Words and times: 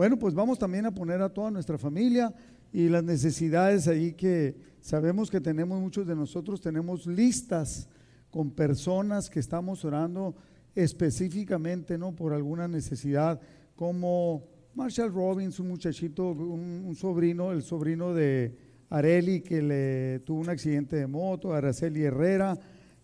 Bueno, 0.00 0.16
pues 0.16 0.32
vamos 0.32 0.60
también 0.60 0.86
a 0.86 0.94
poner 0.94 1.20
a 1.22 1.28
toda 1.28 1.50
nuestra 1.50 1.76
familia 1.76 2.32
y 2.72 2.88
las 2.88 3.02
necesidades 3.02 3.88
ahí 3.88 4.12
que 4.12 4.54
sabemos 4.80 5.28
que 5.28 5.40
tenemos 5.40 5.80
muchos 5.80 6.06
de 6.06 6.14
nosotros, 6.14 6.60
tenemos 6.60 7.04
listas 7.08 7.88
con 8.30 8.52
personas 8.52 9.28
que 9.28 9.40
estamos 9.40 9.84
orando 9.84 10.36
específicamente, 10.76 11.98
¿no? 11.98 12.14
Por 12.14 12.32
alguna 12.32 12.68
necesidad, 12.68 13.40
como 13.74 14.44
Marshall 14.76 15.12
Robbins, 15.12 15.58
un 15.58 15.66
muchachito, 15.66 16.30
un, 16.30 16.94
sobrino, 16.94 17.50
el 17.50 17.64
sobrino 17.64 18.14
de 18.14 18.56
Areli 18.90 19.40
que 19.40 19.60
le 19.60 20.20
tuvo 20.20 20.42
un 20.42 20.48
accidente 20.48 20.94
de 20.94 21.08
moto, 21.08 21.52
Araceli 21.52 22.04
Herrera, 22.04 22.56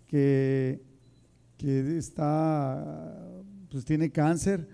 que, 0.07 0.81
que 1.59 1.99
está, 1.99 3.43
pues 3.69 3.85
tiene 3.85 4.13
cáncer 4.13 4.69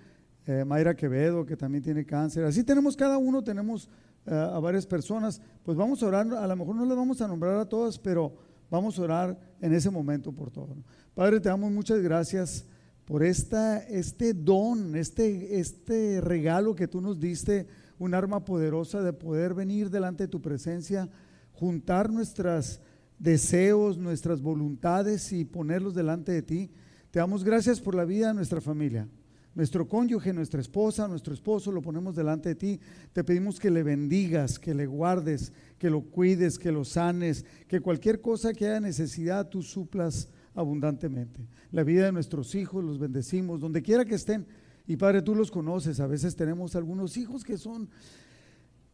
eh, 0.50 0.64
Mayra 0.64 0.96
Quevedo, 0.96 1.46
que 1.46 1.56
también 1.56 1.84
tiene 1.84 2.04
cáncer. 2.04 2.44
Así 2.44 2.64
tenemos 2.64 2.96
cada 2.96 3.18
uno, 3.18 3.42
tenemos 3.42 3.88
eh, 4.26 4.34
a 4.34 4.58
varias 4.58 4.84
personas. 4.84 5.40
Pues 5.62 5.76
vamos 5.78 6.02
a 6.02 6.06
orar, 6.06 6.26
a 6.34 6.46
lo 6.46 6.56
mejor 6.56 6.74
no 6.74 6.84
las 6.84 6.96
vamos 6.96 7.20
a 7.20 7.28
nombrar 7.28 7.56
a 7.56 7.68
todas, 7.68 7.98
pero 7.98 8.32
vamos 8.68 8.98
a 8.98 9.02
orar 9.02 9.38
en 9.60 9.72
ese 9.72 9.90
momento 9.90 10.32
por 10.32 10.50
todo. 10.50 10.74
Padre, 11.14 11.38
te 11.38 11.48
damos 11.48 11.70
muchas 11.70 12.00
gracias 12.00 12.64
por 13.04 13.22
esta, 13.22 13.78
este 13.78 14.34
don, 14.34 14.96
este, 14.96 15.60
este 15.60 16.20
regalo 16.20 16.74
que 16.74 16.88
tú 16.88 17.00
nos 17.00 17.20
diste, 17.20 17.68
un 18.00 18.14
arma 18.14 18.44
poderosa 18.44 19.02
de 19.02 19.12
poder 19.12 19.54
venir 19.54 19.88
delante 19.88 20.24
de 20.24 20.28
tu 20.28 20.42
presencia, 20.42 21.08
juntar 21.52 22.10
nuestros 22.10 22.80
deseos, 23.20 23.98
nuestras 23.98 24.42
voluntades 24.42 25.32
y 25.32 25.44
ponerlos 25.44 25.94
delante 25.94 26.32
de 26.32 26.42
ti. 26.42 26.70
Te 27.12 27.20
damos 27.20 27.44
gracias 27.44 27.80
por 27.80 27.94
la 27.94 28.04
vida 28.04 28.28
de 28.28 28.34
nuestra 28.34 28.60
familia 28.60 29.06
nuestro 29.54 29.88
cónyuge, 29.88 30.32
nuestra 30.32 30.60
esposa, 30.60 31.08
nuestro 31.08 31.34
esposo, 31.34 31.72
lo 31.72 31.82
ponemos 31.82 32.14
delante 32.14 32.50
de 32.50 32.54
ti. 32.54 32.80
Te 33.12 33.24
pedimos 33.24 33.58
que 33.58 33.70
le 33.70 33.82
bendigas, 33.82 34.58
que 34.58 34.74
le 34.74 34.86
guardes, 34.86 35.52
que 35.78 35.90
lo 35.90 36.02
cuides, 36.02 36.58
que 36.58 36.70
lo 36.70 36.84
sanes, 36.84 37.44
que 37.66 37.80
cualquier 37.80 38.20
cosa 38.20 38.52
que 38.52 38.68
haya 38.68 38.80
necesidad 38.80 39.48
tú 39.48 39.62
suplas 39.62 40.28
abundantemente. 40.54 41.40
La 41.72 41.82
vida 41.82 42.06
de 42.06 42.12
nuestros 42.12 42.54
hijos 42.54 42.84
los 42.84 42.98
bendecimos, 42.98 43.60
donde 43.60 43.82
quiera 43.82 44.04
que 44.04 44.14
estén. 44.14 44.46
Y 44.86 44.96
Padre, 44.96 45.22
tú 45.22 45.34
los 45.34 45.50
conoces. 45.50 46.00
A 46.00 46.06
veces 46.06 46.36
tenemos 46.36 46.76
algunos 46.76 47.16
hijos 47.16 47.44
que 47.44 47.58
son, 47.58 47.88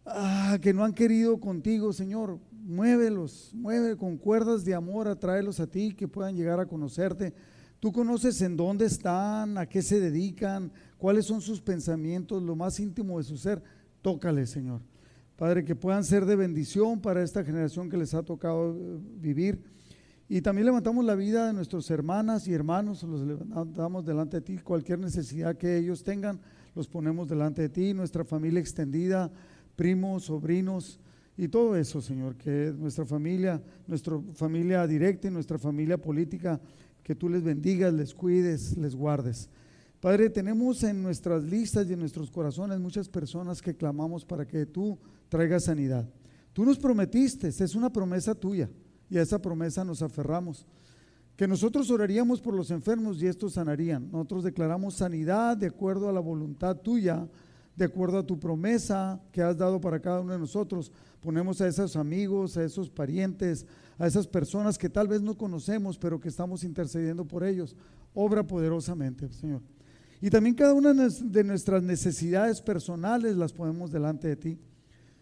ah, 0.07 0.59
que 0.61 0.73
no 0.73 0.85
han 0.85 0.95
querido 0.95 1.39
contigo, 1.39 1.93
Señor. 1.93 2.39
Muévelos, 2.53 3.53
mueve 3.55 3.97
con 3.97 4.17
cuerdas 4.17 4.65
de 4.65 4.75
amor, 4.75 5.07
atráelos 5.07 5.61
a 5.61 5.67
ti, 5.67 5.95
que 5.95 6.09
puedan 6.09 6.35
llegar 6.35 6.61
a 6.61 6.67
conocerte 6.67 7.33
Tú 7.81 7.93
conoces 7.93 8.41
en 8.41 8.57
dónde 8.57 8.87
están, 8.87 9.59
a 9.59 9.67
qué 9.67 9.83
se 9.83 10.01
dedican, 10.01 10.73
cuáles 10.97 11.27
son 11.27 11.41
sus 11.41 11.61
pensamientos, 11.61 12.43
lo 12.43 12.57
más 12.57 12.81
íntimo 12.81 13.19
de 13.19 13.25
su 13.25 13.37
ser. 13.37 13.63
Tócale, 14.03 14.47
Señor. 14.47 14.81
Padre, 15.37 15.65
que 15.65 15.77
puedan 15.77 16.03
ser 16.03 16.25
de 16.25 16.35
bendición 16.35 17.01
para 17.01 17.23
esta 17.23 17.45
generación 17.45 17.91
que 17.91 17.99
les 17.99 18.15
ha 18.15 18.23
tocado 18.23 18.75
eh, 18.75 18.99
vivir. 19.21 19.63
Y 20.29 20.41
también 20.41 20.65
levantamos 20.67 21.05
la 21.05 21.15
vida 21.15 21.47
de 21.47 21.53
nuestras 21.53 21.89
hermanas 21.91 22.49
y 22.49 22.55
hermanos, 22.55 23.03
los 23.03 23.21
levantamos 23.21 24.05
delante 24.05 24.39
de 24.39 24.41
ti. 24.41 24.59
Cualquier 24.59 24.99
necesidad 24.99 25.57
que 25.57 25.77
ellos 25.77 26.03
tengan, 26.03 26.41
los 26.75 26.89
ponemos 26.89 27.29
delante 27.29 27.63
de 27.63 27.69
ti. 27.69 27.95
Nuestra 27.95 28.25
familia 28.25 28.59
extendida, 28.59 29.31
primos, 29.77 30.25
sobrinos 30.25 30.99
y 31.37 31.49
todo 31.49 31.77
eso, 31.77 32.01
Señor, 32.01 32.35
que 32.37 32.75
nuestra 32.77 33.05
familia, 33.05 33.63
nuestra 33.87 34.19
familia 34.35 34.87
directa 34.87 35.29
y 35.29 35.31
nuestra 35.31 35.59
familia 35.59 35.99
política 35.99 36.59
que 37.07 37.15
tú 37.15 37.29
les 37.29 37.45
bendigas, 37.45 37.95
les 37.95 38.13
cuides, 38.13 38.77
les 38.77 38.97
guardes. 38.97 39.49
Padre, 40.01 40.29
tenemos 40.29 40.83
en 40.83 41.05
nuestras 41.05 41.45
listas 41.45 41.89
y 41.89 41.93
en 41.93 42.01
nuestros 42.01 42.33
corazones 42.33 42.81
muchas 42.81 43.09
personas 43.09 43.63
que 43.63 43.77
clamamos 43.77 44.25
para 44.25 44.45
que 44.45 44.67
tú 44.67 44.99
traigas 45.29 45.67
sanidad. 45.67 46.11
Tú 46.53 46.65
nos 46.65 46.81
prometiste, 46.81 47.47
es 47.47 47.75
una 47.77 47.93
promesa 47.93 48.35
tuya 48.35 48.69
y 49.09 49.19
a 49.19 49.23
esa 49.23 49.41
promesa 49.41 49.85
nos 49.85 50.03
aferramos. 50.03 50.67
Que 51.37 51.47
nosotros 51.47 51.93
oraríamos 51.93 52.41
por 52.41 52.55
los 52.55 52.73
enfermos 52.73 53.23
y 53.23 53.29
estos 53.29 53.53
sanarían. 53.53 54.11
Nosotros 54.11 54.43
declaramos 54.43 54.97
sanidad 54.97 55.57
de 55.57 55.69
acuerdo 55.69 56.09
a 56.09 56.13
la 56.13 56.19
voluntad 56.19 56.77
tuya, 56.79 57.29
de 57.77 57.85
acuerdo 57.85 58.19
a 58.19 58.27
tu 58.27 58.39
promesa 58.41 59.21
que 59.31 59.43
has 59.43 59.57
dado 59.57 59.81
para 59.81 60.01
cada 60.01 60.21
uno 60.21 60.33
de 60.33 60.39
nosotros. 60.39 60.91
Ponemos 61.21 61.61
a 61.61 61.69
esos 61.69 61.95
amigos, 61.95 62.57
a 62.57 62.65
esos 62.65 62.89
parientes, 62.89 63.67
a 63.99 64.07
esas 64.07 64.27
personas 64.27 64.79
que 64.79 64.89
tal 64.89 65.09
vez 65.09 65.21
no 65.21 65.37
conocemos, 65.37 65.99
pero 65.99 66.19
que 66.19 66.29
estamos 66.29 66.65
intercediendo 66.65 67.27
por 67.27 67.45
ellos. 67.45 67.77
Obra 68.15 68.47
poderosamente, 68.47 69.29
Señor. 69.29 69.61
Y 70.23 70.31
también 70.31 70.55
cada 70.55 70.73
una 70.73 70.95
de 70.95 71.45
nuestras 71.45 71.83
necesidades 71.83 72.63
personales 72.63 73.37
las 73.37 73.53
ponemos 73.53 73.93
delante 73.93 74.29
de 74.29 74.37
ti. 74.37 74.59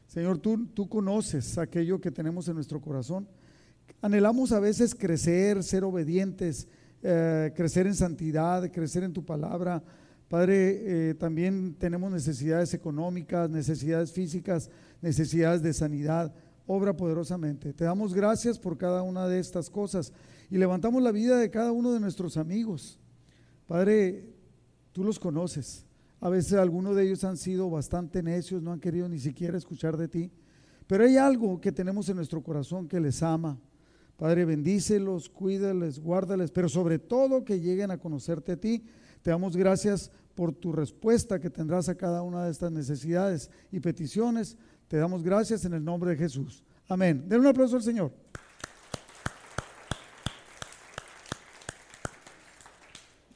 Señor, 0.07 0.39
tú, 0.39 0.67
tú 0.67 0.89
conoces 0.89 1.59
aquello 1.59 2.01
que 2.01 2.13
tenemos 2.13 2.47
en 2.47 2.55
nuestro 2.55 2.81
corazón. 2.81 3.27
Anhelamos 4.01 4.53
a 4.53 4.61
veces 4.61 4.95
crecer, 4.95 5.65
ser 5.65 5.83
obedientes, 5.83 6.69
eh, 7.03 7.53
crecer 7.57 7.89
en 7.89 7.95
santidad, 7.95 8.71
crecer 8.71 9.03
en 9.03 9.13
tu 9.13 9.25
palabra. 9.25 9.83
Padre, 10.29 11.11
eh, 11.11 11.15
también 11.15 11.75
tenemos 11.75 12.11
necesidades 12.11 12.75
económicas, 12.75 13.51
necesidades 13.51 14.13
físicas, 14.13 14.71
necesidades 15.03 15.63
de 15.63 15.73
sanidad 15.73 16.35
obra 16.67 16.97
poderosamente. 16.97 17.73
Te 17.73 17.85
damos 17.85 18.15
gracias 18.15 18.59
por 18.59 18.79
cada 18.79 19.03
una 19.03 19.29
de 19.29 19.39
estas 19.39 19.69
cosas 19.69 20.13
y 20.51 20.59
levantamos 20.59 21.03
la 21.03 21.13
vida 21.13 21.39
de 21.39 21.51
cada 21.51 21.73
uno 21.73 21.93
de 21.93 22.01
nuestros 22.01 22.37
amigos. 22.37 22.99
Padre, 23.67 24.35
tú 24.93 25.05
los 25.05 25.19
conoces. 25.19 25.85
A 26.21 26.31
veces 26.31 26.55
algunos 26.55 26.97
de 26.97 27.05
ellos 27.05 27.25
han 27.25 27.37
sido 27.37 27.69
bastante 27.69 28.23
necios, 28.23 28.63
no 28.63 28.73
han 28.73 28.81
querido 28.81 29.09
ni 29.09 29.19
siquiera 29.19 29.59
escuchar 29.59 29.97
de 29.97 30.09
ti. 30.09 30.31
Pero 30.87 31.05
hay 31.05 31.17
algo 31.17 31.61
que 31.61 31.73
tenemos 31.73 32.09
en 32.09 32.17
nuestro 32.17 32.43
corazón 32.43 32.89
que 32.89 33.01
les 33.01 33.23
ama. 33.23 33.59
Padre, 34.17 34.45
bendícelos, 34.45 35.29
cuídales, 35.29 35.99
guárdales, 35.99 36.51
pero 36.51 36.69
sobre 36.69 36.99
todo 36.99 37.45
que 37.45 37.61
lleguen 37.61 37.91
a 37.91 37.99
conocerte 37.99 38.53
a 38.53 38.57
ti. 38.57 38.85
Te 39.25 39.31
damos 39.31 39.57
gracias 39.57 40.11
por 40.35 40.53
tu 40.53 40.71
respuesta 40.71 41.41
que 41.41 41.49
tendrás 41.49 41.89
a 41.89 41.95
cada 41.95 42.21
una 42.21 42.45
de 42.45 42.51
estas 42.51 42.71
necesidades 42.71 43.51
y 43.73 43.81
peticiones 43.81 44.59
te 44.87 44.99
damos 44.99 45.23
gracias 45.23 45.65
en 45.65 45.73
el 45.73 45.83
nombre 45.83 46.11
de 46.11 46.17
Jesús. 46.19 46.63
Amén. 46.87 47.25
Den 47.27 47.41
un 47.41 47.47
aplauso 47.47 47.77
al 47.77 47.83
Señor. 47.83 48.13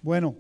Bueno, 0.03 0.37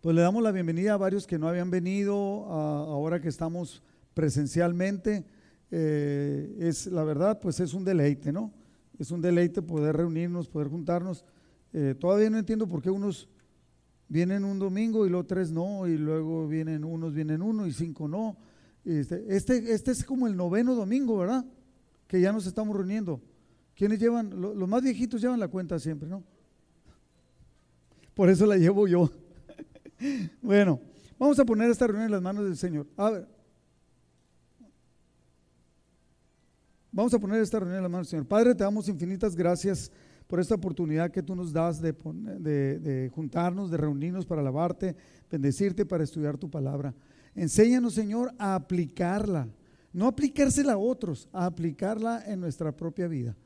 pues 0.00 0.16
le 0.16 0.22
damos 0.22 0.42
la 0.42 0.50
bienvenida 0.50 0.94
a 0.94 0.96
varios 0.96 1.26
que 1.26 1.38
no 1.38 1.46
habían 1.46 1.70
venido 1.70 2.16
ahora 2.46 3.20
que 3.20 3.28
estamos 3.28 3.82
presencialmente. 4.14 5.26
Eh, 5.70 6.56
es 6.58 6.86
la 6.86 7.04
verdad, 7.04 7.38
pues 7.38 7.60
es 7.60 7.74
un 7.74 7.84
deleite, 7.84 8.32
¿no? 8.32 8.50
Es 8.98 9.10
un 9.10 9.20
deleite 9.20 9.60
poder 9.60 9.94
reunirnos, 9.94 10.48
poder 10.48 10.68
juntarnos. 10.68 11.22
Eh, 11.74 11.94
todavía 12.00 12.30
no 12.30 12.38
entiendo 12.38 12.66
por 12.66 12.80
qué 12.80 12.88
unos 12.88 13.28
vienen 14.12 14.44
un 14.44 14.58
domingo 14.58 15.06
y 15.06 15.08
los 15.10 15.26
tres 15.26 15.50
no, 15.50 15.86
y 15.86 15.96
luego 15.96 16.46
vienen 16.46 16.84
unos, 16.84 17.14
vienen 17.14 17.40
uno 17.40 17.66
y 17.66 17.72
cinco 17.72 18.06
no. 18.06 18.36
Este, 18.84 19.24
este, 19.34 19.72
este, 19.72 19.90
es 19.90 20.04
como 20.04 20.26
el 20.26 20.36
noveno 20.36 20.74
domingo, 20.74 21.16
¿verdad? 21.16 21.46
Que 22.06 22.20
ya 22.20 22.30
nos 22.30 22.46
estamos 22.46 22.76
reuniendo. 22.76 23.22
¿Quiénes 23.74 23.98
llevan? 23.98 24.38
Los, 24.38 24.68
más 24.68 24.82
viejitos 24.82 25.22
llevan 25.22 25.40
la 25.40 25.48
cuenta 25.48 25.78
siempre, 25.78 26.10
¿no? 26.10 26.22
Por 28.12 28.28
eso 28.28 28.44
la 28.44 28.58
llevo 28.58 28.86
yo. 28.86 29.10
bueno, 30.42 30.78
vamos 31.18 31.38
a 31.38 31.46
poner 31.46 31.70
esta 31.70 31.86
reunión 31.86 32.04
en 32.04 32.12
las 32.12 32.22
manos 32.22 32.44
del 32.44 32.58
Señor. 32.58 32.86
A 32.98 33.10
ver. 33.12 33.26
Vamos 36.90 37.14
a 37.14 37.18
poner 37.18 37.40
esta 37.40 37.58
reunión 37.58 37.78
en 37.78 37.82
las 37.84 37.90
manos 37.90 38.08
del 38.08 38.10
Señor. 38.10 38.26
Padre, 38.26 38.54
te 38.54 38.62
damos 38.62 38.88
infinitas 38.88 39.34
gracias 39.34 39.90
por 40.32 40.40
esta 40.40 40.54
oportunidad 40.54 41.10
que 41.10 41.22
tú 41.22 41.36
nos 41.36 41.52
das 41.52 41.78
de, 41.82 41.92
de, 41.92 42.78
de 42.78 43.10
juntarnos, 43.10 43.70
de 43.70 43.76
reunirnos 43.76 44.24
para 44.24 44.40
alabarte, 44.40 44.96
bendecirte, 45.30 45.84
para 45.84 46.04
estudiar 46.04 46.38
tu 46.38 46.50
palabra. 46.50 46.94
Enséñanos, 47.34 47.92
Señor, 47.92 48.32
a 48.38 48.54
aplicarla. 48.54 49.46
No 49.92 50.06
aplicársela 50.06 50.72
a 50.72 50.78
otros, 50.78 51.28
a 51.34 51.44
aplicarla 51.44 52.24
en 52.26 52.40
nuestra 52.40 52.74
propia 52.74 53.08
vida. 53.08 53.36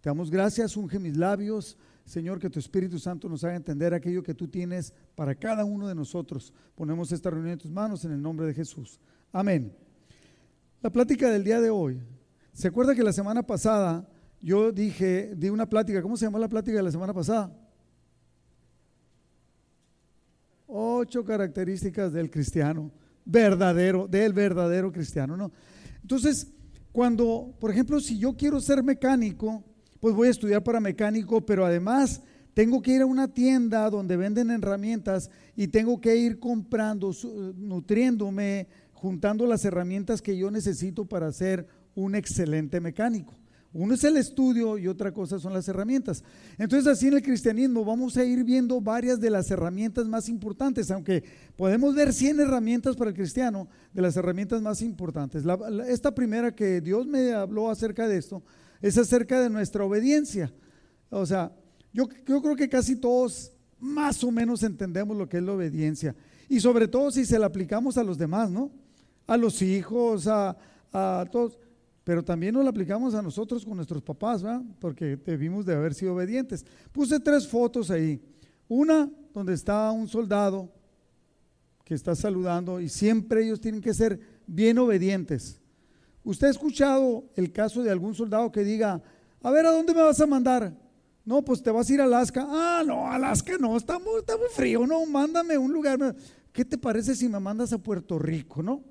Te 0.00 0.08
damos 0.08 0.30
gracias, 0.30 0.76
unge 0.76 1.00
mis 1.00 1.16
labios. 1.16 1.76
Señor, 2.04 2.38
que 2.38 2.48
tu 2.48 2.60
Espíritu 2.60 3.00
Santo 3.00 3.28
nos 3.28 3.42
haga 3.42 3.56
entender 3.56 3.92
aquello 3.92 4.22
que 4.22 4.32
tú 4.32 4.46
tienes 4.46 4.94
para 5.16 5.34
cada 5.34 5.64
uno 5.64 5.88
de 5.88 5.96
nosotros. 5.96 6.52
Ponemos 6.76 7.10
esta 7.10 7.28
reunión 7.28 7.54
en 7.54 7.58
tus 7.58 7.72
manos 7.72 8.04
en 8.04 8.12
el 8.12 8.22
nombre 8.22 8.46
de 8.46 8.54
Jesús. 8.54 9.00
Amén. 9.32 9.76
La 10.80 10.90
plática 10.90 11.28
del 11.28 11.42
día 11.42 11.60
de 11.60 11.70
hoy. 11.70 12.00
¿Se 12.52 12.68
acuerda 12.68 12.94
que 12.94 13.02
la 13.02 13.12
semana 13.12 13.42
pasada 13.42 14.08
yo 14.40 14.72
dije, 14.72 15.34
di 15.36 15.48
una 15.48 15.68
plática, 15.68 16.02
¿cómo 16.02 16.16
se 16.16 16.26
llamó 16.26 16.38
la 16.38 16.48
plática 16.48 16.76
de 16.76 16.82
la 16.82 16.90
semana 16.90 17.12
pasada? 17.12 17.52
Ocho 20.66 21.24
características 21.24 22.12
del 22.12 22.30
cristiano 22.30 22.90
verdadero, 23.24 24.06
del 24.06 24.32
verdadero 24.32 24.92
cristiano, 24.92 25.36
¿no? 25.36 25.52
Entonces, 26.00 26.52
cuando, 26.92 27.54
por 27.60 27.70
ejemplo, 27.70 28.00
si 28.00 28.18
yo 28.18 28.34
quiero 28.36 28.60
ser 28.60 28.82
mecánico, 28.82 29.62
pues 30.00 30.14
voy 30.14 30.28
a 30.28 30.30
estudiar 30.30 30.62
para 30.62 30.80
mecánico, 30.80 31.44
pero 31.44 31.66
además 31.66 32.22
tengo 32.54 32.80
que 32.80 32.92
ir 32.92 33.02
a 33.02 33.06
una 33.06 33.28
tienda 33.28 33.90
donde 33.90 34.16
venden 34.16 34.50
herramientas 34.50 35.30
y 35.56 35.68
tengo 35.68 36.00
que 36.00 36.16
ir 36.16 36.38
comprando, 36.38 37.12
nutriéndome, 37.56 38.68
juntando 38.92 39.46
las 39.46 39.64
herramientas 39.64 40.22
que 40.22 40.36
yo 40.36 40.50
necesito 40.50 41.04
para 41.04 41.30
ser 41.32 41.66
un 41.94 42.14
excelente 42.14 42.80
mecánico. 42.80 43.34
Uno 43.72 43.94
es 43.94 44.04
el 44.04 44.16
estudio 44.16 44.78
y 44.78 44.88
otra 44.88 45.12
cosa 45.12 45.38
son 45.38 45.52
las 45.52 45.68
herramientas. 45.68 46.24
Entonces 46.56 46.86
así 46.86 47.08
en 47.08 47.14
el 47.14 47.22
cristianismo 47.22 47.84
vamos 47.84 48.16
a 48.16 48.24
ir 48.24 48.42
viendo 48.44 48.80
varias 48.80 49.20
de 49.20 49.28
las 49.28 49.50
herramientas 49.50 50.06
más 50.06 50.28
importantes, 50.28 50.90
aunque 50.90 51.22
podemos 51.56 51.94
ver 51.94 52.12
100 52.12 52.40
herramientas 52.40 52.96
para 52.96 53.10
el 53.10 53.16
cristiano, 53.16 53.68
de 53.92 54.02
las 54.02 54.16
herramientas 54.16 54.62
más 54.62 54.80
importantes. 54.82 55.44
esta 55.88 56.14
primera 56.14 56.54
que 56.54 56.80
Dios 56.80 57.06
me 57.06 57.32
habló 57.32 57.70
acerca 57.70 58.08
de 58.08 58.16
esto 58.18 58.42
es 58.80 58.96
acerca 58.96 59.40
de 59.40 59.50
nuestra 59.50 59.84
obediencia. 59.84 60.52
O 61.10 61.26
sea, 61.26 61.52
yo, 61.92 62.08
yo 62.26 62.42
creo 62.42 62.56
que 62.56 62.68
casi 62.68 62.96
todos 62.96 63.52
más 63.78 64.22
o 64.24 64.30
menos 64.30 64.62
entendemos 64.62 65.16
lo 65.16 65.28
que 65.28 65.38
es 65.38 65.42
la 65.42 65.52
obediencia. 65.52 66.14
Y 66.48 66.60
sobre 66.60 66.88
todo 66.88 67.10
si 67.10 67.24
se 67.24 67.38
la 67.38 67.46
aplicamos 67.46 67.98
a 67.98 68.04
los 68.04 68.18
demás, 68.18 68.50
¿no? 68.50 68.70
A 69.26 69.36
los 69.36 69.60
hijos, 69.62 70.26
a, 70.26 70.56
a 70.92 71.26
todos 71.30 71.58
pero 72.06 72.24
también 72.24 72.54
nos 72.54 72.62
la 72.62 72.70
aplicamos 72.70 73.16
a 73.16 73.20
nosotros 73.20 73.64
con 73.64 73.74
nuestros 73.74 74.00
papás, 74.00 74.40
¿verdad? 74.40 74.62
Porque 74.78 75.16
debimos 75.16 75.66
de 75.66 75.74
haber 75.74 75.92
sido 75.92 76.14
obedientes. 76.14 76.64
Puse 76.92 77.18
tres 77.18 77.48
fotos 77.48 77.90
ahí. 77.90 78.22
Una 78.68 79.10
donde 79.34 79.54
está 79.54 79.90
un 79.90 80.06
soldado 80.06 80.72
que 81.82 81.94
está 81.94 82.14
saludando 82.14 82.80
y 82.80 82.88
siempre 82.88 83.42
ellos 83.42 83.60
tienen 83.60 83.80
que 83.80 83.92
ser 83.92 84.20
bien 84.46 84.78
obedientes. 84.78 85.60
¿Usted 86.22 86.46
ha 86.46 86.50
escuchado 86.50 87.24
el 87.34 87.50
caso 87.50 87.82
de 87.82 87.90
algún 87.90 88.14
soldado 88.14 88.52
que 88.52 88.62
diga, 88.62 89.02
a 89.42 89.50
ver, 89.50 89.66
¿a 89.66 89.72
dónde 89.72 89.92
me 89.92 90.02
vas 90.02 90.20
a 90.20 90.26
mandar? 90.28 90.78
No, 91.24 91.44
pues 91.44 91.60
te 91.60 91.72
vas 91.72 91.90
a 91.90 91.92
ir 91.92 92.00
a 92.00 92.04
Alaska. 92.04 92.46
Ah, 92.48 92.84
no, 92.86 93.10
Alaska 93.10 93.58
no, 93.58 93.76
está 93.76 93.98
muy, 93.98 94.20
está 94.20 94.36
muy 94.36 94.46
frío, 94.54 94.86
no, 94.86 95.04
mándame 95.06 95.58
un 95.58 95.72
lugar. 95.72 96.14
¿Qué 96.52 96.64
te 96.64 96.78
parece 96.78 97.16
si 97.16 97.28
me 97.28 97.40
mandas 97.40 97.72
a 97.72 97.78
Puerto 97.78 98.16
Rico, 98.16 98.62
no? 98.62 98.84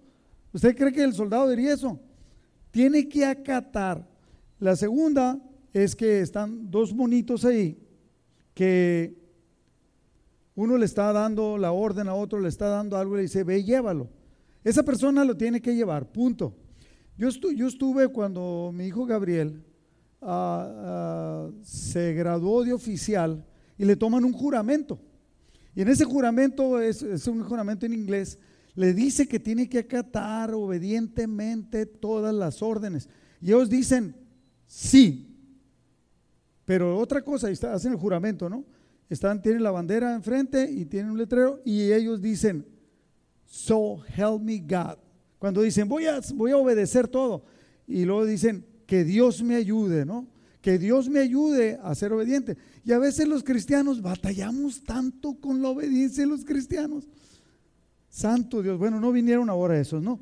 ¿Usted 0.52 0.76
cree 0.76 0.92
que 0.92 1.02
el 1.02 1.14
soldado 1.14 1.48
diría 1.48 1.76
eso? 1.76 1.98
Tiene 2.75 3.07
que 3.07 3.24
acatar. 3.24 4.06
La 4.60 4.75
segunda 4.75 5.39
es 5.72 5.95
que 5.95 6.19
están 6.19 6.69
dos 6.69 6.94
monitos 6.94 7.45
ahí 7.45 7.80
que 8.54 9.16
uno 10.56 10.77
le 10.77 10.83
está 10.83 11.13
dando 11.13 11.57
la 11.57 11.72
orden 11.72 12.10
a 12.10 12.13
otro, 12.13 12.42
le 12.42 12.50
está 12.50 12.68
dando 12.68 12.98
algo 12.98 13.13
y 13.13 13.18
le 13.19 13.22
dice, 13.22 13.45
ve, 13.45 13.63
llévalo. 13.63 14.10
Esa 14.62 14.83
persona 14.83 15.24
lo 15.24 15.38
tiene 15.38 15.62
que 15.62 15.74
llevar, 15.74 16.12
punto. 16.12 16.54
Yo, 17.18 17.30
estuve 17.30 18.10
cuando 18.10 18.72
mi 18.74 18.88
hijo 18.88 19.06
Gabriel 19.06 19.63
ah, 20.22 20.68
ah, 20.68 21.50
se 21.62 22.13
graduó 22.13 22.66
de 22.66 22.74
oficial 22.74 23.45
y 23.77 23.86
le 23.86 23.95
toman 23.95 24.25
un 24.25 24.33
juramento. 24.33 25.00
Y 25.74 25.81
en 25.81 25.88
ese 25.88 26.04
juramento, 26.04 26.81
es, 26.81 27.01
es 27.01 27.25
un 27.25 27.42
juramento 27.42 27.86
en 27.86 27.94
inglés, 27.94 28.38
le 28.75 28.94
dice 28.94 29.27
que 29.27 29.39
tiene 29.39 29.69
que 29.69 29.80
acatar 29.80 30.54
obedientemente 30.54 31.86
todas 31.86 32.33
las 32.33 32.62
órdenes. 32.62 33.10
Y 33.42 33.48
ellos 33.48 33.69
dicen, 33.69 34.16
sí. 34.68 35.36
Pero 36.66 36.98
otra 36.98 37.22
cosa, 37.22 37.48
hacen 37.48 37.94
el 37.94 37.98
juramento, 37.98 38.50
¿no? 38.50 38.66
Están, 39.10 39.42
tienen 39.42 39.63
la 39.63 39.72
bandera 39.72 40.13
enfrente 40.16 40.69
y 40.69 40.86
tienen 40.86 41.12
un 41.12 41.18
letrero 41.18 41.62
y 41.63 41.92
ellos 41.92 42.22
dicen, 42.22 42.66
so 43.45 44.04
help 44.16 44.42
me 44.42 44.60
God. 44.60 44.98
Cuando 45.38 45.62
dicen, 45.62 45.88
voy 45.88 46.07
a, 46.07 46.19
voy 46.33 46.51
a 46.51 46.57
obedecer 46.57 47.07
todo. 47.07 47.45
Y 47.88 48.04
luego 48.04 48.25
dicen, 48.25 48.66
que 48.86 49.04
Dios 49.04 49.42
me 49.44 49.56
ayude, 49.56 50.06
¿no? 50.06 50.27
Que 50.62 50.80
Dios 50.80 51.10
me 51.10 51.19
ayude 51.19 51.80
a 51.83 51.94
ser 51.94 52.13
obediente. 52.13 52.57
Y 52.83 52.92
a 52.92 53.00
veces 53.00 53.27
los 53.27 53.44
cristianos 53.44 54.01
batallamos 54.01 54.83
tanto 54.83 55.36
con 55.36 55.62
la 55.62 55.69
obediencia 55.69 56.24
de 56.24 56.30
los 56.30 56.44
cristianos. 56.44 57.07
Santo 58.16 58.62
Dios. 58.62 58.80
Bueno, 58.80 58.98
no 59.02 59.12
vinieron 59.12 59.50
ahora 59.50 59.78
esos, 59.78 60.02
¿no? 60.02 60.22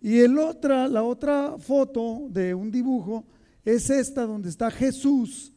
Y 0.00 0.20
el 0.20 0.38
otra, 0.38 0.88
la 0.88 1.02
otra 1.02 1.56
foto 1.58 2.26
de 2.30 2.54
un 2.54 2.70
dibujo 2.70 3.26
es 3.66 3.90
esta 3.90 4.24
donde 4.24 4.48
está 4.48 4.70
Jesús 4.70 5.52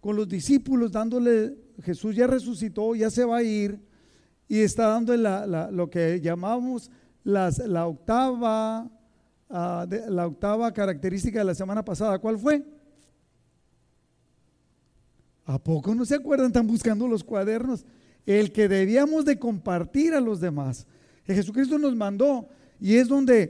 con 0.00 0.14
los 0.14 0.28
discípulos 0.28 0.92
dándole, 0.92 1.56
Jesús 1.82 2.14
ya 2.14 2.28
resucitó, 2.28 2.94
ya 2.94 3.10
se 3.10 3.24
va 3.24 3.38
a 3.38 3.42
ir 3.42 3.80
y 4.46 4.60
está 4.60 4.86
dando 4.86 5.16
lo 5.16 5.90
que 5.90 6.20
llamamos 6.20 6.92
la 7.24 7.86
octava, 7.88 8.88
ah, 9.50 9.86
la 10.08 10.26
octava 10.28 10.72
característica 10.72 11.40
de 11.40 11.44
la 11.46 11.56
semana 11.56 11.84
pasada. 11.84 12.20
¿Cuál 12.20 12.38
fue? 12.38 12.64
¿A 15.44 15.58
poco 15.58 15.92
no 15.92 16.04
se 16.04 16.14
acuerdan? 16.14 16.48
Están 16.48 16.68
buscando 16.68 17.08
los 17.08 17.24
cuadernos. 17.24 17.84
El 18.26 18.52
que 18.52 18.68
debíamos 18.68 19.24
de 19.24 19.40
compartir 19.40 20.14
a 20.14 20.20
los 20.20 20.40
demás. 20.40 20.86
Jesucristo 21.26 21.78
nos 21.78 21.94
mandó 21.94 22.48
y 22.80 22.96
es 22.96 23.08
donde 23.08 23.42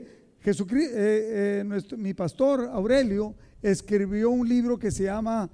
eh, 0.45 1.63
eh, 1.63 1.97
mi 1.97 2.13
pastor 2.13 2.69
Aurelio 2.71 3.35
escribió 3.61 4.29
un 4.29 4.47
libro 4.47 4.77
que 4.77 4.91
se 4.91 5.05
llama 5.05 5.49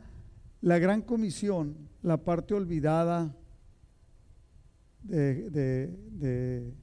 La 0.62 0.80
Gran 0.80 1.02
Comisión, 1.04 1.76
la 2.02 2.18
parte 2.18 2.56
olvidada 2.56 3.36
de, 5.04 6.74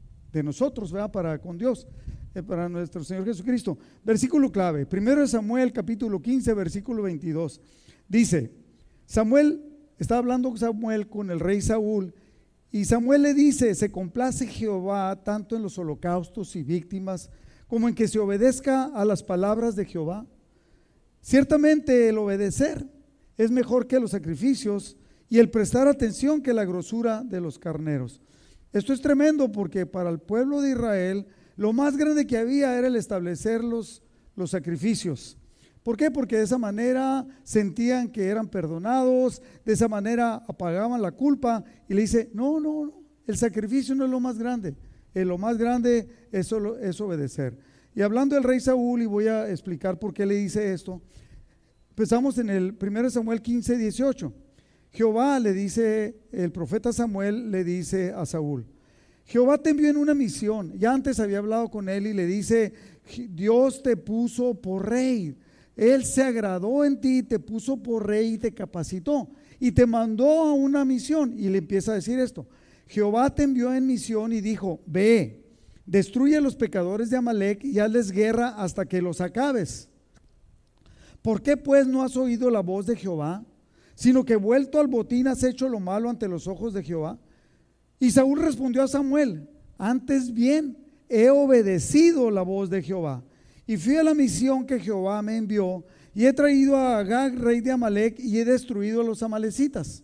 nosotros, 0.44 0.93
¿verdad? 0.93 1.11
Para 1.11 1.38
con 1.38 1.59
Dios, 1.59 1.88
eh, 2.35 2.43
para 2.43 2.69
nuestro 2.69 3.03
Señor 3.03 3.25
Jesucristo. 3.25 3.77
Versículo 4.05 4.53
clave, 4.53 4.87
primero 4.87 5.21
de 5.21 5.27
Samuel 5.27 5.73
capítulo 5.73 6.23
15, 6.23 6.55
versículo 6.55 7.03
22. 7.03 7.61
Dice, 8.09 8.53
Samuel, 9.05 9.62
está 9.99 10.19
hablando 10.19 10.56
Samuel 10.56 11.09
con 11.09 11.31
el 11.31 11.41
rey 11.41 11.61
Saúl 11.61 12.15
y 12.70 12.84
Samuel 12.84 13.22
le 13.22 13.34
dice, 13.34 13.74
se 13.74 13.90
complace 13.90 14.46
Jehová 14.46 15.22
tanto 15.22 15.56
en 15.56 15.62
los 15.62 15.78
holocaustos 15.78 16.56
y 16.56 16.62
víctimas 16.62 17.30
como 17.68 17.88
en 17.88 17.94
que 17.94 18.08
se 18.08 18.18
obedezca 18.18 18.84
a 18.86 19.04
las 19.04 19.22
palabras 19.22 19.76
de 19.76 19.84
Jehová. 19.84 20.26
Ciertamente 21.20 22.08
el 22.08 22.18
obedecer 22.18 22.86
es 23.36 23.50
mejor 23.50 23.86
que 23.86 24.00
los 24.00 24.12
sacrificios 24.12 24.96
y 25.28 25.38
el 25.38 25.50
prestar 25.50 25.88
atención 25.88 26.40
que 26.40 26.52
la 26.52 26.64
grosura 26.64 27.22
de 27.24 27.40
los 27.40 27.58
carneros. 27.58 28.20
Esto 28.72 28.92
es 28.92 29.00
tremendo 29.00 29.50
porque 29.50 29.86
para 29.86 30.10
el 30.10 30.18
pueblo 30.18 30.60
de 30.60 30.70
Israel 30.70 31.26
lo 31.56 31.72
más 31.72 31.96
grande 31.96 32.26
que 32.26 32.36
había 32.36 32.78
era 32.78 32.88
el 32.88 32.96
establecer 32.96 33.64
los, 33.64 34.02
los 34.34 34.50
sacrificios. 34.50 35.38
¿Por 35.87 35.97
qué? 35.97 36.11
Porque 36.11 36.37
de 36.37 36.43
esa 36.43 36.59
manera 36.59 37.25
sentían 37.44 38.09
que 38.09 38.25
eran 38.25 38.49
perdonados, 38.49 39.41
de 39.65 39.73
esa 39.73 39.87
manera 39.87 40.43
apagaban 40.49 41.00
la 41.00 41.12
culpa 41.12 41.62
y 41.88 41.94
le 41.94 42.00
dice, 42.00 42.29
no, 42.35 42.59
no, 42.59 42.93
el 43.25 43.37
sacrificio 43.37 43.94
no 43.94 44.05
es 44.05 44.11
lo 44.11 44.19
más 44.19 44.37
grande, 44.37 44.75
eh, 45.15 45.25
lo 45.25 45.38
más 45.38 45.56
grande 45.56 46.09
es, 46.33 46.49
solo, 46.49 46.77
es 46.77 47.00
obedecer. 47.00 47.56
Y 47.94 48.03
hablando 48.03 48.35
del 48.35 48.43
rey 48.43 48.59
Saúl, 48.59 49.00
y 49.00 49.06
voy 49.06 49.29
a 49.29 49.49
explicar 49.49 49.97
por 49.97 50.12
qué 50.12 50.26
le 50.26 50.35
dice 50.35 50.73
esto, 50.73 51.00
empezamos 51.90 52.37
en 52.38 52.50
el 52.50 52.76
1 52.83 53.11
Samuel 53.11 53.40
15, 53.40 53.76
18. 53.76 54.33
Jehová 54.90 55.38
le 55.38 55.52
dice, 55.52 56.19
el 56.33 56.50
profeta 56.50 56.93
Samuel 56.93 57.52
le 57.52 57.62
dice 57.62 58.11
a 58.11 58.26
Saúl, 58.26 58.66
Jehová 59.25 59.59
te 59.59 59.71
envió 59.71 59.88
en 59.88 59.99
una 59.99 60.14
misión, 60.14 60.76
ya 60.81 60.93
antes 60.93 61.21
había 61.21 61.38
hablado 61.38 61.71
con 61.71 61.88
él 61.88 62.09
y 62.09 62.12
le 62.12 62.26
dice, 62.26 62.73
Dios 63.31 63.85
te 63.85 63.97
puso 63.97 64.61
por 64.61 64.90
rey 64.90 65.37
él 65.76 66.04
se 66.06 66.23
agradó 66.23 66.85
en 66.85 66.99
ti, 66.99 67.23
te 67.23 67.38
puso 67.38 67.76
por 67.76 68.06
rey 68.06 68.35
y 68.35 68.38
te 68.38 68.52
capacitó 68.54 69.28
y 69.61 69.73
te 69.73 69.85
mandó 69.85 70.26
a 70.45 70.52
una 70.54 70.85
misión. 70.87 71.35
Y 71.38 71.50
le 71.50 71.59
empieza 71.59 71.92
a 71.92 71.97
decir 71.97 72.18
esto. 72.18 72.47
Jehová 72.87 73.35
te 73.35 73.42
envió 73.42 73.75
en 73.75 73.87
misión 73.87 74.33
y 74.33 74.40
dijo, 74.40 74.80
ve, 74.87 75.45
destruye 75.85 76.37
a 76.37 76.40
los 76.40 76.56
pecadores 76.56 77.11
de 77.11 77.18
Amalek 77.18 77.62
y 77.62 77.78
hazles 77.78 78.11
guerra 78.11 78.54
hasta 78.56 78.87
que 78.87 79.02
los 79.02 79.21
acabes. 79.21 79.90
¿Por 81.21 81.42
qué 81.42 81.56
pues 81.56 81.87
no 81.87 82.02
has 82.02 82.16
oído 82.16 82.50
la 82.50 82.61
voz 82.61 82.87
de 82.87 82.97
Jehová? 82.97 83.45
Sino 83.95 84.25
que 84.25 84.37
vuelto 84.37 84.80
al 84.80 84.87
botín 84.87 85.26
has 85.28 85.42
hecho 85.42 85.68
lo 85.68 85.80
malo 85.80 86.09
ante 86.09 86.28
los 86.28 86.47
ojos 86.47 86.73
de 86.73 86.85
Jehová. 86.85 87.18
Y 87.99 88.11
Saúl 88.12 88.40
respondió 88.40 88.83
a 88.83 88.88
Samuel, 88.88 89.49
antes 89.76 90.33
bien, 90.33 90.78
he 91.09 91.28
obedecido 91.28 92.30
la 92.30 92.42
voz 92.42 92.71
de 92.71 92.83
Jehová 92.83 93.23
y 93.66 93.76
fui 93.76 93.96
a 93.96 94.04
la 94.04 94.14
misión 94.14 94.64
que 94.64 94.78
Jehová 94.78 95.20
me 95.23 95.37
envió 95.37 95.85
y 96.14 96.25
he 96.25 96.32
traído 96.32 96.76
a 96.76 96.99
Agag, 96.99 97.37
rey 97.37 97.61
de 97.61 97.73
Amalek, 97.73 98.18
y 98.20 98.38
he 98.38 98.44
destruido 98.44 99.02
a 99.02 99.04
los 99.04 99.23
amalecitas. 99.23 100.02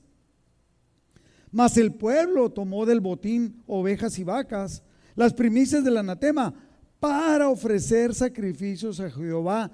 Mas 1.50 1.76
el 1.76 1.94
pueblo 1.94 2.50
tomó 2.50 2.84
del 2.84 3.00
botín 3.00 3.62
ovejas 3.66 4.18
y 4.18 4.24
vacas, 4.24 4.82
las 5.14 5.32
primicias 5.32 5.84
del 5.84 5.96
anatema, 5.96 6.52
para 7.00 7.48
ofrecer 7.48 8.14
sacrificios 8.14 9.00
a 9.00 9.10
Jehová, 9.10 9.70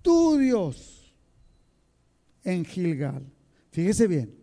tu 0.00 0.38
Dios, 0.38 1.14
en 2.44 2.64
Gilgal. 2.64 3.24
Fíjese 3.70 4.06
bien, 4.06 4.34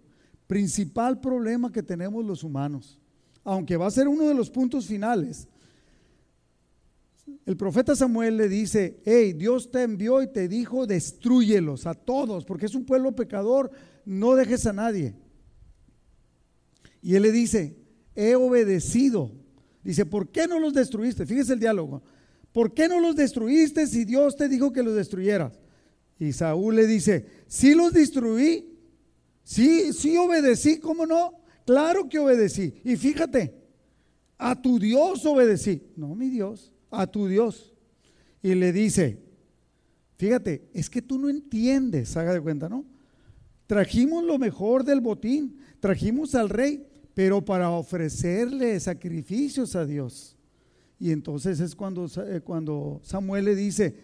principal 0.46 1.20
problema 1.20 1.72
que 1.72 1.84
tenemos 1.84 2.24
los 2.24 2.44
humanos, 2.44 3.00
aunque 3.44 3.78
va 3.78 3.88
a 3.88 3.92
ser 3.92 4.08
uno 4.08 4.28
de 4.28 4.34
los 4.34 4.50
puntos 4.50 4.86
finales, 4.86 5.48
el 7.50 7.58
profeta 7.58 7.96
Samuel 7.96 8.38
le 8.38 8.48
dice, 8.48 9.02
hey, 9.06 9.34
Dios 9.34 9.72
te 9.72 9.82
envió 9.82 10.22
y 10.22 10.32
te 10.32 10.48
dijo, 10.48 10.86
destruyelos 10.86 11.88
a 11.88 11.96
todos, 11.96 12.46
porque 12.46 12.68
es 12.68 12.76
un 12.76 12.86
pueblo 12.86 13.16
pecador, 13.16 13.72
no 14.06 14.36
dejes 14.36 14.68
a 14.68 14.74
nadie. 14.74 15.16
Y 17.02 17.16
él 17.16 17.24
le 17.24 17.32
dice, 17.32 17.76
he 18.14 18.36
obedecido. 18.36 19.32
Dice, 19.84 20.06
¿por 20.06 20.30
qué 20.30 20.46
no 20.46 20.60
los 20.60 20.76
destruiste? 20.76 21.26
Fíjese 21.26 21.54
el 21.54 21.60
diálogo. 21.60 22.04
¿por 22.52 22.76
qué 22.76 22.88
no 22.88 23.00
los 23.00 23.16
destruiste 23.16 23.88
si 23.88 24.06
Dios 24.06 24.36
te 24.36 24.48
dijo 24.48 24.72
que 24.72 24.84
los 24.84 24.94
destruyeras? 24.94 25.60
Y 26.20 26.34
Saúl 26.34 26.76
le 26.76 26.86
dice, 26.86 27.26
sí 27.48 27.74
los 27.74 27.94
destruí, 27.94 28.78
sí, 29.42 29.92
sí 29.92 30.18
obedecí, 30.18 30.78
¿cómo 30.78 31.08
no? 31.08 31.40
Claro 31.66 32.08
que 32.10 32.20
obedecí. 32.20 32.76
Y 32.84 32.96
fíjate, 32.96 33.56
a 34.38 34.62
tu 34.62 34.78
Dios 34.78 35.26
obedecí. 35.26 35.82
No, 35.96 36.14
mi 36.14 36.30
Dios, 36.30 36.72
a 36.90 37.08
tu 37.08 37.28
Dios. 37.28 37.74
Y 38.42 38.56
le 38.56 38.72
dice, 38.72 39.20
fíjate, 40.18 40.70
es 40.74 40.90
que 40.90 41.02
tú 41.02 41.18
no 41.18 41.30
entiendes, 41.30 42.16
haga 42.18 42.34
de 42.34 42.42
cuenta, 42.42 42.70
¿no? 42.70 42.86
Trajimos 43.68 44.24
lo 44.24 44.40
mejor 44.40 44.84
del 44.84 45.02
botín, 45.02 45.58
trajimos 45.80 46.34
al 46.36 46.50
rey, 46.50 46.88
pero 47.14 47.44
para 47.44 47.70
ofrecerle 47.70 48.80
sacrificios 48.80 49.76
a 49.76 49.86
Dios. 49.86 50.36
Y 51.00 51.12
entonces 51.12 51.60
es 51.60 51.76
cuando, 51.76 52.10
eh, 52.26 52.42
cuando 52.42 53.00
Samuel 53.04 53.46
le 53.46 53.56
dice, 53.56 53.96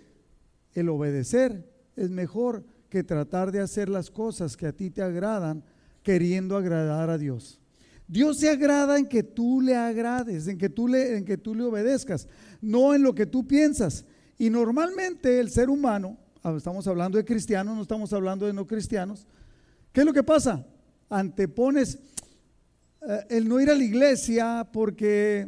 el 0.73 0.89
obedecer 0.89 1.67
es 1.95 2.09
mejor 2.09 2.63
que 2.89 3.03
tratar 3.03 3.51
de 3.51 3.59
hacer 3.59 3.89
las 3.89 4.11
cosas 4.11 4.55
que 4.55 4.67
a 4.67 4.73
ti 4.73 4.89
te 4.89 5.01
agradan 5.01 5.63
queriendo 6.03 6.55
agradar 6.55 7.09
a 7.09 7.17
Dios. 7.17 7.59
Dios 8.07 8.37
se 8.37 8.49
agrada 8.49 8.97
en 8.97 9.07
que 9.07 9.23
tú 9.23 9.61
le 9.61 9.75
agrades, 9.75 10.47
en 10.47 10.57
que 10.57 10.69
tú 10.69 10.87
le, 10.87 11.17
en 11.17 11.25
que 11.25 11.37
tú 11.37 11.55
le 11.55 11.63
obedezcas, 11.63 12.27
no 12.61 12.93
en 12.93 13.01
lo 13.01 13.15
que 13.15 13.25
tú 13.25 13.47
piensas. 13.47 14.05
Y 14.37 14.49
normalmente 14.49 15.39
el 15.39 15.49
ser 15.49 15.69
humano, 15.69 16.17
ah, 16.43 16.53
estamos 16.55 16.87
hablando 16.87 17.17
de 17.17 17.25
cristianos, 17.25 17.75
no 17.75 17.81
estamos 17.81 18.13
hablando 18.13 18.45
de 18.45 18.53
no 18.53 18.67
cristianos, 18.67 19.27
¿qué 19.91 20.01
es 20.01 20.05
lo 20.05 20.13
que 20.13 20.23
pasa? 20.23 20.65
Antepones 21.09 21.99
eh, 23.07 23.25
el 23.29 23.47
no 23.47 23.59
ir 23.59 23.69
a 23.69 23.75
la 23.75 23.83
iglesia 23.83 24.67
porque 24.71 25.47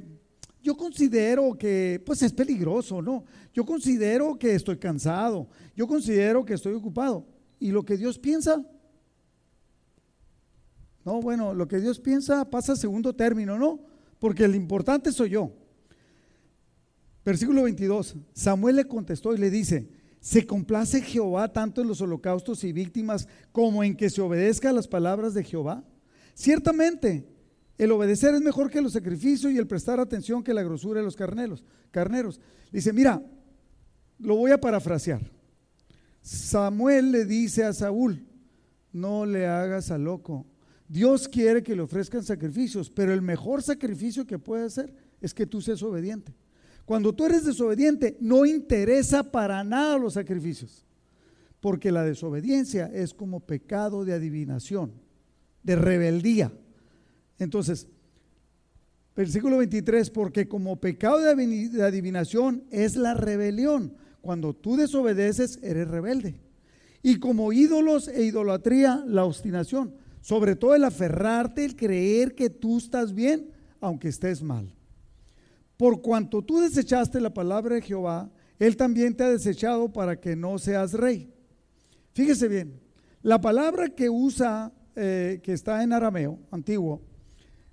yo 0.62 0.76
considero 0.76 1.58
que 1.58 2.02
pues 2.06 2.22
es 2.22 2.34
peligroso, 2.34 3.02
¿no? 3.02 3.24
Yo 3.54 3.66
considero 3.66 4.38
que 4.38 4.54
estoy 4.54 4.78
cansado, 4.78 5.48
yo 5.76 5.88
considero 5.88 6.46
que 6.46 6.54
estoy 6.54 6.74
ocupado. 6.74 7.26
¿Y 7.60 7.72
lo 7.72 7.84
que 7.84 7.98
Dios 7.98 8.20
piensa? 8.20 8.64
No, 11.08 11.22
bueno, 11.22 11.54
lo 11.54 11.70
que 11.70 11.80
Dios 11.80 12.02
piensa 12.02 12.50
pasa 12.50 12.74
a 12.74 12.76
segundo 12.76 13.16
término, 13.16 13.58
¿no? 13.58 13.80
Porque 14.20 14.44
el 14.44 14.56
importante 14.56 15.14
soy 15.14 15.30
yo. 15.30 15.54
Versículo 17.24 17.64
22. 17.64 18.18
Samuel 18.34 18.76
le 18.76 18.90
contestó 18.90 19.34
y 19.34 19.38
le 19.38 19.50
dice, 19.50 19.90
¿se 20.20 20.46
complace 20.46 21.02
Jehová 21.02 21.54
tanto 21.54 21.80
en 21.80 21.88
los 21.88 22.02
holocaustos 22.02 22.66
y 22.66 22.74
víctimas 22.74 23.30
como 23.54 23.86
en 23.86 23.96
que 23.96 24.10
se 24.10 24.20
obedezca 24.20 24.70
a 24.70 24.74
las 24.74 24.90
palabras 24.90 25.34
de 25.34 25.46
Jehová? 25.46 25.82
Ciertamente, 26.34 27.26
el 27.78 27.94
obedecer 27.94 28.36
es 28.36 28.42
mejor 28.42 28.70
que 28.70 28.82
los 28.82 28.92
sacrificios 28.92 29.54
y 29.54 29.58
el 29.58 29.66
prestar 29.66 30.02
atención 30.02 30.44
que 30.44 30.54
la 30.54 30.64
grosura 30.64 31.00
de 31.00 31.06
los 31.06 31.16
carneros. 31.16 31.64
carneros. 31.90 32.42
Dice, 32.70 32.92
mira, 32.92 33.24
lo 34.20 34.36
voy 34.36 34.52
a 34.52 34.60
parafrasear. 34.60 35.22
Samuel 36.20 37.14
le 37.14 37.24
dice 37.24 37.64
a 37.64 37.72
Saúl, 37.72 38.28
no 38.92 39.26
le 39.26 39.48
hagas 39.48 39.90
a 39.90 39.98
loco. 39.98 40.46
Dios 40.88 41.28
quiere 41.28 41.64
que 41.64 41.76
le 41.76 41.82
ofrezcan 41.82 42.24
sacrificios, 42.24 42.90
pero 42.90 43.14
el 43.14 43.22
mejor 43.22 43.62
sacrificio 43.62 44.26
que 44.26 44.40
puede 44.40 44.66
hacer 44.66 44.94
es 45.20 45.34
que 45.34 45.46
tú 45.46 45.62
seas 45.62 45.84
obediente. 45.84 46.34
Cuando 46.86 47.14
tú 47.14 47.26
eres 47.26 47.46
desobediente, 47.46 48.18
no 48.22 48.46
interesa 48.46 49.24
para 49.24 49.64
nada 49.64 49.98
los 49.98 50.14
sacrificios, 50.14 50.86
porque 51.60 51.92
la 51.92 52.06
desobediencia 52.06 52.86
es 52.94 53.14
como 53.14 53.42
pecado 53.42 54.06
de 54.06 54.14
adivinación, 54.14 54.94
de 55.64 55.76
rebeldía. 55.76 56.54
Entonces, 57.40 57.88
versículo 59.16 59.58
23, 59.58 60.10
porque 60.12 60.48
como 60.48 60.80
pecado 60.80 61.20
de 61.20 61.84
adivinación 61.84 62.64
es 62.72 62.96
la 62.96 63.14
rebelión. 63.14 63.94
Cuando 64.22 64.54
tú 64.54 64.78
desobedeces, 64.78 65.60
eres 65.62 65.90
rebelde. 65.90 66.40
Y 67.04 67.20
como 67.20 67.52
ídolos 67.52 68.08
e 68.08 68.24
idolatría, 68.24 69.04
la 69.06 69.26
obstinación. 69.26 69.94
Sobre 70.28 70.58
todo 70.58 70.76
el 70.76 70.84
aferrarte, 70.84 71.64
el 71.64 71.78
creer 71.78 72.36
que 72.36 72.50
tú 72.50 72.80
estás 72.80 73.14
bien, 73.14 73.50
aunque 73.80 74.10
estés 74.10 74.44
mal. 74.44 74.76
Por 75.78 76.02
cuanto 76.02 76.42
tú 76.42 76.60
desechaste 76.60 77.22
la 77.22 77.34
palabra 77.34 77.76
de 77.76 77.82
Jehová, 77.82 78.30
Él 78.60 78.76
también 78.76 79.16
te 79.16 79.24
ha 79.24 79.30
desechado 79.30 79.88
para 79.88 80.20
que 80.20 80.36
no 80.36 80.60
seas 80.60 80.92
rey. 80.92 81.34
Fíjese 82.12 82.50
bien, 82.50 82.78
la 83.22 83.40
palabra 83.40 83.88
que 83.88 84.10
usa, 84.10 84.74
eh, 84.98 85.40
que 85.42 85.54
está 85.54 85.82
en 85.82 85.94
arameo 85.94 86.38
antiguo, 86.52 87.02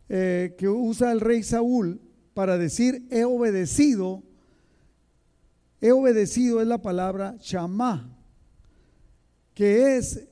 eh, 0.08 0.54
que 0.56 0.68
usa 0.68 1.10
el 1.10 1.20
rey 1.20 1.42
Saúl 1.42 2.00
para 2.34 2.56
decir 2.56 3.04
he 3.10 3.24
obedecido, 3.24 4.22
he 5.80 5.90
obedecido 5.90 6.60
es 6.60 6.68
la 6.68 6.80
palabra 6.80 7.36
chamá, 7.40 8.16
que 9.54 9.96
es, 9.96 10.28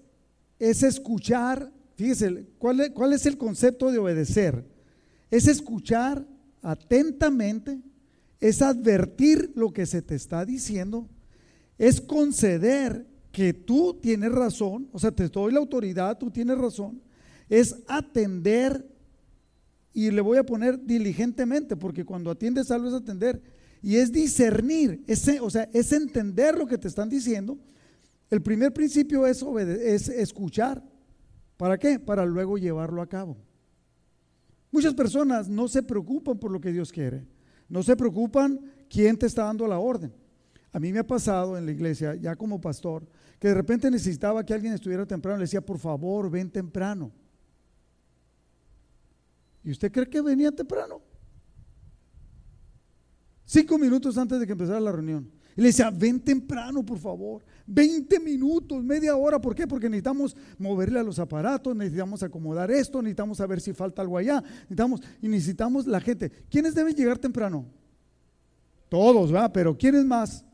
es 0.61 0.85
escuchar, 0.85 1.73
fíjese, 2.03 2.47
¿cuál 2.59 2.81
es, 2.81 2.91
¿cuál 2.91 3.13
es 3.13 3.27
el 3.27 3.39
concepto 3.39 3.93
de 3.93 3.99
obedecer? 3.99 4.65
Es 5.31 5.47
escuchar 5.47 6.27
atentamente, 6.61 7.81
es 8.41 8.61
advertir 8.61 9.53
lo 9.55 9.73
que 9.73 9.87
se 9.87 10.03
te 10.03 10.17
está 10.17 10.45
diciendo, 10.45 11.09
es 11.79 12.01
conceder 12.01 13.07
que 13.31 13.55
tú 13.55 13.95
tienes 14.03 14.33
razón, 14.33 14.89
o 14.91 14.99
sea, 14.99 15.13
te 15.13 15.29
doy 15.29 15.53
la 15.53 15.61
autoridad, 15.61 16.19
tú 16.19 16.29
tienes 16.29 16.59
razón, 16.59 17.01
es 17.49 17.77
atender 17.87 18.85
y 19.95 20.11
le 20.11 20.23
voy 20.23 20.39
a 20.39 20.47
poner 20.47 20.85
diligentemente, 20.85 21.77
porque 21.77 22.05
cuando 22.05 22.33
atiendes 22.33 22.71
algo 22.73 22.89
es 22.89 22.95
atender. 22.95 23.41
Y 23.81 23.97
es 23.97 24.13
discernir, 24.13 25.05
o 25.41 25.51
sea, 25.51 25.69
es 25.73 25.93
entender 25.93 26.57
lo 26.57 26.67
que 26.67 26.79
te 26.79 26.89
están 26.89 27.09
diciendo. 27.09 27.59
El 28.31 28.41
primer 28.41 28.73
principio 28.73 29.27
es, 29.27 29.43
es 29.43 30.09
escuchar. 30.09 30.92
¿Para 31.57 31.79
qué? 31.79 31.99
Para 31.99 32.25
luego 32.25 32.59
llevarlo 32.59 33.03
a 33.03 33.07
cabo. 33.07 33.37
Muchas 34.71 34.95
personas 34.95 35.49
no 35.49 35.69
se 35.69 35.83
preocupan 35.83 36.39
por 36.39 36.51
lo 36.51 36.61
que 36.61 36.73
Dios 36.73 36.91
quiere. 36.91 37.27
No 37.69 37.83
se 37.83 37.97
preocupan 37.97 38.61
quién 38.89 39.17
te 39.17 39.27
está 39.27 39.45
dando 39.45 39.67
la 39.67 39.79
orden. 39.79 40.13
A 40.73 40.81
mí 40.81 40.93
me 40.93 41.01
ha 41.01 41.07
pasado 41.07 41.59
en 41.59 41.67
la 41.67 41.73
iglesia, 41.73 42.15
ya 42.15 42.35
como 42.35 42.61
pastor, 42.61 43.07
que 43.39 43.49
de 43.49 43.55
repente 43.55 43.91
necesitaba 43.91 44.45
que 44.45 44.55
alguien 44.55 44.73
estuviera 44.73 45.05
temprano. 45.05 45.39
Le 45.39 45.45
decía, 45.45 45.61
por 45.61 45.79
favor, 45.79 46.31
ven 46.31 46.51
temprano. 46.51 47.13
¿Y 49.63 49.71
usted 49.71 49.93
cree 49.93 50.09
que 50.09 50.23
venía 50.23 50.51
temprano? 50.51 51.03
Cinco 53.45 53.79
minutos 53.79 54.17
antes 54.17 54.41
de 54.41 54.47
que 54.47 54.53
empezara 54.53 54.81
la 54.81 54.93
reunión. 54.93 55.31
Y 55.57 55.61
le 55.61 55.67
decía, 55.69 55.91
ven 55.91 56.21
temprano, 56.21 56.83
por 56.83 56.99
favor. 56.99 57.45
20 57.67 58.21
minutos, 58.21 58.83
media 58.83 59.17
hora. 59.17 59.41
¿Por 59.41 59.55
qué? 59.55 59.67
Porque 59.67 59.89
necesitamos 59.89 60.37
moverle 60.59 60.99
a 60.99 61.03
los 61.03 61.19
aparatos, 61.19 61.75
necesitamos 61.77 62.23
acomodar 62.23 62.71
esto, 62.71 63.01
necesitamos 63.03 63.39
saber 63.39 63.61
si 63.61 63.73
falta 63.73 64.03
algo 64.03 64.19
allá. 64.19 64.43
Necesitamos, 64.63 65.01
y 65.21 65.29
necesitamos 65.29 65.87
la 65.87 66.01
gente. 66.01 66.31
¿Quiénes 66.51 66.75
deben 66.75 66.95
llegar 66.95 67.19
temprano? 67.19 67.67
Todos, 68.89 69.35
¿va? 69.35 69.53
Pero 69.53 69.77
¿quiénes 69.77 70.05
más? 70.05 70.45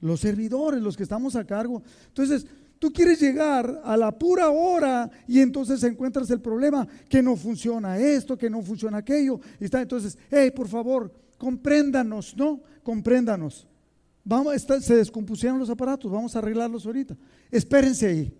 Los 0.00 0.20
servidores, 0.20 0.82
los 0.82 0.96
que 0.96 1.02
estamos 1.02 1.34
a 1.36 1.44
cargo. 1.44 1.82
Entonces, 2.08 2.46
Tú 2.84 2.92
quieres 2.92 3.18
llegar 3.18 3.80
a 3.82 3.96
la 3.96 4.12
pura 4.12 4.50
hora 4.50 5.10
y 5.26 5.40
entonces 5.40 5.82
encuentras 5.84 6.28
el 6.28 6.42
problema, 6.42 6.86
que 7.08 7.22
no 7.22 7.34
funciona 7.34 7.96
esto, 7.96 8.36
que 8.36 8.50
no 8.50 8.60
funciona 8.60 8.98
aquello. 8.98 9.40
Y 9.58 9.64
está 9.64 9.80
entonces, 9.80 10.18
hey, 10.30 10.50
por 10.50 10.68
favor, 10.68 11.10
compréndanos, 11.38 12.36
¿no? 12.36 12.60
Compréndanos. 12.82 13.66
Vamos, 14.24 14.54
se 14.80 14.96
descompusieron 14.96 15.58
los 15.58 15.70
aparatos, 15.70 16.10
vamos 16.10 16.34
a 16.34 16.38
arreglarlos 16.38 16.86
ahorita. 16.86 17.16
Espérense 17.50 18.06
ahí. 18.06 18.34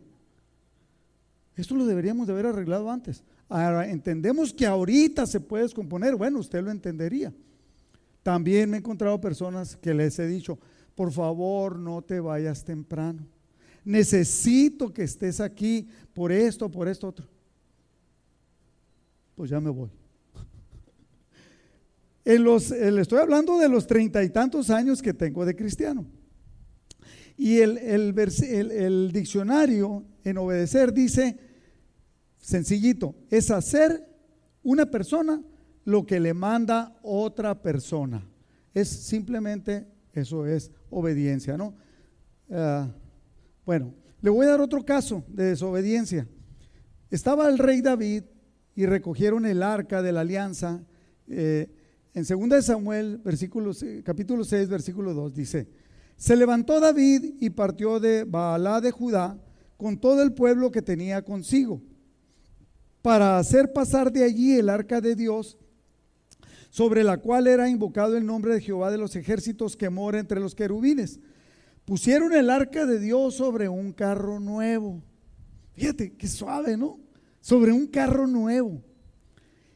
Esto 1.56 1.74
lo 1.76 1.86
deberíamos 1.86 2.26
de 2.26 2.32
haber 2.32 2.46
arreglado 2.46 2.90
antes. 2.90 3.22
Ahora, 3.48 3.88
entendemos 3.88 4.52
que 4.52 4.66
ahorita 4.66 5.26
se 5.26 5.40
puede 5.40 5.64
descomponer. 5.64 6.16
Bueno, 6.16 6.38
usted 6.38 6.62
lo 6.62 6.70
entendería. 6.70 7.32
También 8.22 8.70
me 8.70 8.78
he 8.78 8.80
encontrado 8.80 9.20
personas 9.20 9.76
que 9.76 9.92
les 9.92 10.18
he 10.18 10.26
dicho, 10.26 10.58
por 10.94 11.12
favor, 11.12 11.78
no 11.78 12.00
te 12.02 12.18
vayas 12.18 12.64
temprano 12.64 13.26
necesito 13.84 14.92
que 14.92 15.02
estés 15.02 15.40
aquí 15.40 15.88
por 16.14 16.32
esto, 16.32 16.70
por 16.70 16.88
esto, 16.88 17.08
otro. 17.08 17.28
Pues 19.34 19.50
ya 19.50 19.60
me 19.60 19.70
voy. 19.70 19.90
Eh, 22.24 22.38
le 22.38 23.00
estoy 23.00 23.18
hablando 23.18 23.58
de 23.58 23.68
los 23.68 23.86
treinta 23.86 24.22
y 24.22 24.30
tantos 24.30 24.70
años 24.70 25.02
que 25.02 25.12
tengo 25.12 25.44
de 25.44 25.54
cristiano. 25.54 26.06
Y 27.36 27.58
el, 27.58 27.78
el 27.78 29.12
diccionario 29.12 30.04
en 30.22 30.38
obedecer 30.38 30.92
dice, 30.92 31.36
sencillito, 32.38 33.14
es 33.28 33.50
hacer 33.50 34.06
una 34.62 34.86
persona 34.86 35.42
lo 35.84 36.06
que 36.06 36.20
le 36.20 36.32
manda 36.32 36.98
otra 37.02 37.60
persona. 37.60 38.26
Es 38.72 38.88
simplemente, 38.88 39.86
eso 40.12 40.46
es 40.46 40.70
obediencia, 40.90 41.56
¿no? 41.56 41.74
Ah, 42.50 42.90
bueno, 43.66 43.94
le 44.20 44.30
voy 44.30 44.46
a 44.46 44.50
dar 44.50 44.60
otro 44.60 44.84
caso 44.84 45.24
de 45.28 45.44
desobediencia. 45.44 46.26
Estaba 47.10 47.48
el 47.48 47.58
rey 47.58 47.82
David 47.82 48.24
y 48.74 48.86
recogieron 48.86 49.44
el 49.44 49.62
arca 49.62 50.02
de 50.02 50.12
la 50.12 50.20
alianza. 50.20 50.82
Eh, 51.28 51.70
en 52.14 52.24
2 52.24 52.64
Samuel, 52.64 53.20
capítulo 54.04 54.44
6, 54.44 54.68
versículo 54.68 55.12
2, 55.14 55.34
dice, 55.34 55.68
se 56.16 56.36
levantó 56.36 56.78
David 56.78 57.34
y 57.40 57.50
partió 57.50 57.98
de 57.98 58.22
Baalá 58.22 58.80
de 58.80 58.92
Judá 58.92 59.36
con 59.76 59.98
todo 59.98 60.22
el 60.22 60.32
pueblo 60.32 60.70
que 60.70 60.80
tenía 60.80 61.22
consigo, 61.22 61.82
para 63.02 63.38
hacer 63.38 63.72
pasar 63.72 64.12
de 64.12 64.22
allí 64.22 64.56
el 64.56 64.68
arca 64.68 65.00
de 65.00 65.16
Dios, 65.16 65.58
sobre 66.70 67.02
la 67.04 67.18
cual 67.18 67.48
era 67.48 67.68
invocado 67.68 68.16
el 68.16 68.24
nombre 68.24 68.54
de 68.54 68.60
Jehová 68.60 68.90
de 68.90 68.98
los 68.98 69.16
ejércitos 69.16 69.76
que 69.76 69.90
mora 69.90 70.18
entre 70.18 70.40
los 70.40 70.54
querubines. 70.54 71.20
Pusieron 71.84 72.32
el 72.32 72.48
arca 72.48 72.86
de 72.86 72.98
Dios 72.98 73.34
sobre 73.34 73.68
un 73.68 73.92
carro 73.92 74.40
nuevo. 74.40 75.02
Fíjate, 75.72 76.14
qué 76.16 76.26
suave, 76.26 76.76
¿no? 76.76 76.98
Sobre 77.40 77.72
un 77.72 77.86
carro 77.86 78.26
nuevo. 78.26 78.82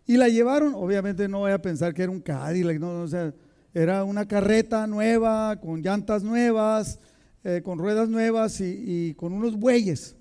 Y 0.08 0.16
la 0.16 0.30
llevaron, 0.30 0.72
obviamente 0.74 1.28
no 1.28 1.40
voy 1.40 1.52
a 1.52 1.60
pensar 1.60 1.92
que 1.92 2.02
era 2.02 2.10
un 2.10 2.22
Cadillac, 2.22 2.80
no, 2.80 3.02
o 3.02 3.08
sea, 3.08 3.34
era 3.74 4.04
una 4.04 4.26
carreta 4.26 4.86
nueva, 4.86 5.60
con 5.60 5.82
llantas 5.82 6.22
nuevas, 6.22 6.98
eh, 7.44 7.60
con 7.62 7.78
ruedas 7.78 8.08
nuevas 8.08 8.58
y, 8.62 9.12
con 9.18 9.34
unos 9.34 9.56
bueyes. 9.56 10.16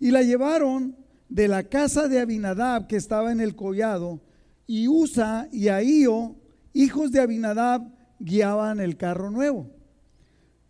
Y 0.00 0.12
la 0.12 0.22
llevaron 0.22 0.96
de 1.28 1.46
la 1.46 1.62
casa 1.64 2.08
de 2.08 2.20
Abinadab, 2.20 2.86
que 2.86 2.96
estaba 2.96 3.30
en 3.30 3.42
el 3.42 3.54
collado, 3.54 4.22
y 4.66 4.88
Usa 4.88 5.46
y 5.52 5.68
Ahío, 5.68 6.34
hijos 6.72 7.12
de 7.12 7.20
Abinadab, 7.20 7.82
guiaban 8.18 8.80
el 8.80 8.96
carro 8.96 9.30
nuevo. 9.30 9.70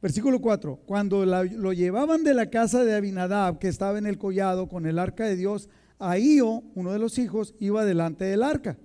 Versículo 0.02 0.40
4. 0.40 0.80
Cuando 0.84 1.24
lo 1.24 1.72
llevaban 1.72 2.24
de 2.24 2.34
la 2.34 2.50
casa 2.50 2.82
de 2.82 2.96
Abinadab, 2.96 3.60
que 3.60 3.68
estaba 3.68 3.98
en 3.98 4.06
el 4.06 4.18
collado 4.18 4.68
con 4.68 4.84
el 4.84 4.98
arca 4.98 5.26
de 5.26 5.36
Dios, 5.36 5.68
Ahío, 5.98 6.62
uno 6.74 6.92
de 6.92 6.98
los 6.98 7.18
hijos, 7.18 7.54
iba 7.58 7.84
delante 7.84 8.24
del 8.24 8.42
arca. 8.42 8.78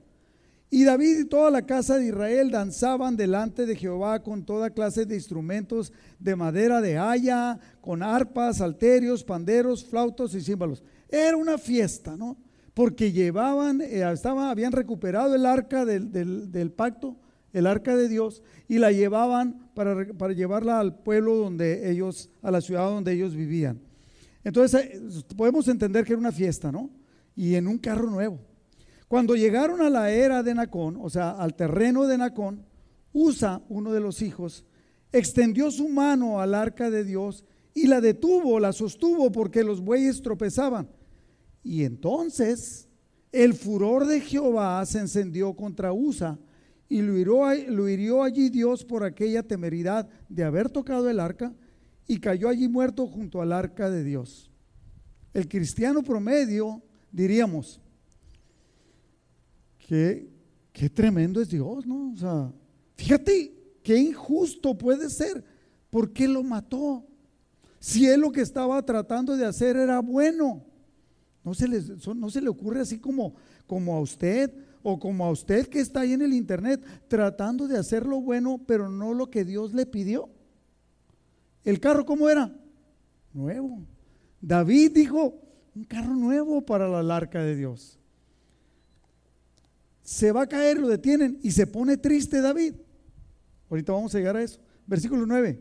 Y 0.74 0.86
David 0.86 1.20
y 1.20 1.26
toda 1.26 1.52
la 1.52 1.68
casa 1.68 1.98
de 1.98 2.08
Israel 2.08 2.50
danzaban 2.50 3.16
delante 3.16 3.68
de 3.68 3.76
Jehová 3.76 4.24
con 4.24 4.44
toda 4.44 4.72
clase 4.72 5.06
de 5.06 5.14
instrumentos 5.14 5.94
de 6.18 6.36
madera 6.36 6.82
de 6.82 6.98
haya, 6.98 7.60
con 7.80 8.02
arpas, 8.02 8.60
alterios, 8.60 9.24
panderos, 9.24 9.86
flautos 9.86 10.34
y 10.34 10.42
címbalos. 10.42 10.82
Era 11.10 11.38
una 11.38 11.60
fiesta, 11.60 12.18
¿no? 12.18 12.38
Porque 12.74 13.12
llevaban, 13.12 13.82
eh, 13.82 14.04
estaba, 14.12 14.50
habían 14.50 14.72
recuperado 14.72 15.36
el 15.36 15.46
arca 15.46 15.86
del, 15.86 16.12
del, 16.12 16.72
pacto, 16.72 17.18
el 17.52 17.68
arca 17.68 17.96
de 17.96 18.10
Dios, 18.10 18.42
y 18.68 18.80
la 18.80 18.92
llevaban 18.92 19.70
para, 19.76 20.08
para 20.14 20.34
llevarla 20.34 20.80
al 20.80 20.96
pueblo 20.96 21.36
donde 21.36 21.92
ellos, 21.92 22.32
a 22.42 22.50
la 22.50 22.62
ciudad 22.62 22.90
donde 22.90 23.14
ellos 23.14 23.36
vivían. 23.36 23.80
Entonces, 24.44 24.86
eh, 24.86 25.02
podemos 25.38 25.68
entender 25.68 26.04
que 26.04 26.14
era 26.14 26.20
una 26.20 26.32
fiesta, 26.32 26.72
¿no? 26.72 26.90
Y 27.36 27.56
en 27.56 27.68
un 27.68 27.78
carro 27.78 28.10
nuevo. 28.10 28.40
Cuando 29.08 29.36
llegaron 29.36 29.82
a 29.82 29.90
la 29.90 30.12
era 30.12 30.44
de 30.44 30.56
Nacón, 30.56 30.98
o 31.00 31.10
sea, 31.10 31.32
al 31.32 31.56
terreno 31.56 32.08
de 32.08 32.18
Nacón, 32.18 32.66
Usa, 33.12 33.62
uno 33.70 33.94
de 33.94 34.00
los 34.00 34.24
hijos, 34.24 34.66
extendió 35.12 35.70
su 35.70 35.88
mano 35.88 36.42
al 36.42 36.56
arca 36.56 36.90
de 36.90 37.04
Dios 37.04 37.46
y 37.76 37.86
la 37.88 38.02
detuvo, 38.02 38.60
la 38.60 38.74
sostuvo 38.74 39.32
porque 39.32 39.64
los 39.64 39.82
bueyes 39.82 40.22
tropezaban. 40.22 40.90
Y 41.64 41.84
entonces 41.84 42.90
el 43.32 43.54
furor 43.54 44.06
de 44.08 44.20
Jehová 44.20 44.84
se 44.86 45.00
encendió 45.00 45.54
contra 45.54 45.94
Usa 45.94 46.40
y 46.90 47.02
lo 47.02 47.18
hirió, 47.18 47.46
lo 47.70 47.88
hirió 47.88 48.24
allí 48.24 48.50
Dios 48.50 48.84
por 48.84 49.04
aquella 49.04 49.44
temeridad 49.44 50.10
de 50.30 50.44
haber 50.44 50.70
tocado 50.70 51.10
el 51.10 51.20
arca 51.20 51.54
y 52.08 52.20
cayó 52.20 52.50
allí 52.50 52.68
muerto 52.68 53.08
junto 53.08 53.42
al 53.42 53.54
arca 53.54 53.90
de 53.90 54.04
Dios. 54.04 54.52
El 55.34 55.48
cristiano 55.48 56.04
promedio 56.04 56.84
diríamos, 57.14 57.80
que 59.88 60.28
qué 60.74 60.90
tremendo 60.90 61.40
es 61.40 61.50
Dios, 61.50 61.86
¿no? 61.86 62.12
O 62.12 62.18
sea, 62.18 62.52
fíjate 62.96 63.54
qué 63.84 63.98
injusto 63.98 64.78
puede 64.78 65.10
ser. 65.10 65.44
¿Por 65.90 66.12
qué 66.12 66.28
lo 66.28 66.44
mató? 66.44 67.06
Si 67.80 68.08
él 68.08 68.22
lo 68.22 68.32
que 68.32 68.42
estaba 68.42 68.84
tratando 68.84 69.38
de 69.38 69.46
hacer 69.46 69.78
era 69.78 70.00
bueno. 70.00 70.66
No 71.44 71.54
se, 71.54 71.68
no 71.68 72.30
se 72.30 72.42
le 72.42 72.50
ocurre 72.50 72.82
así 72.82 72.98
como, 72.98 73.36
como 73.68 73.96
a 73.96 74.00
usted 74.00 74.52
o 74.82 74.98
como 74.98 75.26
a 75.26 75.32
usted 75.32 75.68
que 75.68 75.82
está 75.82 76.02
ahí 76.02 76.14
en 76.14 76.22
el 76.22 76.34
internet 76.34 76.82
tratando 77.08 77.68
de 77.68 77.78
hacer 77.78 78.06
lo 78.06 78.22
bueno, 78.22 78.62
pero 78.66 78.90
no 78.90 79.14
lo 79.14 79.30
que 79.30 79.46
Dios 79.46 79.74
le 79.74 79.86
pidió. 79.86 80.30
¿El 81.64 81.80
carro 81.80 82.06
cómo 82.06 82.30
era? 82.30 82.54
Nuevo. 83.34 83.86
David 84.42 84.92
dijo, 84.94 85.36
un 85.76 85.84
carro 85.84 86.14
nuevo 86.14 86.62
para 86.66 87.02
la 87.02 87.16
arca 87.16 87.42
de 87.42 87.56
Dios. 87.56 88.00
Se 90.04 90.32
va 90.32 90.44
a 90.44 90.48
caer, 90.48 90.80
lo 90.80 90.88
detienen 90.88 91.40
y 91.42 91.52
se 91.52 91.66
pone 91.66 91.98
triste 91.98 92.42
David. 92.42 92.76
Ahorita 93.70 93.94
vamos 93.94 94.14
a 94.14 94.18
llegar 94.18 94.36
a 94.36 94.44
eso. 94.44 94.60
Versículo 94.86 95.26
9. 95.26 95.60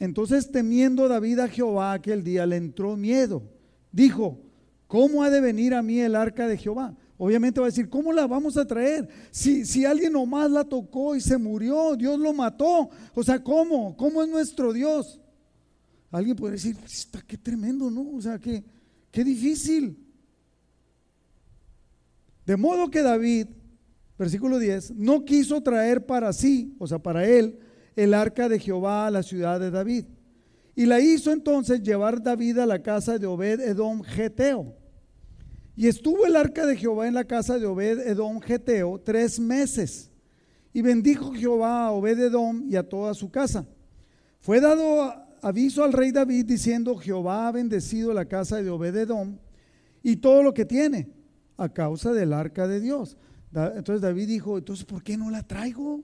Entonces 0.00 0.50
temiendo 0.50 1.08
David 1.08 1.38
a 1.40 1.48
Jehová 1.48 1.92
aquel 1.92 2.22
día 2.22 2.44
le 2.44 2.56
entró 2.56 2.96
miedo. 2.96 3.42
Dijo, 3.90 4.38
¿cómo 4.86 5.22
ha 5.22 5.30
de 5.30 5.40
venir 5.40 5.74
a 5.74 5.82
mí 5.82 6.00
el 6.00 6.14
arca 6.14 6.46
de 6.46 6.56
Jehová? 6.56 6.96
Obviamente 7.16 7.60
va 7.60 7.66
a 7.66 7.70
decir, 7.70 7.88
¿cómo 7.88 8.12
la 8.12 8.26
vamos 8.26 8.56
a 8.56 8.66
traer? 8.66 9.08
Si, 9.30 9.64
si 9.64 9.84
alguien 9.84 10.12
nomás 10.12 10.50
la 10.50 10.64
tocó 10.64 11.16
y 11.16 11.20
se 11.20 11.36
murió, 11.36 11.96
Dios 11.96 12.18
lo 12.18 12.32
mató. 12.32 12.90
O 13.14 13.22
sea, 13.24 13.42
¿cómo? 13.42 13.96
¿Cómo 13.96 14.22
es 14.22 14.28
nuestro 14.28 14.72
Dios? 14.72 15.20
Alguien 16.12 16.36
puede 16.36 16.54
decir, 16.54 16.76
qué 17.26 17.36
tremendo, 17.36 17.90
¿no? 17.90 18.16
O 18.16 18.22
sea, 18.22 18.38
que 18.38 18.62
Qué 19.10 19.24
difícil. 19.24 19.96
De 22.46 22.56
modo 22.56 22.90
que 22.90 23.02
David, 23.02 23.48
versículo 24.18 24.58
10, 24.58 24.92
no 24.92 25.24
quiso 25.24 25.62
traer 25.62 26.06
para 26.06 26.32
sí, 26.32 26.74
o 26.78 26.86
sea, 26.86 26.98
para 26.98 27.26
él, 27.26 27.58
el 27.94 28.14
arca 28.14 28.48
de 28.48 28.58
Jehová 28.58 29.06
a 29.06 29.10
la 29.10 29.22
ciudad 29.22 29.60
de 29.60 29.70
David. 29.70 30.06
Y 30.74 30.86
la 30.86 31.00
hizo 31.00 31.32
entonces 31.32 31.82
llevar 31.82 32.22
David 32.22 32.58
a 32.58 32.66
la 32.66 32.80
casa 32.82 33.18
de 33.18 33.26
Obed 33.26 33.60
Edom 33.60 34.02
Geteo. 34.02 34.76
Y 35.74 35.88
estuvo 35.88 36.24
el 36.24 36.36
arca 36.36 36.66
de 36.66 36.76
Jehová 36.76 37.06
en 37.06 37.14
la 37.14 37.24
casa 37.24 37.58
de 37.58 37.66
Obed 37.66 38.00
Edom 38.06 38.40
Geteo 38.40 39.00
tres 39.00 39.38
meses. 39.38 40.10
Y 40.72 40.82
bendijo 40.82 41.32
Jehová 41.32 41.86
a 41.86 41.92
Obed 41.92 42.18
Edom 42.18 42.64
y 42.68 42.76
a 42.76 42.88
toda 42.88 43.14
su 43.14 43.30
casa. 43.30 43.66
Fue 44.40 44.60
dado 44.60 45.27
aviso 45.42 45.84
al 45.84 45.92
rey 45.92 46.12
David 46.12 46.46
diciendo, 46.46 46.96
Jehová 46.96 47.48
ha 47.48 47.52
bendecido 47.52 48.12
la 48.12 48.26
casa 48.26 48.62
de 48.62 48.70
Obededom 48.70 49.36
y 50.02 50.16
todo 50.16 50.42
lo 50.42 50.54
que 50.54 50.64
tiene 50.64 51.08
a 51.56 51.68
causa 51.68 52.12
del 52.12 52.32
arca 52.32 52.66
de 52.66 52.80
Dios. 52.80 53.16
Entonces 53.52 54.00
David 54.00 54.28
dijo, 54.28 54.58
entonces, 54.58 54.84
¿por 54.84 55.02
qué 55.02 55.16
no 55.16 55.30
la 55.30 55.42
traigo? 55.42 56.02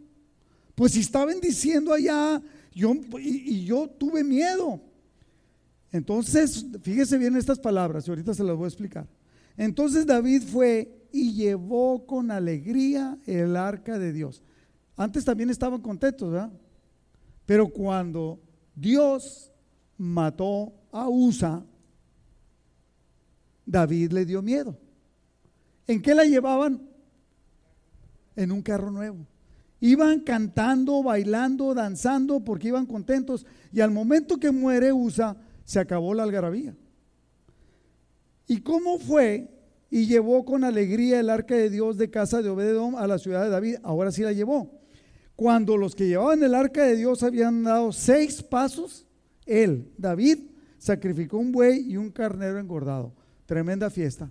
Pues 0.75 0.93
si 0.93 1.01
está 1.01 1.25
bendiciendo 1.25 1.93
allá, 1.93 2.43
yo, 2.73 2.95
y, 3.21 3.65
yo 3.65 3.89
tuve 3.89 4.25
miedo. 4.25 4.81
Entonces, 5.93 6.67
fíjese 6.83 7.19
bien 7.19 7.37
estas 7.37 7.61
palabras, 7.61 8.07
y 8.07 8.11
ahorita 8.11 8.35
se 8.35 8.43
las 8.43 8.57
voy 8.57 8.65
a 8.65 8.69
explicar. 8.69 9.07
Entonces 9.57 10.07
David 10.07 10.43
fue 10.43 11.07
y 11.13 11.33
llevó 11.33 12.05
con 12.07 12.33
alegría 12.33 13.17
el 13.27 13.57
arca 13.57 13.99
de 13.99 14.13
Dios. 14.13 14.43
Antes 14.97 15.25
también 15.25 15.51
estaban 15.51 15.81
contentos, 15.81 16.33
¿verdad? 16.33 16.51
Pero 17.47 17.69
cuando 17.69 18.41
Dios 18.75 19.51
mató 19.97 20.73
a 20.93 21.09
Usa, 21.09 21.65
David 23.67 24.13
le 24.13 24.25
dio 24.25 24.43
miedo. 24.43 24.77
¿En 25.87 26.03
qué 26.03 26.15
la 26.15 26.25
llevaban? 26.25 26.83
En 28.37 28.53
un 28.53 28.63
carro 28.63 28.91
nuevo. 28.91 29.27
Iban 29.81 30.21
cantando, 30.21 31.03
bailando, 31.03 31.75
danzando 31.75 32.41
porque 32.41 32.69
iban 32.69 32.87
contentos 32.87 33.47
y 33.73 33.81
al 33.81 33.91
momento 33.91 34.39
que 34.39 34.51
muere 34.51 34.93
Usa 34.93 35.37
se 35.65 35.79
acabó 35.79 36.15
la 36.15 36.23
algarabía. 36.23 36.75
¿Y 38.47 38.61
cómo 38.61 38.99
fue? 38.99 39.51
Y 39.91 40.07
llevó 40.07 40.45
con 40.45 40.65
alegría 40.65 41.21
el 41.21 41.31
arca 41.31 41.55
de 41.55 41.71
Dios 41.71 41.97
de 41.97 42.11
casa 42.11 42.43
de 42.43 42.51
Obededom 42.51 42.97
a 42.97 43.07
la 43.07 43.19
ciudad 43.19 43.45
de 43.45 43.51
David. 43.51 43.77
Ahora 43.83 44.11
sí 44.11 44.23
la 44.23 44.33
llevó. 44.33 44.84
Cuando 45.37 45.77
los 45.77 45.95
que 45.95 46.07
llevaban 46.07 46.43
el 46.43 46.55
arca 46.55 46.85
de 46.85 46.97
Dios 46.97 47.23
habían 47.23 47.65
dado 47.65 47.93
seis 47.93 48.43
pasos, 48.43 49.07
él, 49.47 49.93
David, 49.99 50.39
sacrificó 50.79 51.39
un 51.39 51.51
buey 51.51 51.91
y 51.91 51.97
un 51.97 52.11
carnero 52.11 52.59
engordado. 52.59 53.13
Tremenda 53.47 53.91
fiesta. 53.91 54.31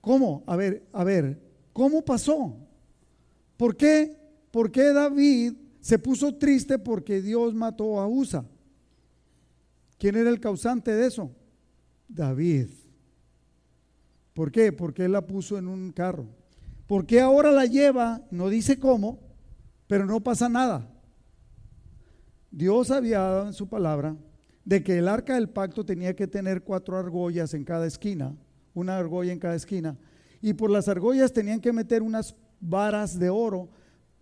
¿Cómo? 0.00 0.42
A 0.46 0.56
ver, 0.56 0.86
a 0.92 1.04
ver, 1.04 1.40
¿cómo 1.72 2.04
pasó? 2.04 2.56
¿Por 3.56 3.76
qué? 3.76 4.16
¿Por 4.50 4.70
qué 4.70 4.92
David 4.92 5.54
se 5.80 5.98
puso 5.98 6.34
triste 6.36 6.78
porque 6.78 7.20
Dios 7.20 7.54
mató 7.54 8.00
a 8.00 8.08
Usa? 8.08 8.44
¿Quién 9.98 10.16
era 10.16 10.30
el 10.30 10.40
causante 10.40 10.92
de 10.92 11.06
eso? 11.06 11.30
David. 12.08 12.68
¿Por 14.32 14.50
qué? 14.50 14.72
Porque 14.72 15.04
él 15.04 15.12
la 15.12 15.26
puso 15.26 15.58
en 15.58 15.68
un 15.68 15.92
carro. 15.92 16.26
¿Por 16.86 17.04
qué 17.04 17.20
ahora 17.20 17.50
la 17.50 17.66
lleva? 17.66 18.22
No 18.30 18.48
dice 18.48 18.78
cómo, 18.78 19.18
pero 19.88 20.06
no 20.06 20.20
pasa 20.20 20.48
nada. 20.48 20.88
Dios 22.52 22.92
había 22.92 23.18
dado 23.18 23.46
en 23.48 23.52
su 23.52 23.68
palabra 23.68 24.16
de 24.64 24.84
que 24.84 24.98
el 24.98 25.08
arca 25.08 25.34
del 25.34 25.48
pacto 25.48 25.84
tenía 25.84 26.14
que 26.14 26.28
tener 26.28 26.62
cuatro 26.62 26.96
argollas 26.96 27.54
en 27.54 27.64
cada 27.64 27.86
esquina, 27.86 28.36
una 28.74 28.98
argolla 28.98 29.32
en 29.32 29.38
cada 29.38 29.56
esquina, 29.56 29.96
y 30.40 30.52
por 30.52 30.70
las 30.70 30.88
argollas 30.88 31.32
tenían 31.32 31.60
que 31.60 31.72
meter 31.72 32.02
unas 32.02 32.36
varas 32.60 33.18
de 33.18 33.30
oro 33.30 33.70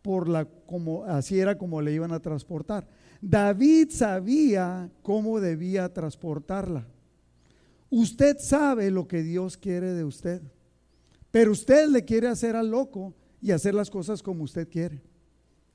por 0.02 0.28
la 0.28 0.44
como 0.44 1.04
así 1.04 1.38
era 1.38 1.58
como 1.58 1.82
le 1.82 1.92
iban 1.92 2.12
a 2.12 2.20
transportar. 2.20 2.86
David 3.20 3.90
sabía 3.90 4.90
cómo 5.02 5.40
debía 5.40 5.92
transportarla. 5.92 6.86
Usted 7.90 8.36
sabe 8.38 8.90
lo 8.90 9.08
que 9.08 9.22
Dios 9.22 9.56
quiere 9.56 9.92
de 9.94 10.04
usted, 10.04 10.42
pero 11.32 11.50
usted 11.50 11.88
le 11.88 12.04
quiere 12.04 12.28
hacer 12.28 12.54
al 12.54 12.70
loco 12.70 13.14
y 13.40 13.50
hacer 13.50 13.74
las 13.74 13.90
cosas 13.90 14.22
como 14.22 14.44
usted 14.44 14.68
quiere. 14.68 15.02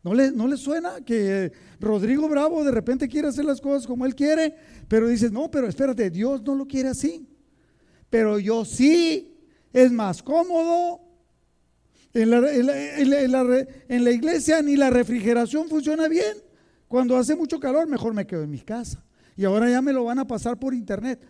¿No 0.04 0.14
le, 0.14 0.32
¿No 0.32 0.48
le 0.48 0.58
suena 0.58 1.02
que 1.02 1.52
Rodrigo 1.80 2.28
Bravo 2.28 2.64
de 2.64 2.72
repente 2.72 3.08
quiere 3.08 3.28
hacer 3.28 3.46
las 3.46 3.62
cosas 3.62 3.86
como 3.86 4.06
él 4.06 4.16
quiere, 4.16 4.56
pero 4.88 5.08
dices, 5.08 5.32
no, 5.32 5.52
pero 5.52 5.68
espérate, 5.68 6.10
Dios 6.10 6.42
no 6.42 6.56
lo 6.56 6.66
quiere 6.66 6.90
así. 6.90 7.28
Pero 8.10 8.40
yo 8.40 8.66
sí, 8.66 9.38
es 9.72 9.92
más 9.92 10.24
cómodo. 10.24 11.02
En 12.14 12.30
la, 12.30 12.52
en 12.52 14.04
la 14.04 14.12
iglesia 14.12 14.62
ni 14.62 14.76
la 14.76 14.90
refrigeración 14.90 15.70
funciona 15.70 16.08
bien. 16.08 16.38
Cuando 16.88 17.16
hace 17.16 17.36
mucho 17.36 17.60
calor, 17.60 17.88
mejor 17.88 18.14
me 18.14 18.28
quedo 18.28 18.44
en 18.44 18.52
mi 18.52 18.60
casa. 18.60 19.06
Y 19.38 19.46
ahora 19.46 19.70
ya 19.70 19.82
me 19.82 19.94
lo 19.94 20.04
van 20.04 20.20
a 20.20 20.28
pasar 20.28 20.60
por 20.60 20.74
internet. 20.74 21.22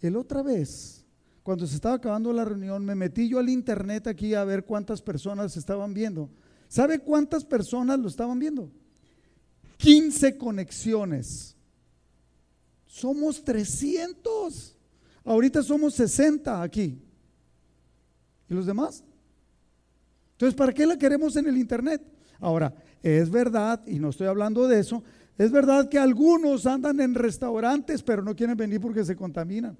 El 0.00 0.16
otra 0.16 0.42
vez, 0.42 1.04
cuando 1.42 1.66
se 1.66 1.76
estaba 1.76 1.94
acabando 1.94 2.32
la 2.32 2.44
reunión, 2.44 2.84
me 2.84 2.94
metí 2.94 3.28
yo 3.28 3.38
al 3.38 3.48
internet 3.48 4.06
aquí 4.06 4.34
a 4.34 4.44
ver 4.44 4.64
cuántas 4.64 5.00
personas 5.00 5.56
estaban 5.56 5.94
viendo. 5.94 6.30
¿Sabe 6.74 6.98
cuántas 6.98 7.44
personas 7.44 8.00
lo 8.00 8.08
estaban 8.08 8.36
viendo? 8.36 8.68
15 9.76 10.36
conexiones. 10.36 11.54
Somos 12.84 13.44
300. 13.44 14.76
Ahorita 15.24 15.62
somos 15.62 15.94
60 15.94 16.60
aquí. 16.60 17.00
¿Y 18.50 18.54
los 18.54 18.66
demás? 18.66 19.04
Entonces, 20.32 20.56
¿para 20.56 20.72
qué 20.72 20.84
la 20.84 20.98
queremos 20.98 21.36
en 21.36 21.46
el 21.46 21.58
internet? 21.58 22.02
Ahora, 22.40 22.74
es 23.04 23.30
verdad, 23.30 23.80
y 23.86 24.00
no 24.00 24.08
estoy 24.08 24.26
hablando 24.26 24.66
de 24.66 24.80
eso, 24.80 25.04
es 25.38 25.52
verdad 25.52 25.88
que 25.88 26.00
algunos 26.00 26.66
andan 26.66 26.98
en 26.98 27.14
restaurantes, 27.14 28.02
pero 28.02 28.20
no 28.20 28.34
quieren 28.34 28.56
venir 28.56 28.80
porque 28.80 29.04
se 29.04 29.14
contaminan. 29.14 29.78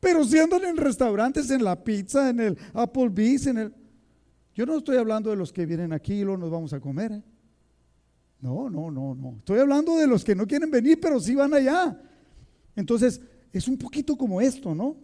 Pero 0.00 0.24
si 0.24 0.40
andan 0.40 0.64
en 0.64 0.76
restaurantes, 0.76 1.52
en 1.52 1.62
la 1.62 1.84
pizza, 1.84 2.30
en 2.30 2.40
el 2.40 2.58
Applebee's, 2.74 3.46
en 3.46 3.58
el... 3.58 3.85
Yo 4.56 4.64
no 4.64 4.78
estoy 4.78 4.96
hablando 4.96 5.28
de 5.28 5.36
los 5.36 5.52
que 5.52 5.66
vienen 5.66 5.92
aquí 5.92 6.14
y 6.14 6.24
luego 6.24 6.38
nos 6.38 6.50
vamos 6.50 6.72
a 6.72 6.80
comer. 6.80 7.12
¿eh? 7.12 7.22
No, 8.40 8.70
no, 8.70 8.90
no, 8.90 9.14
no. 9.14 9.36
Estoy 9.36 9.58
hablando 9.58 9.98
de 9.98 10.06
los 10.06 10.24
que 10.24 10.34
no 10.34 10.46
quieren 10.46 10.70
venir, 10.70 10.98
pero 10.98 11.20
sí 11.20 11.34
van 11.34 11.52
allá. 11.52 12.00
Entonces, 12.74 13.20
es 13.52 13.68
un 13.68 13.76
poquito 13.76 14.16
como 14.16 14.40
esto, 14.40 14.74
¿no? 14.74 14.96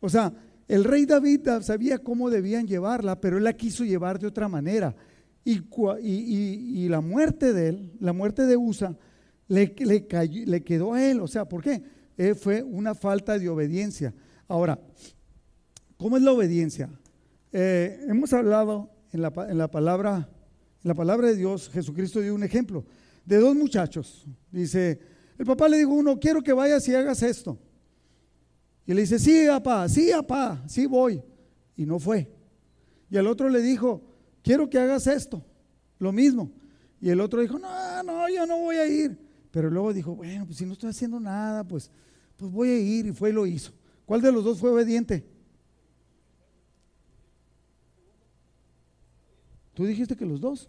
O 0.00 0.08
sea, 0.08 0.32
el 0.66 0.82
rey 0.82 1.06
David 1.06 1.48
sabía 1.60 1.98
cómo 1.98 2.28
debían 2.28 2.66
llevarla, 2.66 3.20
pero 3.20 3.38
él 3.38 3.44
la 3.44 3.52
quiso 3.52 3.84
llevar 3.84 4.18
de 4.18 4.26
otra 4.26 4.48
manera. 4.48 4.96
Y, 5.44 6.88
la 6.88 7.00
muerte 7.00 7.52
de 7.52 7.68
él, 7.68 7.92
la 8.00 8.12
muerte 8.12 8.46
de 8.46 8.56
Usa, 8.56 8.96
le, 9.46 9.76
quedó 10.64 10.94
a 10.94 11.04
él. 11.04 11.20
O 11.20 11.28
sea, 11.28 11.48
¿por 11.48 11.62
qué? 11.62 11.84
Eh, 12.16 12.34
fue 12.34 12.64
una 12.64 12.96
falta 12.96 13.38
de 13.38 13.48
obediencia. 13.48 14.12
Ahora, 14.48 14.76
¿cómo 15.96 16.16
es 16.16 16.22
la 16.24 16.32
obediencia? 16.32 16.90
Eh, 17.52 18.04
hemos 18.08 18.32
hablado 18.32 18.90
en 19.12 19.22
la, 19.22 19.30
palabra, 19.30 20.28
en 20.82 20.88
la 20.88 20.94
palabra 20.94 21.28
de 21.28 21.36
Dios, 21.36 21.70
Jesucristo 21.70 22.20
dio 22.20 22.34
un 22.34 22.42
ejemplo 22.42 22.84
de 23.24 23.38
dos 23.38 23.54
muchachos. 23.54 24.26
Dice, 24.50 25.00
el 25.38 25.46
papá 25.46 25.68
le 25.68 25.78
dijo 25.78 25.90
uno, 25.90 26.18
quiero 26.18 26.42
que 26.42 26.52
vayas 26.52 26.86
y 26.88 26.94
hagas 26.94 27.22
esto. 27.22 27.58
Y 28.86 28.94
le 28.94 29.02
dice, 29.02 29.18
sí, 29.18 29.44
papá, 29.46 29.88
sí, 29.88 30.10
papá, 30.12 30.62
sí 30.66 30.86
voy. 30.86 31.22
Y 31.76 31.84
no 31.84 31.98
fue. 31.98 32.30
Y 33.10 33.16
al 33.16 33.26
otro 33.26 33.48
le 33.48 33.60
dijo, 33.60 34.02
quiero 34.42 34.68
que 34.68 34.78
hagas 34.78 35.06
esto, 35.06 35.44
lo 35.98 36.12
mismo. 36.12 36.50
Y 37.00 37.10
el 37.10 37.20
otro 37.20 37.40
dijo, 37.40 37.58
no, 37.58 38.02
no, 38.02 38.28
yo 38.28 38.46
no 38.46 38.58
voy 38.58 38.76
a 38.76 38.86
ir. 38.86 39.18
Pero 39.50 39.70
luego 39.70 39.92
dijo, 39.92 40.14
bueno, 40.14 40.44
pues 40.46 40.58
si 40.58 40.66
no 40.66 40.72
estoy 40.72 40.90
haciendo 40.90 41.20
nada, 41.20 41.64
pues, 41.64 41.90
pues 42.36 42.50
voy 42.50 42.70
a 42.70 42.78
ir. 42.78 43.06
Y 43.06 43.12
fue 43.12 43.30
y 43.30 43.32
lo 43.32 43.46
hizo. 43.46 43.72
¿Cuál 44.04 44.20
de 44.20 44.32
los 44.32 44.44
dos 44.44 44.58
fue 44.58 44.70
obediente? 44.70 45.24
Tú 49.78 49.86
dijiste 49.86 50.16
que 50.16 50.26
los 50.26 50.40
dos. 50.40 50.68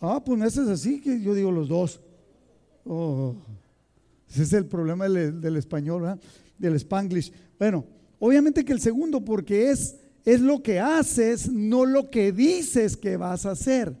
Ah, 0.00 0.20
pues 0.24 0.36
me 0.36 0.44
haces 0.44 0.66
así 0.66 1.00
que 1.00 1.20
yo 1.20 1.34
digo 1.34 1.52
los 1.52 1.68
dos. 1.68 2.00
Oh, 2.84 3.36
ese 4.28 4.42
es 4.42 4.52
el 4.54 4.66
problema 4.66 5.08
del, 5.08 5.56
español, 5.56 6.02
¿verdad? 6.02 6.20
del 6.58 6.74
spanglish. 6.74 7.32
Bueno, 7.56 7.84
obviamente 8.18 8.64
que 8.64 8.72
el 8.72 8.80
segundo, 8.80 9.24
porque 9.24 9.70
es 9.70 9.94
es 10.24 10.40
lo 10.40 10.64
que 10.64 10.80
haces, 10.80 11.48
no 11.48 11.86
lo 11.86 12.10
que 12.10 12.32
dices 12.32 12.96
que 12.96 13.16
vas 13.16 13.46
a 13.46 13.52
hacer. 13.52 13.96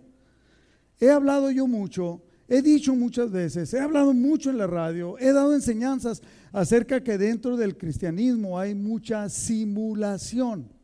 He 0.98 1.08
hablado 1.08 1.52
yo 1.52 1.68
mucho, 1.68 2.24
he 2.48 2.62
dicho 2.62 2.92
muchas 2.92 3.30
veces, 3.30 3.72
he 3.72 3.78
hablado 3.78 4.12
mucho 4.12 4.50
en 4.50 4.58
la 4.58 4.66
radio, 4.66 5.16
he 5.20 5.32
dado 5.32 5.54
enseñanzas 5.54 6.22
acerca 6.50 7.04
que 7.04 7.18
dentro 7.18 7.56
del 7.56 7.76
cristianismo 7.76 8.58
hay 8.58 8.74
mucha 8.74 9.28
simulación. 9.28 10.75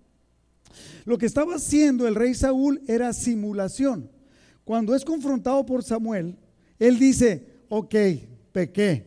Lo 1.05 1.19
que 1.19 1.27
estaba 1.27 1.57
haciendo 1.57 2.07
el 2.07 2.15
rey 2.15 2.35
Saúl 2.35 2.81
era 2.87 3.13
simulación. 3.13 4.11
Cuando 4.65 4.95
es 4.95 5.05
confrontado 5.05 5.65
por 5.67 5.83
Samuel, 5.83 6.37
él 6.79 6.99
dice, 6.99 7.65
ok, 7.69 7.95
pequé. 8.53 9.07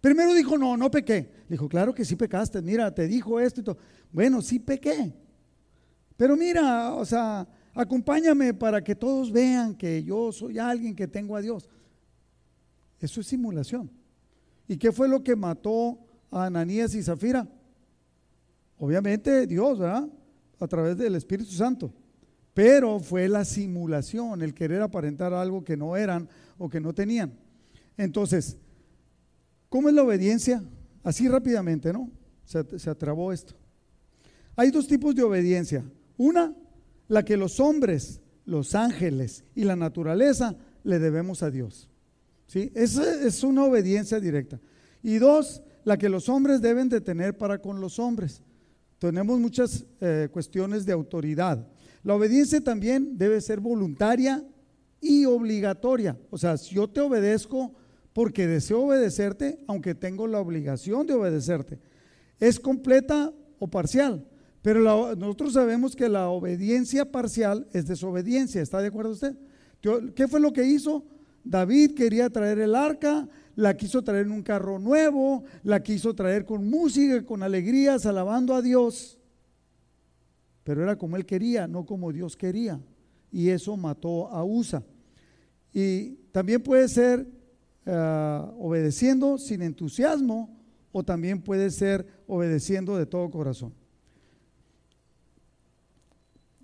Primero 0.00 0.34
dijo, 0.34 0.58
no, 0.58 0.76
no 0.76 0.90
pequé. 0.90 1.30
Dijo, 1.48 1.68
claro 1.68 1.94
que 1.94 2.04
sí 2.04 2.16
pecaste, 2.16 2.60
mira, 2.62 2.92
te 2.94 3.06
dijo 3.06 3.38
esto 3.38 3.60
y 3.60 3.64
todo. 3.64 3.78
Bueno, 4.10 4.42
sí 4.42 4.58
pequé. 4.58 5.12
Pero 6.16 6.36
mira, 6.36 6.94
o 6.94 7.04
sea, 7.04 7.46
acompáñame 7.74 8.54
para 8.54 8.82
que 8.82 8.94
todos 8.94 9.30
vean 9.30 9.74
que 9.74 10.02
yo 10.02 10.32
soy 10.32 10.58
alguien 10.58 10.94
que 10.94 11.08
tengo 11.08 11.36
a 11.36 11.40
Dios. 11.40 11.68
Eso 13.00 13.20
es 13.20 13.26
simulación. 13.26 13.90
¿Y 14.68 14.76
qué 14.76 14.92
fue 14.92 15.08
lo 15.08 15.22
que 15.22 15.34
mató 15.34 15.98
a 16.30 16.46
Ananías 16.46 16.94
y 16.94 17.02
Zafira? 17.02 17.48
Obviamente 18.78 19.46
Dios, 19.46 19.78
¿verdad? 19.78 20.08
A 20.62 20.68
través 20.68 20.96
del 20.96 21.16
Espíritu 21.16 21.50
Santo. 21.50 21.92
Pero 22.54 23.00
fue 23.00 23.28
la 23.28 23.44
simulación, 23.44 24.42
el 24.42 24.54
querer 24.54 24.80
aparentar 24.80 25.32
algo 25.32 25.64
que 25.64 25.76
no 25.76 25.96
eran 25.96 26.28
o 26.56 26.68
que 26.68 26.80
no 26.80 26.92
tenían. 26.92 27.32
Entonces, 27.96 28.56
¿cómo 29.68 29.88
es 29.88 29.94
la 29.94 30.04
obediencia? 30.04 30.62
Así 31.02 31.28
rápidamente, 31.28 31.92
¿no? 31.92 32.10
Se, 32.44 32.90
atrabó 32.90 33.32
esto. 33.32 33.54
Hay 34.54 34.70
dos 34.70 34.86
tipos 34.86 35.14
de 35.16 35.24
obediencia. 35.24 35.84
Una, 36.16 36.54
la 37.08 37.24
que 37.24 37.36
los 37.36 37.58
hombres, 37.58 38.20
los 38.44 38.76
ángeles 38.76 39.44
y 39.56 39.64
la 39.64 39.74
naturaleza 39.74 40.54
le 40.84 41.00
debemos 41.00 41.42
a 41.42 41.50
Dios. 41.50 41.88
¿Sí? 42.46 42.70
Esa 42.74 43.26
es 43.26 43.42
una 43.42 43.64
obediencia 43.64 44.20
directa. 44.20 44.60
Y 45.02 45.16
dos, 45.16 45.62
la 45.84 45.96
que 45.96 46.08
los 46.08 46.28
hombres 46.28 46.60
deben 46.60 46.88
de 46.88 47.00
tener 47.00 47.36
para 47.36 47.58
con 47.58 47.80
los 47.80 47.98
hombres. 47.98 48.42
Tenemos 49.10 49.40
muchas 49.40 49.84
eh, 50.00 50.28
cuestiones 50.30 50.86
de 50.86 50.92
autoridad. 50.92 51.66
La 52.04 52.14
obediencia 52.14 52.60
también 52.60 53.18
debe 53.18 53.40
ser 53.40 53.58
voluntaria 53.58 54.44
y 55.00 55.24
obligatoria. 55.24 56.16
O 56.30 56.38
sea, 56.38 56.56
si 56.56 56.76
yo 56.76 56.88
te 56.88 57.00
obedezco 57.00 57.74
porque 58.12 58.46
deseo 58.46 58.82
obedecerte, 58.82 59.58
aunque 59.66 59.96
tengo 59.96 60.28
la 60.28 60.38
obligación 60.38 61.08
de 61.08 61.14
obedecerte. 61.14 61.80
¿Es 62.38 62.60
completa 62.60 63.32
o 63.58 63.66
parcial? 63.66 64.24
Pero 64.62 65.16
nosotros 65.16 65.54
sabemos 65.54 65.96
que 65.96 66.08
la 66.08 66.28
obediencia 66.28 67.10
parcial 67.10 67.66
es 67.72 67.88
desobediencia. 67.88 68.62
¿Está 68.62 68.80
de 68.80 68.86
acuerdo 68.86 69.10
usted? 69.10 69.34
¿Qué 70.14 70.28
fue 70.28 70.38
lo 70.38 70.52
que 70.52 70.64
hizo? 70.64 71.04
David 71.42 71.96
quería 71.96 72.30
traer 72.30 72.60
el 72.60 72.76
arca, 72.76 73.28
la 73.54 73.76
quiso 73.76 74.02
traer 74.02 74.26
en 74.26 74.32
un 74.32 74.42
carro 74.42 74.78
nuevo, 74.78 75.44
la 75.62 75.82
quiso 75.82 76.14
traer 76.14 76.44
con 76.44 76.68
música, 76.68 77.24
con 77.24 77.42
alegrías, 77.42 78.06
alabando 78.06 78.54
a 78.54 78.62
Dios. 78.62 79.18
Pero 80.64 80.82
era 80.82 80.96
como 80.96 81.16
él 81.16 81.26
quería, 81.26 81.66
no 81.66 81.84
como 81.84 82.12
Dios 82.12 82.36
quería. 82.36 82.80
Y 83.30 83.48
eso 83.48 83.76
mató 83.76 84.28
a 84.28 84.44
Usa. 84.44 84.82
Y 85.72 86.16
también 86.32 86.62
puede 86.62 86.88
ser 86.88 87.26
eh, 87.84 88.42
obedeciendo 88.58 89.38
sin 89.38 89.62
entusiasmo 89.62 90.56
o 90.92 91.02
también 91.02 91.42
puede 91.42 91.70
ser 91.70 92.06
obedeciendo 92.26 92.96
de 92.96 93.06
todo 93.06 93.30
corazón. 93.30 93.74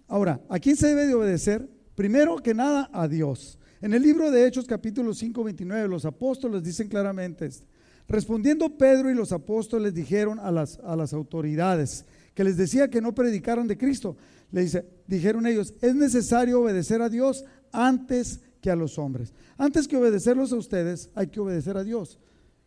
Ahora, 0.06 0.40
¿a 0.48 0.58
quién 0.58 0.76
se 0.76 0.88
debe 0.88 1.06
de 1.06 1.14
obedecer? 1.14 1.68
Primero 1.94 2.36
que 2.38 2.54
nada, 2.54 2.88
a 2.92 3.08
Dios. 3.08 3.57
En 3.80 3.94
el 3.94 4.02
libro 4.02 4.30
de 4.32 4.44
Hechos 4.44 4.66
capítulo 4.66 5.14
5, 5.14 5.44
29, 5.44 5.86
los 5.86 6.04
apóstoles 6.04 6.64
dicen 6.64 6.88
claramente, 6.88 7.48
respondiendo 8.08 8.76
Pedro 8.76 9.08
y 9.08 9.14
los 9.14 9.30
apóstoles 9.30 9.94
dijeron 9.94 10.40
a 10.40 10.50
las, 10.50 11.12
autoridades 11.12 12.04
que 12.34 12.42
les 12.42 12.56
decía 12.56 12.88
que 12.88 13.00
no 13.00 13.14
predicaran 13.14 13.68
de 13.68 13.78
Cristo, 13.78 14.16
le 14.50 14.62
dice, 14.62 14.84
dijeron 15.06 15.46
ellos, 15.46 15.74
es 15.80 15.94
necesario 15.94 16.60
obedecer 16.60 17.02
a 17.02 17.08
Dios 17.08 17.44
antes 17.70 18.40
que 18.60 18.70
a 18.70 18.76
los 18.76 18.98
hombres. 18.98 19.32
Antes 19.56 19.86
que 19.86 19.96
obedecerlos 19.96 20.52
a 20.52 20.56
ustedes, 20.56 21.10
hay 21.14 21.28
que 21.28 21.38
obedecer 21.38 21.76
a 21.76 21.84
Dios. 21.84 22.18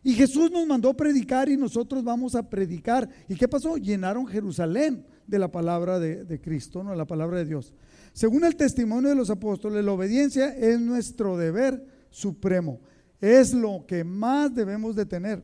Y 0.02 0.14
Jesús 0.14 0.50
nos 0.50 0.66
mandó 0.66 0.94
predicar 0.94 1.48
y 1.48 1.56
nosotros 1.58 2.02
vamos 2.02 2.34
a 2.34 2.48
predicar. 2.48 3.08
¿Y 3.28 3.36
qué 3.36 3.46
pasó? 3.46 3.76
Llenaron 3.76 4.26
Jerusalén 4.26 5.04
de 5.26 5.38
la 5.38 5.52
palabra 5.52 6.00
de, 6.00 6.40
Cristo, 6.40 6.82
no 6.82 6.94
la 6.94 7.04
palabra 7.04 7.38
de 7.38 7.44
Dios. 7.44 7.72
Según 8.12 8.44
el 8.44 8.56
testimonio 8.56 9.10
de 9.10 9.16
los 9.16 9.30
apóstoles, 9.30 9.84
la 9.84 9.92
obediencia 9.92 10.54
es 10.56 10.80
nuestro 10.80 11.36
deber 11.36 11.84
supremo. 12.10 12.80
Es 13.20 13.54
lo 13.54 13.84
que 13.86 14.04
más 14.04 14.54
debemos 14.54 14.94
de 14.94 15.06
tener. 15.06 15.42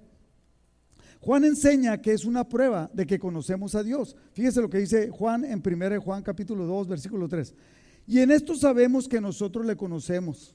Juan 1.21 1.45
enseña 1.45 2.01
que 2.01 2.13
es 2.13 2.25
una 2.25 2.49
prueba 2.49 2.91
de 2.93 3.07
que 3.07 3.19
conocemos 3.19 3.75
a 3.75 3.83
Dios. 3.83 4.17
Fíjese 4.33 4.61
lo 4.61 4.71
que 4.71 4.79
dice 4.79 5.11
Juan 5.11 5.45
en 5.45 5.63
1 5.65 6.01
Juan 6.01 6.23
capítulo 6.23 6.67
2, 6.67 6.89
versículo 6.89 7.29
3. 7.29 7.55
Y 8.07 8.21
en 8.21 8.31
esto 8.31 8.55
sabemos 8.55 9.09
que 9.09 9.21
nosotros 9.21 9.67
le 9.67 9.77
conocemos 9.77 10.55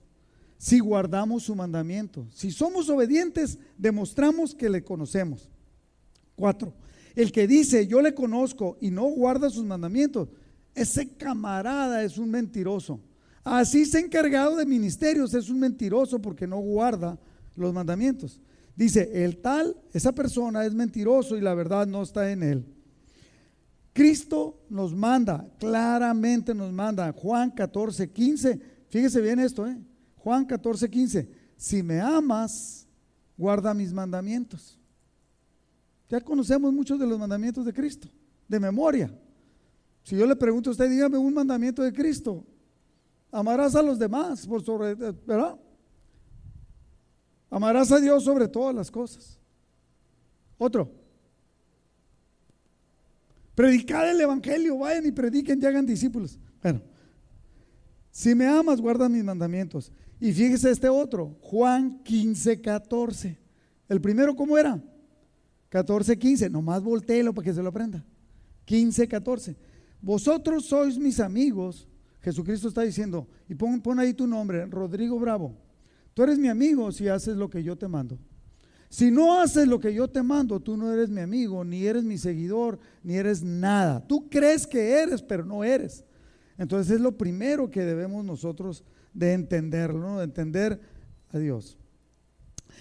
si 0.58 0.80
guardamos 0.80 1.43
su 1.43 1.56
mandamiento. 1.56 2.26
Si 2.34 2.49
somos 2.52 2.89
obedientes, 2.89 3.60
demostramos 3.78 4.56
que 4.56 4.69
le 4.69 4.84
conocemos. 4.84 5.49
Cuatro, 6.36 6.73
el 7.15 7.32
que 7.32 7.47
dice 7.47 7.86
yo 7.86 8.02
le 8.02 8.13
conozco 8.13 8.78
y 8.80 8.89
no 8.89 9.04
guarda 9.04 9.49
sus 9.49 9.65
mandamientos, 9.65 10.30
ese 10.75 11.09
camarada 11.09 12.03
es 12.03 12.17
un 12.17 12.29
mentiroso. 12.29 12.99
Así 13.43 13.86
se 13.86 13.97
ha 13.97 14.01
encargado 14.01 14.55
de 14.55 14.65
ministerios, 14.65 15.33
es 15.33 15.49
un 15.49 15.59
mentiroso 15.59 16.21
porque 16.21 16.47
no 16.47 16.59
guarda 16.59 17.19
los 17.55 17.73
mandamientos. 17.73 18.39
Dice, 18.75 19.23
el 19.23 19.38
tal, 19.38 19.75
esa 19.91 20.13
persona 20.13 20.65
es 20.65 20.73
mentiroso 20.73 21.38
y 21.38 21.41
la 21.41 21.53
verdad 21.53 21.86
no 21.86 22.01
está 22.01 22.31
en 22.31 22.41
él. 22.41 22.65
Cristo 23.93 24.59
nos 24.69 24.95
manda, 24.95 25.47
claramente 25.59 26.55
nos 26.55 26.73
manda, 26.73 27.12
Juan 27.12 27.51
14, 27.51 28.09
15, 28.12 28.59
fíjese 28.89 29.21
bien 29.21 29.39
esto, 29.39 29.67
¿eh? 29.67 29.77
Juan 30.17 30.45
14, 30.45 30.89
15, 30.89 31.29
si 31.55 31.83
me 31.83 32.01
amas, 32.01 32.88
guarda 33.38 33.73
mis 33.73 33.93
mandamientos. 33.93 34.79
Ya 36.09 36.21
conocemos 36.21 36.73
muchos 36.73 36.99
de 36.99 37.05
los 37.05 37.19
mandamientos 37.19 37.65
de 37.65 37.73
Cristo, 37.73 38.07
de 38.47 38.59
memoria. 38.59 39.13
Si 40.04 40.18
yo 40.18 40.26
le 40.28 40.36
pregunto 40.36 40.70
a 40.70 40.72
usted, 40.72 40.89
dígame 40.89 41.18
un 41.18 41.34
mandamiento 41.34 41.82
de 41.82 41.94
Cristo, 41.94 42.46
amarás 43.32 43.76
a 43.76 43.82
los 43.82 43.98
demás, 43.98 44.46
por 44.46 44.63
sobre, 44.63 44.96
¿verdad? 44.96 45.58
Amarás 47.50 47.92
a 47.92 48.00
Dios 48.00 48.24
sobre 48.24 48.48
todas 48.48 48.76
las 48.76 48.92
cosas. 48.92 49.39
Otro. 50.58 50.92
Predicad 53.56 54.10
el 54.10 54.20
Evangelio, 54.20 54.80
vayan 54.80 55.06
y 55.06 55.12
prediquen 55.12 55.62
y 55.62 55.66
hagan 55.66 55.86
discípulos. 55.86 56.39
Bueno, 56.62 56.82
si 58.12 58.36
me 58.36 58.48
amas, 58.48 58.82
guarda 58.82 59.08
mis 59.08 59.24
mandamientos. 59.24 59.92
Y 60.20 60.32
fíjese 60.32 60.72
este 60.72 60.89
otro, 60.89 61.38
Juan 61.42 62.04
15, 62.04 62.62
14. 62.62 63.38
El 63.89 64.02
primero, 64.02 64.36
¿cómo 64.36 64.58
era? 64.58 64.82
14, 65.70 66.18
15. 66.18 66.50
Nomás 66.50 66.82
volteelo 66.82 67.34
para 67.34 67.46
que 67.46 67.54
se 67.54 67.62
lo 67.62 67.70
aprenda. 67.70 68.04
15, 68.66 69.08
14. 69.08 69.56
Vosotros 70.04 70.66
sois 70.66 70.98
mis 70.98 71.22
amigos. 71.22 71.88
Jesucristo 72.22 72.68
está 72.68 72.82
diciendo, 72.82 73.28
y 73.48 73.56
pon, 73.56 74.00
ahí 74.00 74.13
tu 74.13 74.28
nombre, 74.28 74.66
Rodrigo 74.66 75.18
Bravo. 75.18 75.56
Tú 76.13 76.24
eres 76.24 76.38
mi 76.38 76.50
amigo 76.50 76.92
si 76.92 77.08
haces 77.08 77.38
lo 77.38 77.50
que 77.50 77.63
yo 77.63 77.78
te 77.78 77.88
mando. 77.88 78.20
Si 78.89 79.10
no 79.10 79.42
haces 79.42 79.66
lo 79.68 79.80
que 79.80 79.94
yo 79.94 80.08
te 80.10 80.22
mando, 80.22 80.60
tú 80.60 80.78
no 80.78 80.92
eres 80.92 81.10
mi 81.10 81.22
amigo, 81.22 81.63
ni 81.63 81.86
eres 81.86 82.04
mi 82.04 82.18
seguidor, 82.18 82.80
ni 83.02 83.16
eres 83.16 83.42
nada. 83.42 84.06
Tú 84.06 84.30
crees 84.30 84.68
que 84.68 85.02
eres, 85.02 85.22
pero 85.24 85.46
no 85.46 85.63
eres. 85.63 86.04
Entonces 86.58 86.96
es 86.96 87.02
lo 87.02 87.18
primero 87.18 87.72
que 87.72 87.82
debemos 87.82 88.24
nosotros 88.24 88.84
de 89.13 89.34
entenderlo, 89.34 90.00
¿no? 90.00 90.18
de 90.20 90.26
entender 90.26 90.80
a 91.30 91.39
Dios. 91.39 91.78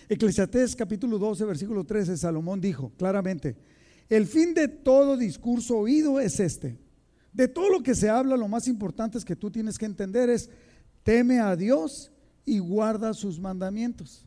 Eclesiastés 0.08 0.74
capítulo 0.76 1.18
12, 1.18 1.44
versículo 1.44 1.84
13, 1.84 2.16
Salomón 2.16 2.60
dijo 2.60 2.92
claramente, 2.98 3.56
el 4.08 4.26
fin 4.26 4.52
de 4.54 4.68
todo 4.68 5.16
discurso 5.16 5.78
oído 5.78 6.20
es 6.20 6.40
este. 6.40 6.81
De 7.32 7.48
todo 7.48 7.70
lo 7.70 7.82
que 7.82 7.94
se 7.94 8.10
habla, 8.10 8.36
lo 8.36 8.48
más 8.48 8.68
importante 8.68 9.18
es 9.18 9.24
que 9.24 9.36
tú 9.36 9.50
tienes 9.50 9.78
que 9.78 9.86
entender 9.86 10.28
es, 10.28 10.50
teme 11.02 11.40
a 11.40 11.56
Dios 11.56 12.12
y 12.44 12.58
guarda 12.58 13.14
sus 13.14 13.40
mandamientos, 13.40 14.26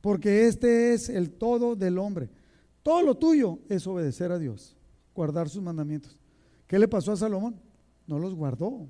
porque 0.00 0.46
este 0.46 0.94
es 0.94 1.08
el 1.08 1.30
todo 1.30 1.74
del 1.74 1.98
hombre. 1.98 2.30
Todo 2.82 3.02
lo 3.02 3.16
tuyo 3.16 3.58
es 3.68 3.86
obedecer 3.86 4.30
a 4.30 4.38
Dios, 4.38 4.76
guardar 5.14 5.48
sus 5.48 5.62
mandamientos. 5.62 6.16
¿Qué 6.66 6.78
le 6.78 6.86
pasó 6.86 7.12
a 7.12 7.16
Salomón? 7.16 7.60
No 8.06 8.18
los 8.18 8.34
guardó 8.34 8.86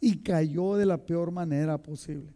y 0.00 0.18
cayó 0.18 0.76
de 0.76 0.84
la 0.84 0.98
peor 0.98 1.30
manera 1.30 1.78
posible. 1.78 2.32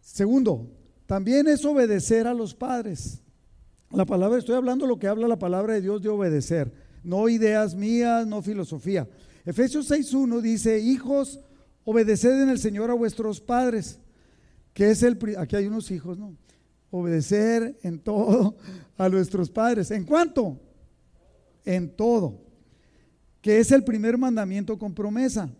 Segundo, 0.00 0.68
también 1.06 1.46
es 1.48 1.64
obedecer 1.64 2.26
a 2.26 2.34
los 2.34 2.54
padres. 2.54 3.22
La 3.90 4.04
palabra, 4.04 4.38
estoy 4.38 4.56
hablando 4.56 4.86
lo 4.86 4.98
que 4.98 5.06
habla 5.06 5.28
la 5.28 5.38
palabra 5.38 5.74
de 5.74 5.80
Dios 5.80 6.02
de 6.02 6.08
obedecer, 6.08 6.72
no 7.04 7.28
ideas 7.28 7.74
mías, 7.74 8.26
no 8.26 8.42
filosofía. 8.42 9.08
Efesios 9.44 9.90
6.1 9.90 10.40
dice, 10.40 10.80
hijos, 10.80 11.40
Obedeced 11.84 12.42
en 12.42 12.48
el 12.48 12.58
Señor 12.58 12.90
a 12.90 12.94
vuestros 12.94 13.40
padres, 13.40 14.00
que 14.72 14.90
es 14.90 15.02
el... 15.02 15.18
Aquí 15.38 15.56
hay 15.56 15.66
unos 15.66 15.90
hijos, 15.90 16.18
¿no? 16.18 16.34
Obedecer 16.90 17.78
en 17.82 17.98
todo 17.98 18.56
a 18.96 19.08
nuestros 19.08 19.50
padres. 19.50 19.90
¿En 19.90 20.04
cuánto? 20.04 20.58
En 21.64 21.90
todo. 21.94 22.40
Que 23.42 23.58
es 23.58 23.70
el 23.70 23.84
primer 23.84 24.16
mandamiento 24.16 24.78
con 24.78 24.94
promesa. 24.94 25.50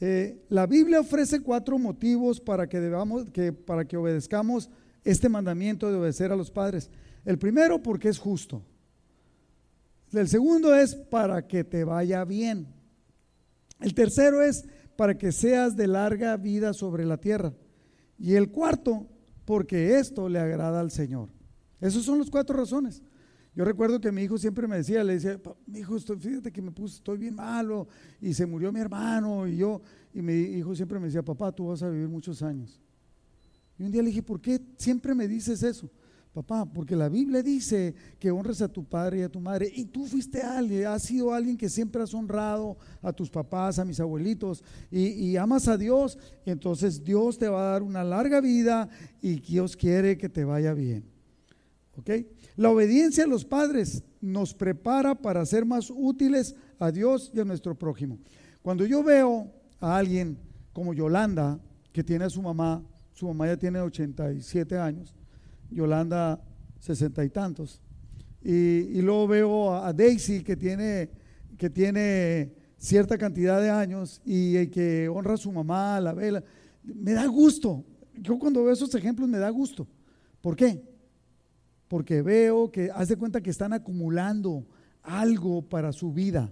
Eh, 0.00 0.44
la 0.48 0.66
Biblia 0.66 1.00
ofrece 1.00 1.40
cuatro 1.40 1.78
motivos 1.78 2.40
para 2.40 2.68
que, 2.68 2.78
debamos, 2.78 3.28
que, 3.30 3.52
para 3.52 3.84
que 3.86 3.96
obedezcamos 3.96 4.70
este 5.02 5.28
mandamiento 5.28 5.90
de 5.90 5.96
obedecer 5.96 6.30
a 6.30 6.36
los 6.36 6.50
padres. 6.50 6.90
El 7.24 7.38
primero, 7.38 7.82
porque 7.82 8.08
es 8.08 8.18
justo. 8.18 8.62
El 10.12 10.28
segundo 10.28 10.74
es 10.74 10.94
para 10.94 11.46
que 11.46 11.64
te 11.64 11.84
vaya 11.84 12.24
bien. 12.24 12.66
El 13.80 13.94
tercero 13.94 14.42
es 14.42 14.66
para 14.96 15.16
que 15.16 15.32
seas 15.32 15.76
de 15.76 15.86
larga 15.86 16.36
vida 16.36 16.72
sobre 16.72 17.04
la 17.04 17.16
tierra. 17.16 17.54
Y 18.18 18.34
el 18.34 18.50
cuarto, 18.50 19.06
porque 19.44 19.98
esto 19.98 20.28
le 20.28 20.38
agrada 20.38 20.80
al 20.80 20.90
Señor. 20.90 21.30
Esas 21.80 22.02
son 22.02 22.18
las 22.18 22.30
cuatro 22.30 22.56
razones. 22.56 23.02
Yo 23.54 23.64
recuerdo 23.64 24.00
que 24.00 24.12
mi 24.12 24.22
hijo 24.22 24.38
siempre 24.38 24.68
me 24.68 24.76
decía, 24.76 25.02
le 25.02 25.14
decía, 25.14 25.40
mi 25.66 25.80
hijo, 25.80 25.98
fíjate 25.98 26.52
que 26.52 26.62
me 26.62 26.70
puse, 26.70 26.96
estoy 26.96 27.18
bien 27.18 27.34
malo 27.34 27.88
y 28.20 28.32
se 28.32 28.46
murió 28.46 28.70
mi 28.72 28.80
hermano 28.80 29.46
y 29.46 29.56
yo, 29.56 29.82
y 30.14 30.22
mi 30.22 30.34
hijo 30.34 30.74
siempre 30.74 31.00
me 31.00 31.06
decía, 31.06 31.22
papá, 31.22 31.50
tú 31.50 31.66
vas 31.66 31.82
a 31.82 31.88
vivir 31.88 32.08
muchos 32.08 32.42
años. 32.42 32.80
Y 33.78 33.82
un 33.82 33.90
día 33.90 34.02
le 34.02 34.08
dije, 34.08 34.22
¿por 34.22 34.40
qué 34.40 34.60
siempre 34.76 35.14
me 35.14 35.26
dices 35.26 35.62
eso? 35.62 35.90
Papá, 36.32 36.64
porque 36.64 36.94
la 36.94 37.08
Biblia 37.08 37.42
dice 37.42 37.92
que 38.20 38.30
honres 38.30 38.62
a 38.62 38.68
tu 38.68 38.84
padre 38.84 39.18
y 39.18 39.22
a 39.22 39.28
tu 39.28 39.40
madre. 39.40 39.70
Y 39.74 39.86
tú 39.86 40.06
fuiste 40.06 40.40
alguien, 40.40 40.86
has 40.86 41.02
sido 41.02 41.34
alguien 41.34 41.56
que 41.56 41.68
siempre 41.68 42.02
has 42.02 42.14
honrado 42.14 42.76
a 43.02 43.12
tus 43.12 43.28
papás, 43.28 43.80
a 43.80 43.84
mis 43.84 43.98
abuelitos, 43.98 44.62
y, 44.92 45.36
amas 45.36 45.66
a 45.66 45.76
Dios. 45.76 46.18
Y 46.46 46.50
entonces 46.50 47.02
Dios 47.02 47.36
te 47.36 47.48
va 47.48 47.62
a 47.62 47.72
dar 47.72 47.82
una 47.82 48.04
larga 48.04 48.40
vida 48.40 48.88
y 49.20 49.40
Dios 49.40 49.76
quiere 49.76 50.16
que 50.16 50.28
te 50.28 50.44
vaya 50.44 50.72
bien. 50.72 51.04
¿Ok? 51.96 52.10
La 52.54 52.70
obediencia 52.70 53.24
a 53.24 53.26
los 53.26 53.44
padres 53.44 54.04
nos 54.20 54.54
prepara 54.54 55.16
para 55.16 55.44
ser 55.44 55.66
más 55.66 55.90
útiles 55.92 56.54
a 56.78 56.92
Dios 56.92 57.32
y 57.34 57.40
a 57.40 57.44
nuestro 57.44 57.76
prójimo. 57.76 58.18
Cuando 58.62 58.86
yo 58.86 59.02
veo 59.02 59.52
a 59.80 59.96
alguien 59.96 60.38
como 60.72 60.94
Yolanda, 60.94 61.58
que 61.92 62.04
tiene 62.04 62.26
a 62.26 62.30
su 62.30 62.40
mamá, 62.40 62.84
su 63.12 63.26
mamá 63.26 63.48
ya 63.48 63.56
tiene 63.56 63.80
87 63.80 64.78
años, 64.78 65.12
Yolanda 65.70 66.40
sesenta 66.78 67.24
y 67.24 67.30
tantos. 67.30 67.80
Y, 68.42 69.00
luego 69.02 69.28
veo 69.28 69.74
a, 69.74 69.92
Daisy 69.92 70.42
que 70.42 70.56
tiene, 70.56 71.10
que 71.58 71.68
tiene 71.68 72.52
cierta 72.78 73.18
cantidad 73.18 73.60
de 73.60 73.70
años 73.70 74.20
y, 74.24 74.66
que 74.68 75.08
honra 75.08 75.34
a 75.34 75.36
su 75.36 75.52
mamá, 75.52 76.00
la 76.00 76.14
vela. 76.14 76.42
Me 76.82 77.12
da 77.12 77.26
gusto. 77.26 77.84
Yo 78.14 78.38
cuando 78.38 78.64
veo 78.64 78.72
esos 78.72 78.94
ejemplos 78.94 79.28
me 79.28 79.38
da 79.38 79.50
gusto. 79.50 79.86
¿Por 80.40 80.56
qué? 80.56 80.82
Porque 81.88 82.22
veo 82.22 82.70
que, 82.70 82.90
haz 82.90 83.08
de 83.08 83.16
cuenta 83.16 83.40
que 83.40 83.50
están 83.50 83.72
acumulando 83.72 84.66
algo 85.02 85.62
para 85.62 85.92
su 85.92 86.12
vida 86.12 86.50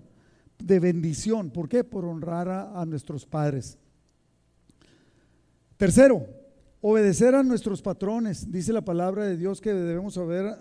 de 0.59 0.81
bendición. 0.81 1.51
¿Por 1.51 1.69
qué? 1.69 1.85
Por 1.85 2.05
honrar 2.05 2.49
a 2.49 2.85
nuestros 2.85 3.25
padres. 3.25 3.79
Tercero, 5.79 6.27
Obedecer 6.81 7.35
a 7.35 7.43
nuestros 7.43 7.83
patrones, 7.83 8.51
dice 8.53 8.73
la 8.73 8.85
palabra 8.85 9.25
de 9.25 9.37
Dios 9.37 9.61
que 9.61 9.75
debemos 9.75 10.17
obedecer 10.17 10.57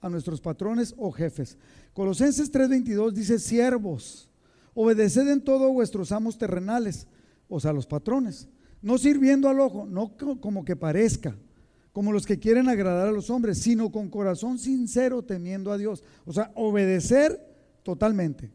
a 0.00 0.08
nuestros 0.10 0.40
patrones 0.40 0.94
o 0.98 1.10
jefes. 1.10 1.56
Colosenses 1.94 2.52
3:22 2.52 3.12
dice, 3.12 3.38
siervos, 3.38 4.28
obedeced 4.74 5.26
en 5.28 5.40
todo 5.40 5.72
vuestros 5.72 6.12
amos 6.12 6.36
terrenales, 6.36 7.06
o 7.48 7.58
sea, 7.58 7.72
los 7.72 7.86
patrones, 7.86 8.48
no 8.82 8.98
sirviendo 8.98 9.48
al 9.48 9.60
ojo, 9.60 9.86
no 9.86 10.14
como 10.40 10.64
que 10.64 10.76
parezca, 10.76 11.34
como 11.92 12.12
los 12.12 12.26
que 12.26 12.38
quieren 12.38 12.68
agradar 12.68 13.08
a 13.08 13.12
los 13.12 13.30
hombres, 13.30 13.58
sino 13.58 13.90
con 13.90 14.10
corazón 14.10 14.58
sincero 14.58 15.22
temiendo 15.22 15.72
a 15.72 15.78
Dios. 15.78 16.04
O 16.26 16.32
sea, 16.32 16.52
obedecer 16.54 17.40
totalmente. 17.82 18.50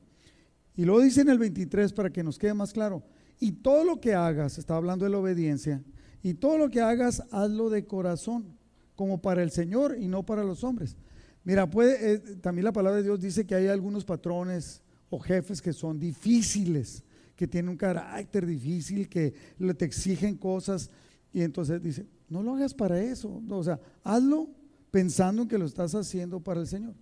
Y 0.75 0.85
luego 0.85 1.01
dice 1.01 1.21
en 1.21 1.29
el 1.29 1.39
23 1.39 1.91
para 1.93 2.11
que 2.11 2.23
nos 2.23 2.37
quede 2.37 2.53
más 2.53 2.71
claro, 2.71 3.01
y 3.39 3.51
todo 3.53 3.83
lo 3.83 3.99
que 3.99 4.13
hagas, 4.13 4.59
está 4.59 4.75
hablando 4.75 5.05
de 5.05 5.11
la 5.11 5.17
obediencia, 5.17 5.81
y 6.23 6.35
todo 6.35 6.57
lo 6.57 6.69
que 6.69 6.81
hagas, 6.81 7.23
hazlo 7.31 7.69
de 7.69 7.85
corazón, 7.85 8.57
como 8.95 9.21
para 9.21 9.41
el 9.41 9.51
Señor 9.51 9.97
y 9.99 10.07
no 10.07 10.23
para 10.23 10.43
los 10.43 10.63
hombres. 10.63 10.95
Mira, 11.43 11.69
puede, 11.69 12.13
eh, 12.13 12.19
también 12.41 12.65
la 12.65 12.71
palabra 12.71 12.97
de 12.97 13.03
Dios 13.03 13.19
dice 13.19 13.45
que 13.45 13.55
hay 13.55 13.67
algunos 13.67 14.05
patrones 14.05 14.81
o 15.09 15.19
jefes 15.19 15.61
que 15.61 15.73
son 15.73 15.99
difíciles, 15.99 17.03
que 17.35 17.47
tiene 17.47 17.69
un 17.69 17.77
carácter 17.77 18.45
difícil, 18.45 19.09
que 19.09 19.33
te 19.77 19.85
exigen 19.85 20.37
cosas. 20.37 20.89
Y 21.33 21.41
entonces 21.41 21.81
dice, 21.81 22.05
no 22.29 22.43
lo 22.43 22.55
hagas 22.55 22.73
para 22.73 23.01
eso. 23.01 23.41
O 23.49 23.63
sea, 23.63 23.79
hazlo 24.03 24.49
pensando 24.91 25.41
en 25.41 25.47
que 25.47 25.57
lo 25.57 25.65
estás 25.65 25.95
haciendo 25.95 26.39
para 26.39 26.61
el 26.61 26.67
Señor. 26.67 26.93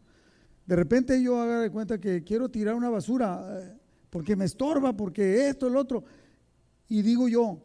De 0.65 0.75
repente 0.75 1.21
yo 1.21 1.41
haga 1.41 1.61
de 1.61 1.69
cuenta 1.71 1.99
que 1.99 2.23
quiero 2.23 2.47
tirar 2.47 2.75
una 2.75 2.89
basura 2.89 3.59
eh, 3.59 3.77
porque 4.09 4.35
me 4.35 4.45
estorba, 4.45 4.95
porque 4.95 5.49
esto, 5.49 5.67
el 5.67 5.75
otro. 5.75 6.03
Y 6.87 7.01
digo 7.01 7.27
yo, 7.27 7.61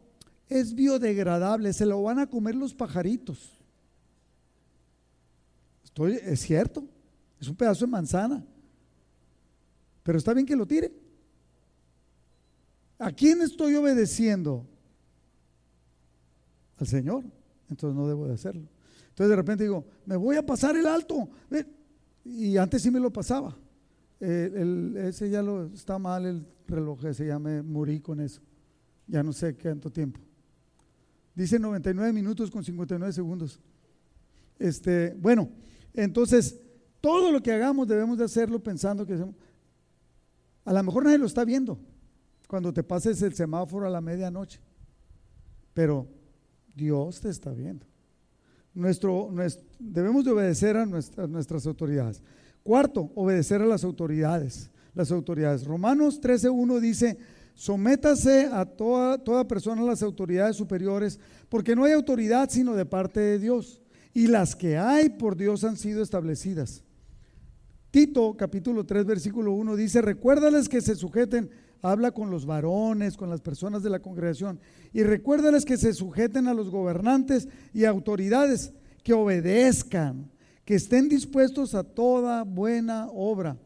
es 0.47 0.73
biodegradable, 0.73 1.73
se 1.73 1.85
lo 1.85 2.01
van 2.03 2.19
a 2.19 2.27
comer 2.27 2.55
los 2.55 2.73
pajaritos. 2.73 3.57
Estoy, 5.83 6.19
es 6.21 6.41
cierto, 6.41 6.83
es 7.39 7.47
un 7.47 7.55
pedazo 7.55 7.85
de 7.85 7.91
manzana. 7.91 8.45
Pero 10.03 10.17
está 10.17 10.33
bien 10.33 10.45
que 10.45 10.55
lo 10.55 10.67
tire. 10.67 10.93
¿A 12.99 13.11
quién 13.11 13.41
estoy 13.41 13.75
obedeciendo? 13.75 14.65
Al 16.77 16.87
Señor. 16.87 17.23
Entonces 17.69 17.97
no 17.97 18.07
debo 18.07 18.27
de 18.27 18.35
hacerlo. 18.35 18.67
Entonces 19.09 19.29
de 19.29 19.35
repente 19.35 19.63
digo, 19.63 19.85
me 20.05 20.15
voy 20.15 20.35
a 20.35 20.45
pasar 20.45 20.75
el 20.75 20.85
alto. 20.85 21.27
Y 22.23 22.57
antes 22.57 22.81
sí 22.81 22.91
me 22.91 22.99
lo 22.99 23.11
pasaba. 23.11 23.57
ese 24.19 25.29
ya 25.29 25.41
lo 25.41 25.65
está 25.67 25.97
mal 25.97 26.25
el 26.25 26.45
reloj 26.67 27.05
ese, 27.05 27.27
ya 27.27 27.39
me 27.39 27.61
morí 27.61 27.99
con 27.99 28.19
eso. 28.19 28.41
Ya 29.07 29.23
no 29.23 29.33
sé 29.33 29.55
cuánto 29.55 29.91
tiempo. 29.91 30.19
Dice 31.35 31.59
99 31.59 32.13
minutos 32.13 32.49
con 32.49 32.63
59 32.63 33.11
segundos. 33.11 33.59
Este, 34.57 35.13
bueno, 35.19 35.49
entonces 35.93 36.59
todo 37.01 37.31
lo 37.31 37.43
que 37.43 37.51
hagamos 37.51 37.87
debemos 37.87 38.17
de 38.17 38.23
hacerlo 38.23 38.63
pensando 38.63 39.05
que 39.05 39.13
a 40.63 40.73
lo 40.73 40.83
mejor 40.83 41.03
nadie 41.03 41.17
lo 41.17 41.25
está 41.25 41.43
viendo 41.43 41.77
cuando 42.47 42.73
te 42.73 42.83
pases 42.83 43.21
el 43.21 43.33
semáforo 43.33 43.85
a 43.85 43.89
la 43.89 44.01
medianoche, 44.01 44.59
pero 45.73 46.07
Dios 46.73 47.19
te 47.19 47.29
está 47.29 47.51
viendo. 47.51 47.85
Nuestro, 48.73 49.29
debemos 49.79 50.25
de 50.25 50.31
obedecer 50.31 50.77
a 50.77 50.85
nuestras, 50.85 51.29
nuestras 51.29 51.65
autoridades. 51.65 52.21
Cuarto, 52.63 53.11
obedecer 53.15 53.61
a 53.61 53.65
las 53.65 53.83
autoridades. 53.83 54.69
Las 54.93 55.11
autoridades. 55.11 55.65
Romanos 55.65 56.21
13.1 56.21 56.79
dice, 56.79 57.17
sométase 57.55 58.49
a 58.51 58.65
toda, 58.65 59.17
toda 59.17 59.47
persona 59.47 59.81
a 59.81 59.85
las 59.85 60.03
autoridades 60.03 60.55
superiores, 60.55 61.19
porque 61.49 61.75
no 61.75 61.85
hay 61.85 61.93
autoridad 61.93 62.49
sino 62.49 62.75
de 62.75 62.85
parte 62.85 63.19
de 63.19 63.39
Dios. 63.39 63.81
Y 64.13 64.27
las 64.27 64.55
que 64.55 64.77
hay 64.77 65.09
por 65.09 65.35
Dios 65.35 65.63
han 65.63 65.77
sido 65.77 66.03
establecidas. 66.03 66.83
Tito 67.91 68.35
capítulo 68.37 68.85
3 68.85 69.05
versículo 69.05 69.53
1 69.53 69.75
dice, 69.75 70.01
recuérdales 70.01 70.69
que 70.69 70.81
se 70.81 70.95
sujeten, 70.95 71.49
habla 71.81 72.11
con 72.11 72.29
los 72.29 72.45
varones, 72.45 73.15
con 73.15 73.29
las 73.29 73.41
personas 73.41 73.83
de 73.83 73.89
la 73.89 74.01
congregación, 74.01 74.59
y 74.91 75.03
recuérdales 75.03 75.65
que 75.65 75.77
se 75.77 75.93
sujeten 75.93 76.47
a 76.47 76.53
los 76.53 76.69
gobernantes 76.69 77.47
y 77.73 77.85
autoridades, 77.85 78.73
que 79.03 79.13
obedezcan, 79.13 80.29
que 80.65 80.75
estén 80.75 81.07
dispuestos 81.07 81.75
a 81.75 81.83
toda 81.83 82.43
buena 82.43 83.07
obra. 83.13 83.57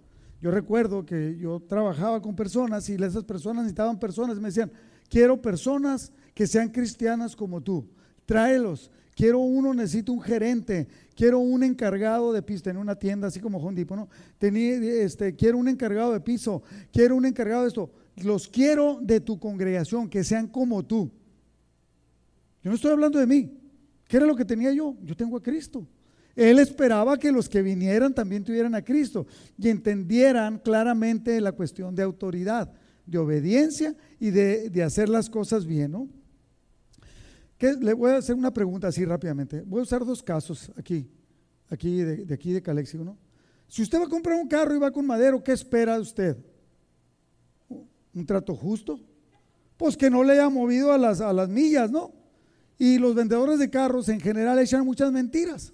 Yo 0.41 0.51
recuerdo 0.51 1.05
que 1.05 1.37
yo 1.37 1.59
trabajaba 1.59 2.21
con 2.21 2.35
personas 2.35 2.87
y 2.89 2.93
esas 2.93 3.23
personas 3.25 3.63
necesitaban 3.63 3.99
personas, 3.99 4.39
me 4.39 4.47
decían, 4.47 4.71
quiero 5.09 5.41
personas 5.41 6.13
que 6.33 6.47
sean 6.47 6.69
cristianas 6.69 7.35
como 7.35 7.61
tú, 7.61 7.85
tráelos, 8.25 8.89
quiero 9.15 9.39
uno, 9.39 9.73
necesito 9.73 10.13
un 10.13 10.21
gerente, 10.21 10.87
quiero 11.13 11.39
un 11.39 11.61
encargado 11.63 12.31
de 12.31 12.41
piso, 12.41 12.69
en 12.69 12.77
una 12.77 12.95
tienda 12.95 13.27
así 13.27 13.41
como 13.41 13.57
Home 13.57 13.85
¿no? 13.89 14.07
Tenía, 14.37 14.77
este, 15.03 15.35
quiero 15.35 15.57
un 15.57 15.67
encargado 15.67 16.13
de 16.13 16.21
piso, 16.21 16.63
quiero 16.93 17.17
un 17.17 17.25
encargado 17.25 17.63
de 17.63 17.67
esto, 17.67 17.91
los 18.15 18.47
quiero 18.47 18.99
de 19.01 19.19
tu 19.19 19.37
congregación, 19.37 20.07
que 20.07 20.23
sean 20.23 20.47
como 20.47 20.85
tú. 20.85 21.11
Yo 22.63 22.69
no 22.69 22.75
estoy 22.75 22.91
hablando 22.91 23.19
de 23.19 23.27
mí, 23.27 23.51
¿qué 24.07 24.17
era 24.17 24.25
lo 24.25 24.37
que 24.37 24.45
tenía 24.45 24.71
yo? 24.71 24.95
Yo 25.03 25.17
tengo 25.17 25.35
a 25.35 25.43
Cristo. 25.43 25.85
Él 26.35 26.59
esperaba 26.59 27.17
que 27.17 27.31
los 27.31 27.49
que 27.49 27.61
vinieran 27.61 28.13
también 28.13 28.43
tuvieran 28.43 28.75
a 28.75 28.83
Cristo 28.83 29.27
y 29.57 29.69
entendieran 29.69 30.59
claramente 30.59 31.39
la 31.41 31.51
cuestión 31.51 31.95
de 31.95 32.03
autoridad, 32.03 32.71
de 33.05 33.17
obediencia 33.17 33.95
y 34.19 34.29
de, 34.29 34.83
hacer 34.83 35.09
las 35.09 35.29
cosas 35.29 35.65
bien, 35.65 35.91
¿no? 35.91 36.07
Le 37.59 37.93
voy 37.93 38.11
a 38.11 38.17
hacer 38.17 38.35
una 38.35 38.53
pregunta 38.53 38.87
así 38.87 39.03
rápidamente. 39.03 39.61
Voy 39.65 39.81
a 39.81 39.83
usar 39.83 40.05
dos 40.05 40.23
casos 40.23 40.71
aquí, 40.77 41.09
aquí 41.69 42.01
de, 42.01 42.33
aquí 42.33 42.53
de 42.53 42.61
Calexio, 42.61 43.03
¿no? 43.03 43.17
Si 43.67 43.81
usted 43.81 43.99
va 43.99 44.05
a 44.05 44.09
comprar 44.09 44.39
un 44.39 44.47
carro 44.47 44.73
y 44.73 44.79
va 44.79 44.91
con 44.91 45.05
madero, 45.05 45.43
¿qué 45.43 45.51
espera 45.51 45.95
de 45.95 46.01
usted? 46.01 46.37
¿Un 48.13 48.25
trato 48.25 48.55
justo? 48.55 48.99
Pues 49.77 49.97
que 49.97 50.09
no 50.09 50.23
le 50.23 50.33
haya 50.33 50.49
movido 50.49 50.91
a 50.91 50.97
las, 50.97 51.21
a 51.21 51.33
las 51.33 51.49
millas, 51.49 51.91
¿no? 51.91 52.13
Y 52.77 52.97
los 52.97 53.13
vendedores 53.13 53.59
de 53.59 53.69
carros 53.69 54.07
en 54.09 54.21
general 54.21 54.57
echan 54.57 54.85
muchas 54.85 55.11
mentiras. 55.11 55.73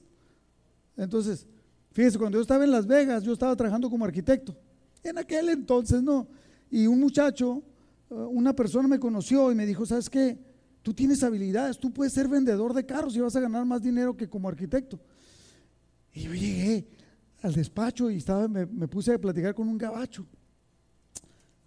Entonces, 0.97 1.47
fíjese, 1.91 2.17
cuando 2.17 2.38
yo 2.38 2.41
estaba 2.41 2.63
en 2.63 2.71
Las 2.71 2.88
Vegas, 2.88 3.23
yo 3.23 3.34
estaba 3.34 3.55
trabajando 3.55 3.89
como 3.89 4.05
arquitecto. 4.05 4.55
En 5.03 5.17
aquel 5.17 5.49
entonces, 5.49 6.01
¿no? 6.01 6.27
Y 6.69 6.88
un 6.88 6.99
muchacho, 6.99 7.63
eh, 8.10 8.13
una 8.13 8.53
persona 8.53 8.88
me 8.88 8.99
conoció 8.99 9.51
y 9.51 9.55
me 9.55 9.65
dijo, 9.65 9.86
¿sabes 9.86 10.10
qué? 10.10 10.38
Tú 10.81 10.93
tienes 10.93 11.23
habilidades, 11.23 11.79
tú 11.79 11.91
puedes 11.91 12.13
ser 12.13 12.27
vendedor 12.27 12.73
de 12.73 12.86
carros 12.86 13.15
y 13.15 13.19
vas 13.19 13.36
a 13.36 13.39
ganar 13.39 13.65
más 13.65 13.81
dinero 13.81 14.15
que 14.15 14.29
como 14.29 14.47
arquitecto. 14.47 14.99
Y 16.13 16.21
yo 16.21 16.34
llegué 16.34 16.88
al 17.41 17.53
despacho 17.53 18.10
y 18.10 18.17
estaba, 18.17 18.47
me, 18.47 18.88
puse 18.88 19.13
a 19.13 19.19
platicar 19.19 19.53
con 19.53 19.67
un 19.67 19.77
gabacho. 19.77 20.25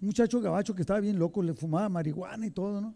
Un 0.00 0.06
muchacho 0.06 0.40
gabacho 0.40 0.74
que 0.74 0.82
estaba 0.82 1.00
bien 1.00 1.18
loco, 1.18 1.42
le 1.42 1.54
fumaba 1.54 1.88
marihuana 1.88 2.46
y 2.46 2.50
todo, 2.50 2.80
¿no? 2.80 2.94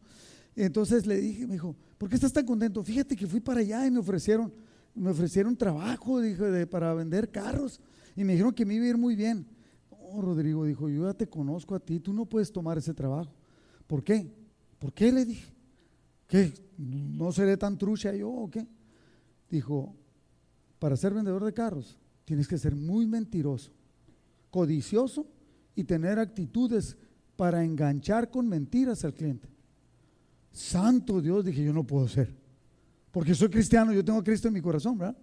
entonces 0.55 1.07
le 1.07 1.16
dije, 1.16 1.47
me 1.47 1.55
dijo, 1.55 1.75
¿por 1.97 2.11
qué 2.11 2.16
estás 2.16 2.33
tan 2.33 2.45
contento? 2.45 2.85
Fíjate 2.85 3.16
que 3.16 3.27
fui 3.27 3.40
para 3.40 3.61
allá 3.61 3.87
y 3.87 3.90
me 3.90 4.01
ofrecieron, 4.01 4.53
me 4.95 5.11
ofrecieron 5.11 5.57
trabajo, 5.57 6.21
dije, 6.21 6.67
para 6.67 6.95
vender 6.95 7.31
carros. 7.31 7.81
Y 8.17 8.25
me 8.25 8.33
dijeron 8.33 8.53
que 8.53 8.67
me 8.67 8.75
iba 8.75 8.85
a 8.85 8.89
ir 8.89 8.99
muy 8.99 9.17
bien. 9.17 9.47
No, 9.91 10.21
Rodrigo 10.21 10.65
dijo, 10.65 10.89
yo 10.89 11.07
ya 11.07 11.15
te 11.15 11.29
conozco 11.29 11.75
a 11.75 11.81
ti, 11.81 12.01
tú 12.01 12.13
no 12.13 12.27
puedes 12.27 12.53
tomar 12.53 12.79
ese 12.79 12.93
trabajo. 12.93 13.33
¿Por 13.87 14.05
qué? 14.05 14.31
¿Por 14.79 14.93
qué? 14.93 15.11
Le 15.11 15.25
dije. 15.25 15.53
¿Qué? 16.27 16.53
¿No 16.79 17.31
seré 17.33 17.57
tan 17.57 17.77
trucha 17.77 18.15
yo 18.15 18.31
o 18.31 18.51
qué? 18.51 18.67
Dijo, 19.51 19.95
para 20.79 20.97
ser 20.97 21.15
vendedor 21.15 21.45
de 21.45 21.53
carros 21.53 21.99
tienes 22.25 22.49
que 22.49 22.59
ser 22.59 22.75
muy 22.75 23.07
mentiroso, 23.07 23.71
codicioso 24.51 25.27
y 25.75 25.85
tener 25.85 26.19
actitudes 26.19 26.97
para 27.37 27.63
enganchar 27.65 28.31
con 28.31 28.49
mentiras 28.49 29.05
al 29.05 29.15
cliente. 29.15 29.49
Santo 30.51 31.21
Dios, 31.21 31.45
dije, 31.45 31.63
yo 31.63 31.73
no 31.73 31.85
puedo 31.85 32.09
ser, 32.09 32.35
porque 33.12 33.35
soy 33.35 33.48
cristiano, 33.48 33.92
yo 33.92 34.05
tengo 34.05 34.18
a 34.18 34.25
Cristo 34.25 34.48
en 34.48 34.55
mi 34.55 34.61
corazón, 34.61 34.98
¿verdad? 34.98 35.16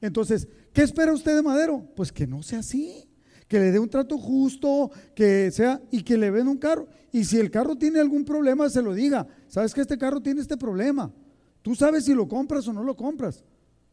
Entonces, 0.00 0.48
¿qué 0.72 0.82
espera 0.82 1.12
usted 1.12 1.36
de 1.36 1.42
Madero? 1.42 1.86
Pues 1.94 2.10
que 2.10 2.26
no 2.26 2.42
sea 2.42 2.60
así 2.60 3.08
que 3.52 3.58
le 3.60 3.70
dé 3.70 3.78
un 3.78 3.90
trato 3.90 4.16
justo, 4.16 4.90
que 5.14 5.50
sea 5.50 5.78
y 5.90 6.02
que 6.02 6.16
le 6.16 6.30
venda 6.30 6.50
un 6.50 6.56
carro. 6.56 6.88
Y 7.12 7.22
si 7.24 7.36
el 7.36 7.50
carro 7.50 7.76
tiene 7.76 8.00
algún 8.00 8.24
problema, 8.24 8.70
se 8.70 8.80
lo 8.80 8.94
diga. 8.94 9.26
Sabes 9.46 9.74
que 9.74 9.82
este 9.82 9.98
carro 9.98 10.22
tiene 10.22 10.40
este 10.40 10.56
problema. 10.56 11.12
Tú 11.60 11.74
sabes 11.74 12.06
si 12.06 12.14
lo 12.14 12.26
compras 12.26 12.66
o 12.66 12.72
no 12.72 12.82
lo 12.82 12.96
compras. 12.96 13.44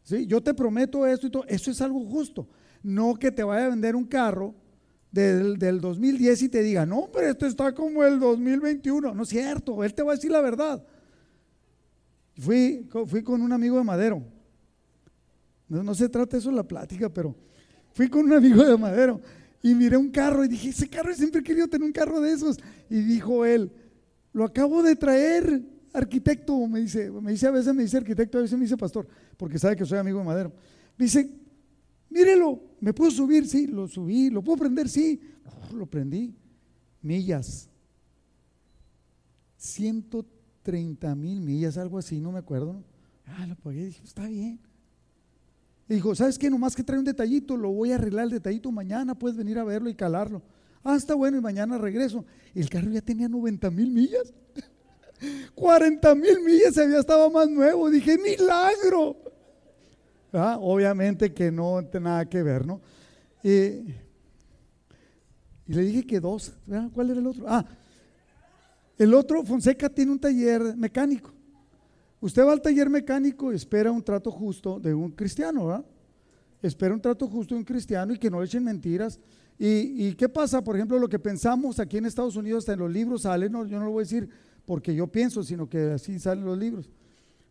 ¿Sí? 0.04 0.26
Yo 0.28 0.42
te 0.42 0.54
prometo 0.54 1.06
esto 1.06 1.28
y 1.28 1.30
todo. 1.30 1.44
Eso 1.46 1.72
es 1.72 1.82
algo 1.82 2.00
justo. 2.06 2.48
No 2.82 3.16
que 3.16 3.34
te 3.34 3.44
vaya 3.44 3.66
a 3.66 3.70
vender 3.70 3.98
un 3.98 4.06
carro 4.06 4.56
del, 5.12 5.60
del 5.60 5.82
2010 5.82 6.44
y 6.44 6.48
te 6.48 6.64
diga, 6.64 6.86
no, 6.86 7.10
pero 7.12 7.28
esto 7.28 7.46
está 7.46 7.76
como 7.76 8.06
el 8.06 8.18
2021. 8.18 9.14
No 9.14 9.24
es 9.24 9.30
cierto, 9.30 9.84
él 9.84 9.94
te 9.94 10.04
va 10.04 10.14
a 10.14 10.16
decir 10.16 10.32
la 10.32 10.40
verdad. 10.40 10.82
Fui, 12.40 12.88
fui 13.06 13.22
con 13.22 13.42
un 13.42 13.52
amigo 13.52 13.78
de 13.78 13.84
Madero. 13.84 14.24
No, 15.68 15.84
no 15.84 15.94
se 15.94 16.08
trata 16.08 16.38
eso 16.38 16.50
de 16.50 16.56
la 16.56 16.64
plática, 16.64 17.10
pero 17.10 17.36
fui 17.92 18.08
con 18.08 18.26
un 18.26 18.34
amigo 18.34 18.64
de 18.64 18.78
Madero 18.78 19.20
y 19.62 19.76
miré 19.76 19.98
un 19.98 20.10
carro 20.10 20.46
y 20.46 20.48
dije, 20.48 20.70
ese 20.70 20.88
carro 20.88 21.14
siempre 21.14 21.42
he 21.42 21.44
querido 21.44 21.68
tener 21.68 21.86
un 21.86 21.92
carro 21.92 22.22
de 22.22 22.32
esos. 22.32 22.58
Y 22.90 23.02
dijo 23.02 23.44
él, 23.44 23.70
lo 24.32 24.46
acabo 24.46 24.82
de 24.82 24.96
traer, 24.96 25.62
arquitecto, 25.92 26.66
me 26.66 26.80
dice, 26.80 27.12
me 27.12 27.32
dice 27.32 27.48
a 27.48 27.52
veces 27.52 27.76
me 27.76 27.84
dice 27.84 27.98
arquitecto, 27.98 28.38
a 28.38 28.42
veces 28.42 28.58
me 28.58 28.64
dice 28.64 28.78
pastor, 28.78 29.06
porque 29.36 29.60
sabe 29.60 29.76
que 29.76 29.86
soy 29.86 29.98
amigo 29.98 30.20
de 30.20 30.26
Madero. 30.26 30.54
Me 30.98 31.06
dice, 31.06 31.30
mírelo, 32.10 32.64
¿me 32.80 32.94
puedo 32.94 33.12
subir? 33.12 33.46
Sí, 33.48 33.68
lo 33.68 33.86
subí, 33.90 34.30
¿lo 34.30 34.42
puedo 34.42 34.60
prender? 34.60 34.88
Sí, 34.88 35.20
lo 35.74 35.86
prendí. 35.86 36.34
Millas. 37.02 37.70
130 39.58 40.39
mil 40.72 41.42
millas, 41.42 41.78
algo 41.78 41.98
así, 41.98 42.20
no 42.20 42.32
me 42.32 42.40
acuerdo. 42.40 42.84
Ah, 43.26 43.46
lo 43.48 43.56
pagué, 43.56 43.86
dije, 43.86 44.02
está 44.04 44.28
bien. 44.28 44.60
Y 45.88 45.96
dijo, 45.96 46.14
¿sabes 46.16 46.38
qué? 46.38 46.50
Nomás 46.50 46.76
que 46.76 46.84
trae 46.84 47.00
un 47.00 47.06
detallito, 47.06 47.58
lo 47.58 47.72
voy 47.72 47.92
a 47.92 47.96
arreglar 47.96 48.26
el 48.26 48.32
detallito 48.32 48.72
mañana, 48.72 49.16
puedes 49.16 49.38
venir 49.38 49.58
a 49.58 49.64
verlo 49.64 49.90
y 49.90 49.96
calarlo. 49.96 50.42
Ah, 50.84 50.96
está 50.96 51.16
bueno, 51.16 51.38
y 51.38 51.42
mañana 51.42 51.78
regreso. 51.78 52.26
El 52.54 52.70
carro 52.70 52.90
ya 52.92 53.02
tenía 53.02 53.28
90 53.28 53.70
mil 53.72 53.92
millas. 53.92 54.34
40 55.56 56.16
mil 56.16 56.40
millas, 56.46 56.78
había 56.78 57.00
estado 57.00 57.30
más 57.30 57.50
nuevo. 57.50 57.90
Dije, 57.90 58.18
milagro. 58.18 59.18
Ah, 60.32 60.58
obviamente 60.62 61.34
que 61.34 61.52
no 61.52 61.84
tiene 61.90 62.06
nada 62.06 62.30
que 62.30 62.44
ver, 62.44 62.66
¿no? 62.66 62.82
y 63.42 63.96
le 65.74 65.82
dije 65.82 66.06
que 66.06 66.20
dos. 66.20 66.54
¿Cuál 66.94 67.12
era 67.12 67.20
el 67.20 67.28
otro? 67.28 67.46
Ah, 67.48 67.66
El 69.00 69.14
otro, 69.14 69.44
Fonseca, 69.46 69.90
tiene 69.90 70.12
un 70.12 70.20
taller 70.20 70.76
mecánico. 70.76 71.34
Usted 72.20 72.46
va 72.46 72.52
al 72.52 72.62
taller 72.62 72.90
mecánico 72.90 73.54
y 73.54 73.56
espera 73.56 73.92
un 73.92 74.04
trato 74.04 74.30
justo 74.30 74.78
de 74.78 74.94
un 74.94 75.12
cristiano, 75.12 75.68
¿verdad? 75.68 75.86
Espera 76.62 76.94
un 76.94 77.00
trato 77.00 77.26
justo 77.26 77.56
de 77.56 77.60
un 77.60 77.66
cristiano 77.66 78.14
y 78.14 78.20
que 78.20 78.30
no 78.30 78.44
echen 78.44 78.62
mentiras. 78.62 79.18
¿Y, 79.58 80.14
qué 80.16 80.28
pasa? 80.28 80.62
Por 80.62 80.76
ejemplo, 80.76 81.00
lo 81.00 81.08
que 81.08 81.18
pensamos 81.18 81.80
aquí 81.80 81.98
en 81.98 82.06
Estados 82.06 82.36
Unidos, 82.36 82.64
hasta 82.64 82.74
en 82.74 82.80
los 82.80 82.92
libros 82.92 83.22
sale, 83.22 83.50
no, 83.50 83.66
yo 83.66 83.80
no 83.80 83.86
lo 83.86 83.92
voy 83.92 84.02
a 84.02 84.04
decir 84.04 84.30
porque 84.66 84.94
yo 84.94 85.08
pienso, 85.08 85.44
sino 85.44 85.70
que 85.70 85.92
así 85.92 86.20
salen 86.20 86.44
los 86.44 86.58
libros. 86.58 86.90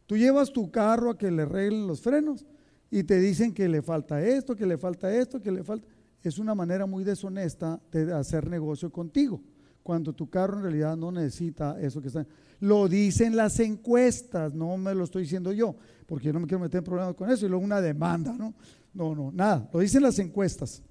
Tú 0.07 0.19
llevas 0.19 0.53
tu 0.53 0.71
carro 0.71 1.11
a 1.11 1.19
que 1.19 1.31
le 1.31 1.43
arreglen 1.43 1.87
los 1.87 2.03
frenos 2.03 2.45
y 2.91 3.05
te 3.05 3.19
dicen 3.19 3.55
que 3.55 3.69
le 3.69 3.81
falta 3.81 4.23
esto, 4.23 4.55
que 4.55 4.67
le 4.67 4.77
falta 4.77 5.15
esto, 5.15 5.41
que 5.41 5.51
le 5.51 5.65
falta. 5.65 5.87
Es 6.23 6.39
una 6.39 6.55
manera 6.55 6.85
muy 6.85 7.05
deshonesta 7.05 7.81
de 7.91 8.13
hacer 8.13 8.49
negocio 8.49 8.91
contigo, 8.91 9.41
cuando 9.89 10.13
tu 10.13 10.29
carro 10.29 10.59
en 10.59 10.65
realidad 10.65 10.99
no 10.99 11.11
necesita 11.11 11.81
eso 11.81 12.03
que 12.03 12.09
está. 12.09 12.27
Lo 12.61 12.89
dicen 12.89 13.35
las 13.35 13.59
encuestas, 13.59 14.53
no 14.53 14.77
me 14.77 14.95
lo 14.95 15.05
estoy 15.05 15.23
diciendo 15.23 15.51
yo, 15.51 15.75
porque 16.05 16.27
yo 16.27 16.35
no 16.35 16.41
me 16.41 16.47
quiero 16.47 16.61
meter 16.61 16.81
en 16.81 16.85
problemas 16.85 17.15
con 17.15 17.31
eso 17.31 17.47
y 17.47 17.49
luego 17.49 17.65
una 17.65 17.81
demanda, 17.81 18.35
¿no? 18.35 18.53
No, 18.93 19.15
no, 19.15 19.33
nada, 19.33 19.67
lo 19.73 19.81
dicen 19.81 20.03
las 20.03 20.19
encuestas. 20.19 20.83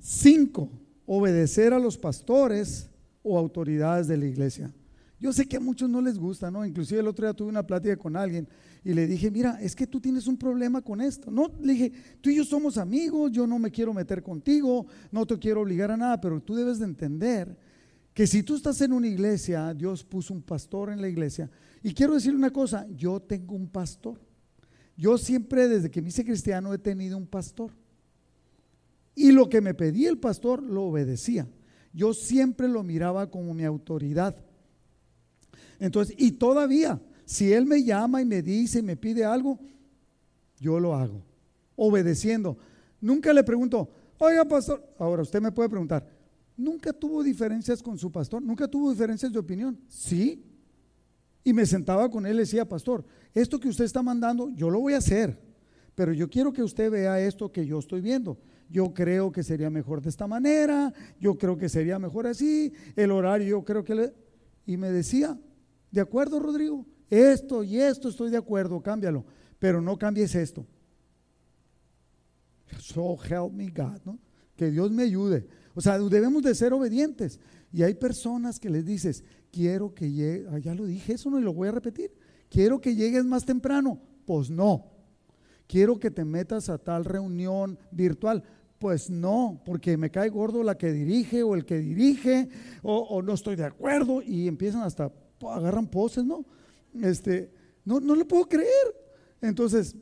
Cinco, 0.00 0.70
obedecer 1.04 1.74
a 1.74 1.78
los 1.78 1.98
pastores 1.98 2.88
o 3.22 3.38
autoridades 3.38 4.08
de 4.08 4.16
la 4.16 4.24
iglesia. 4.24 4.72
Yo 5.22 5.32
sé 5.32 5.46
que 5.46 5.56
a 5.56 5.60
muchos 5.60 5.88
no 5.88 6.00
les 6.00 6.18
gusta, 6.18 6.50
¿no? 6.50 6.66
Inclusive 6.66 6.98
el 6.98 7.06
otro 7.06 7.24
día 7.24 7.32
tuve 7.32 7.48
una 7.48 7.64
plática 7.64 7.96
con 7.96 8.16
alguien 8.16 8.48
y 8.82 8.92
le 8.92 9.06
dije, 9.06 9.30
mira, 9.30 9.56
es 9.62 9.76
que 9.76 9.86
tú 9.86 10.00
tienes 10.00 10.26
un 10.26 10.36
problema 10.36 10.82
con 10.82 11.00
esto. 11.00 11.30
No, 11.30 11.48
le 11.60 11.74
dije, 11.74 11.92
tú 12.20 12.28
y 12.28 12.34
yo 12.34 12.44
somos 12.44 12.76
amigos, 12.76 13.30
yo 13.30 13.46
no 13.46 13.56
me 13.60 13.70
quiero 13.70 13.94
meter 13.94 14.20
contigo, 14.20 14.84
no 15.12 15.24
te 15.24 15.38
quiero 15.38 15.60
obligar 15.60 15.92
a 15.92 15.96
nada, 15.96 16.20
pero 16.20 16.42
tú 16.42 16.56
debes 16.56 16.80
de 16.80 16.86
entender 16.86 17.56
que 18.12 18.26
si 18.26 18.42
tú 18.42 18.56
estás 18.56 18.80
en 18.80 18.92
una 18.92 19.06
iglesia, 19.06 19.72
Dios 19.74 20.02
puso 20.02 20.34
un 20.34 20.42
pastor 20.42 20.90
en 20.90 21.00
la 21.00 21.08
iglesia. 21.08 21.48
Y 21.84 21.94
quiero 21.94 22.14
decirle 22.14 22.38
una 22.38 22.50
cosa, 22.50 22.88
yo 22.90 23.20
tengo 23.20 23.54
un 23.54 23.68
pastor. 23.68 24.18
Yo 24.96 25.16
siempre, 25.18 25.68
desde 25.68 25.88
que 25.88 26.02
me 26.02 26.08
hice 26.08 26.24
cristiano, 26.24 26.74
he 26.74 26.78
tenido 26.78 27.16
un 27.16 27.28
pastor. 27.28 27.70
Y 29.14 29.30
lo 29.30 29.48
que 29.48 29.60
me 29.60 29.72
pedía 29.72 30.10
el 30.10 30.18
pastor, 30.18 30.64
lo 30.64 30.82
obedecía. 30.82 31.46
Yo 31.92 32.12
siempre 32.12 32.66
lo 32.66 32.82
miraba 32.82 33.30
como 33.30 33.54
mi 33.54 33.64
autoridad. 33.64 34.34
Entonces, 35.82 36.14
y 36.16 36.30
todavía, 36.30 37.00
si 37.24 37.52
Él 37.52 37.66
me 37.66 37.82
llama 37.82 38.22
y 38.22 38.24
me 38.24 38.40
dice 38.40 38.78
y 38.78 38.82
me 38.82 38.96
pide 38.96 39.24
algo, 39.24 39.58
yo 40.60 40.78
lo 40.78 40.94
hago, 40.94 41.24
obedeciendo. 41.74 42.56
Nunca 43.00 43.32
le 43.32 43.42
pregunto, 43.42 43.90
oiga, 44.16 44.44
pastor, 44.44 44.94
ahora 44.96 45.22
usted 45.22 45.42
me 45.42 45.50
puede 45.50 45.68
preguntar, 45.68 46.08
¿nunca 46.56 46.92
tuvo 46.92 47.24
diferencias 47.24 47.82
con 47.82 47.98
su 47.98 48.12
pastor? 48.12 48.40
¿Nunca 48.40 48.68
tuvo 48.68 48.92
diferencias 48.92 49.32
de 49.32 49.40
opinión? 49.40 49.76
Sí. 49.88 50.44
Y 51.42 51.52
me 51.52 51.66
sentaba 51.66 52.08
con 52.08 52.26
él 52.26 52.36
y 52.36 52.40
decía, 52.40 52.64
pastor, 52.64 53.04
esto 53.34 53.58
que 53.58 53.68
usted 53.68 53.84
está 53.84 54.04
mandando, 54.04 54.50
yo 54.50 54.70
lo 54.70 54.78
voy 54.78 54.92
a 54.92 54.98
hacer, 54.98 55.36
pero 55.96 56.12
yo 56.12 56.30
quiero 56.30 56.52
que 56.52 56.62
usted 56.62 56.92
vea 56.92 57.18
esto 57.18 57.50
que 57.50 57.66
yo 57.66 57.80
estoy 57.80 58.00
viendo. 58.00 58.38
Yo 58.70 58.94
creo 58.94 59.32
que 59.32 59.42
sería 59.42 59.68
mejor 59.68 60.00
de 60.00 60.10
esta 60.10 60.28
manera, 60.28 60.94
yo 61.18 61.36
creo 61.36 61.58
que 61.58 61.68
sería 61.68 61.98
mejor 61.98 62.28
así, 62.28 62.72
el 62.94 63.10
horario 63.10 63.48
yo 63.48 63.64
creo 63.64 63.82
que 63.82 63.96
le... 63.96 64.14
Y 64.64 64.76
me 64.76 64.92
decía, 64.92 65.36
¿De 65.92 66.00
acuerdo, 66.00 66.40
Rodrigo? 66.40 66.86
Esto 67.10 67.62
y 67.62 67.78
esto 67.78 68.08
estoy 68.08 68.30
de 68.30 68.38
acuerdo, 68.38 68.82
cámbialo, 68.82 69.26
pero 69.58 69.82
no 69.82 69.98
cambies 69.98 70.34
esto. 70.34 70.66
So 72.80 73.18
help 73.22 73.52
me 73.52 73.68
God, 73.68 74.00
¿no? 74.06 74.18
Que 74.56 74.70
Dios 74.70 74.90
me 74.90 75.02
ayude. 75.02 75.46
O 75.74 75.82
sea, 75.82 75.98
debemos 75.98 76.42
de 76.42 76.54
ser 76.54 76.72
obedientes. 76.72 77.38
Y 77.70 77.82
hay 77.82 77.94
personas 77.94 78.58
que 78.58 78.70
les 78.70 78.86
dices, 78.86 79.24
quiero 79.50 79.94
que 79.94 80.10
llegue, 80.10 80.46
ah, 80.50 80.58
ya 80.58 80.74
lo 80.74 80.86
dije, 80.86 81.12
eso 81.12 81.30
no 81.30 81.38
lo 81.38 81.52
voy 81.52 81.68
a 81.68 81.72
repetir. 81.72 82.10
Quiero 82.48 82.80
que 82.80 82.94
llegues 82.94 83.24
más 83.26 83.44
temprano. 83.44 84.00
Pues 84.24 84.50
no. 84.50 84.86
Quiero 85.66 85.98
que 85.98 86.10
te 86.10 86.24
metas 86.24 86.70
a 86.70 86.78
tal 86.78 87.04
reunión 87.04 87.78
virtual. 87.90 88.42
Pues 88.78 89.10
no, 89.10 89.60
porque 89.64 89.98
me 89.98 90.10
cae 90.10 90.30
gordo 90.30 90.62
la 90.62 90.76
que 90.76 90.92
dirige 90.92 91.42
o 91.42 91.54
el 91.54 91.64
que 91.64 91.78
dirige, 91.78 92.48
o, 92.82 92.96
o 92.98 93.22
no 93.22 93.34
estoy 93.34 93.54
de 93.54 93.64
acuerdo, 93.64 94.22
y 94.22 94.48
empiezan 94.48 94.82
hasta 94.82 95.12
agarran 95.50 95.86
poses, 95.86 96.24
¿no? 96.24 96.44
Este, 97.02 97.50
no, 97.84 98.00
no 98.00 98.14
lo 98.14 98.26
puedo 98.26 98.48
creer. 98.48 98.68
Entonces, 99.40 99.96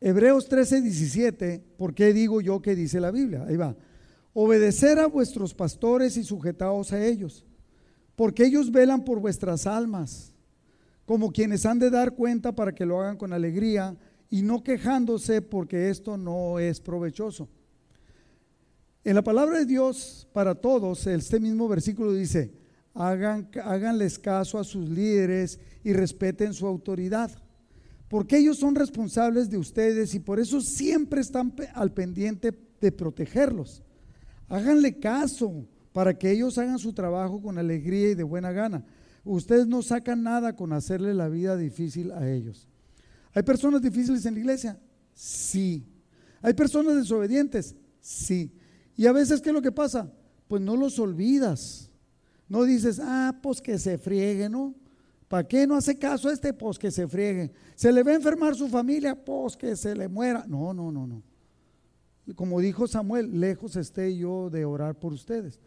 Hebreos 0.00 0.48
13, 0.48 0.82
17, 0.82 1.64
¿por 1.76 1.94
qué 1.94 2.12
digo 2.12 2.40
yo 2.40 2.62
que 2.62 2.76
dice 2.76 3.00
la 3.00 3.10
Biblia? 3.10 3.44
Ahí 3.48 3.56
va. 3.56 3.76
Obedecer 4.32 4.98
a 4.98 5.06
vuestros 5.06 5.54
pastores 5.54 6.16
y 6.16 6.22
sujetaos 6.22 6.92
a 6.92 7.04
ellos, 7.04 7.44
porque 8.14 8.44
ellos 8.44 8.70
velan 8.70 9.04
por 9.04 9.18
vuestras 9.18 9.66
almas, 9.66 10.32
como 11.04 11.32
quienes 11.32 11.66
han 11.66 11.78
de 11.78 11.90
dar 11.90 12.14
cuenta 12.14 12.54
para 12.54 12.74
que 12.74 12.86
lo 12.86 13.00
hagan 13.00 13.16
con 13.16 13.32
alegría 13.32 13.96
y 14.30 14.42
no 14.42 14.62
quejándose 14.62 15.42
porque 15.42 15.88
esto 15.88 16.16
no 16.16 16.58
es 16.58 16.80
provechoso. 16.80 17.48
En 19.02 19.14
la 19.14 19.22
palabra 19.22 19.58
de 19.58 19.64
Dios 19.64 20.28
para 20.32 20.54
todos, 20.54 21.06
este 21.06 21.40
mismo 21.40 21.66
versículo 21.66 22.12
dice, 22.12 22.52
hagan, 22.98 23.48
háganles 23.64 24.18
caso 24.18 24.58
a 24.58 24.64
sus 24.64 24.88
líderes 24.88 25.60
y 25.84 25.92
respeten 25.92 26.52
su 26.52 26.66
autoridad, 26.66 27.30
porque 28.08 28.38
ellos 28.38 28.58
son 28.58 28.74
responsables 28.74 29.48
de 29.48 29.56
ustedes 29.56 30.14
y 30.14 30.18
por 30.18 30.40
eso 30.40 30.60
siempre 30.60 31.20
están 31.20 31.54
al 31.74 31.92
pendiente 31.92 32.52
de 32.80 32.92
protegerlos. 32.92 33.82
Háganle 34.48 34.98
caso 34.98 35.64
para 35.92 36.18
que 36.18 36.30
ellos 36.32 36.58
hagan 36.58 36.78
su 36.78 36.92
trabajo 36.92 37.40
con 37.40 37.58
alegría 37.58 38.10
y 38.10 38.14
de 38.14 38.24
buena 38.24 38.50
gana. 38.50 38.84
Ustedes 39.24 39.66
no 39.66 39.82
sacan 39.82 40.22
nada 40.22 40.56
con 40.56 40.72
hacerle 40.72 41.14
la 41.14 41.28
vida 41.28 41.56
difícil 41.56 42.10
a 42.12 42.28
ellos. 42.28 42.66
¿Hay 43.32 43.42
personas 43.42 43.82
difíciles 43.82 44.24
en 44.26 44.34
la 44.34 44.40
iglesia? 44.40 44.80
Sí. 45.14 45.86
¿Hay 46.40 46.54
personas 46.54 46.96
desobedientes? 46.96 47.76
Sí. 48.00 48.52
¿Y 48.96 49.06
a 49.06 49.12
veces 49.12 49.40
qué 49.40 49.50
es 49.50 49.54
lo 49.54 49.62
que 49.62 49.70
pasa? 49.70 50.10
Pues 50.48 50.62
no 50.62 50.76
los 50.76 50.98
olvidas. 50.98 51.87
No 52.48 52.64
dices, 52.64 53.00
ah, 53.02 53.38
pues 53.42 53.60
que 53.60 53.78
se 53.78 53.98
friegue, 53.98 54.48
¿no? 54.48 54.74
¿Para 55.28 55.46
qué 55.46 55.66
no 55.66 55.76
hace 55.76 55.98
caso 55.98 56.28
a 56.28 56.32
este? 56.32 56.54
Pues 56.54 56.78
que 56.78 56.90
se 56.90 57.06
friegue. 57.06 57.52
¿Se 57.74 57.92
le 57.92 58.02
va 58.02 58.12
a 58.12 58.14
enfermar 58.14 58.54
su 58.54 58.68
familia? 58.68 59.14
Pues 59.14 59.56
que 59.56 59.76
se 59.76 59.94
le 59.94 60.08
muera. 60.08 60.44
No, 60.48 60.72
no, 60.72 60.90
no, 60.90 61.06
no. 61.06 61.22
Como 62.34 62.60
dijo 62.60 62.86
Samuel, 62.86 63.38
lejos 63.38 63.76
esté 63.76 64.16
yo 64.16 64.48
de 64.48 64.64
orar 64.64 64.94
por 64.98 65.12
ustedes. 65.12 65.60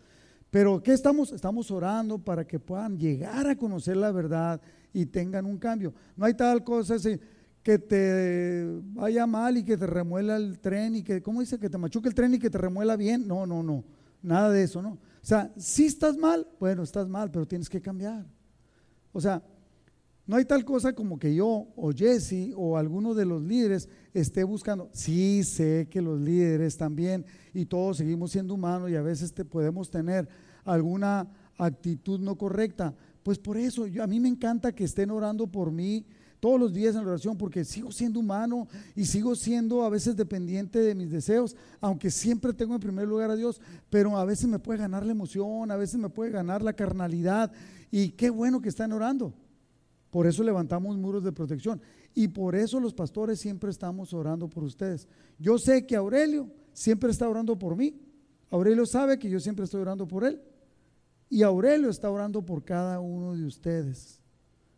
Pero 0.50 0.82
¿qué 0.82 0.94
estamos? 0.94 1.32
Estamos 1.32 1.70
orando 1.72 2.18
para 2.18 2.46
que 2.46 2.60
puedan 2.60 2.98
llegar 2.98 3.48
a 3.48 3.56
conocer 3.56 3.98
la 3.98 4.12
verdad 4.12 4.60
y 4.94 5.06
tengan 5.06 5.46
un 5.46 5.58
cambio. 5.58 5.94
No 6.18 6.26
hay 6.26 6.34
tal 6.34 6.64
cosa 6.64 6.96
así, 6.96 7.20
que 7.64 7.80
te 7.80 8.68
vaya 8.94 9.26
mal 9.28 9.58
y 9.58 9.64
que 9.64 9.78
te 9.78 9.88
remuela 9.88 10.36
el 10.36 10.60
tren 10.60 10.96
y 10.96 11.04
que, 11.04 11.22
¿cómo 11.22 11.40
dice? 11.40 11.60
Que 11.60 11.70
te 11.70 11.78
machuque 11.78 12.10
el 12.10 12.16
tren 12.16 12.34
y 12.34 12.40
que 12.40 12.50
te 12.50 12.58
remuela 12.58 12.96
bien. 12.96 13.28
No, 13.28 13.46
no, 13.46 13.64
no. 13.64 13.84
Nada 14.22 14.50
de 14.50 14.64
eso, 14.64 14.82
¿no? 14.82 14.98
O 15.22 15.26
sea, 15.26 15.52
si 15.56 15.86
estás 15.86 16.18
mal, 16.18 16.48
bueno, 16.60 16.84
estás 16.84 17.08
mal, 17.08 17.30
pero 17.30 17.48
tienes 17.48 17.70
que 17.70 17.82
cambiar. 17.82 18.26
O 19.14 19.22
sea, 19.22 19.44
no 20.26 20.38
hay 20.38 20.46
tal 20.46 20.64
cosa 20.64 20.94
como 20.94 21.20
que 21.20 21.36
yo 21.36 21.68
o 21.76 21.92
Jesse 21.92 22.54
o 22.56 22.78
alguno 22.78 23.14
de 23.14 23.26
los 23.26 23.42
líderes 23.42 23.90
esté 24.14 24.44
buscando. 24.44 24.90
Sí, 24.94 25.44
sé 25.44 25.88
que 25.90 26.02
los 26.02 26.20
líderes 26.20 26.78
también 26.78 27.26
y 27.54 27.66
todos 27.66 27.98
seguimos 27.98 28.32
siendo 28.32 28.54
humanos 28.54 28.90
y 28.90 28.96
a 28.96 29.02
veces 29.02 29.34
te 29.34 29.46
podemos 29.46 29.90
tener 29.90 30.28
alguna 30.64 31.28
actitud 31.58 32.20
no 32.20 32.38
correcta. 32.38 32.96
Pues 33.24 33.38
por 33.38 33.58
eso, 33.58 33.88
yo, 33.88 34.04
a 34.04 34.08
mí 34.08 34.20
me 34.20 34.30
encanta 34.30 34.72
que 34.72 34.86
estén 34.86 35.12
orando 35.12 35.48
por 35.48 35.72
mí 35.72 36.06
todos 36.42 36.60
los 36.60 36.74
días 36.74 36.96
en 36.96 37.06
oración 37.06 37.38
porque 37.38 37.64
sigo 37.64 37.92
siendo 37.92 38.20
humano 38.20 38.68
y 38.96 39.06
sigo 39.06 39.36
siendo 39.36 39.84
a 39.84 39.90
veces 39.90 40.18
dependiente 40.18 40.80
de 40.80 40.96
mis 40.96 41.12
deseos, 41.12 41.56
aunque 41.80 42.10
siempre 42.10 42.52
tengo 42.52 42.74
en 42.74 42.82
primer 42.82 43.08
lugar 43.08 43.30
a 43.30 43.36
Dios, 43.36 43.62
pero 43.92 44.18
a 44.18 44.26
veces 44.26 44.50
me 44.50 44.58
puede 44.58 44.80
ganar 44.80 45.06
la 45.06 45.12
emoción, 45.12 45.70
a 45.70 45.78
veces 45.78 46.00
me 46.00 46.10
puede 46.10 46.32
ganar 46.32 46.64
la 46.64 46.74
carnalidad 46.74 47.52
y 47.92 48.10
qué 48.10 48.32
bueno 48.32 48.60
que 48.60 48.70
están 48.70 48.92
orando. 48.92 49.34
Por 50.10 50.26
eso 50.26 50.44
levantamos 50.44 50.98
muros 50.98 51.24
de 51.24 51.32
protección 51.32 51.80
y 52.16 52.28
por 52.28 52.56
eso 52.56 52.80
los 52.80 52.94
pastores 52.94 53.40
siempre 53.40 53.70
estamos 53.70 54.12
orando 54.12 54.50
por 54.50 54.64
ustedes. 54.64 55.08
Yo 55.38 55.60
sé 55.60 55.86
que 55.86 55.96
Aurelio 55.96 56.50
siempre 56.74 57.12
está 57.12 57.30
orando 57.30 57.58
por 57.58 57.76
mí. 57.76 58.02
Aurelio 58.50 58.88
sabe 58.88 59.20
que 59.20 59.30
yo 59.30 59.40
siempre 59.40 59.66
estoy 59.66 59.82
orando 59.82 60.08
por 60.08 60.26
él. 60.26 60.42
Y 61.30 61.44
Aurelio 61.44 61.90
está 61.90 62.10
orando 62.10 62.44
por 62.44 62.64
cada 62.64 63.00
uno 63.00 63.36
de 63.36 63.46
ustedes. 63.46 64.21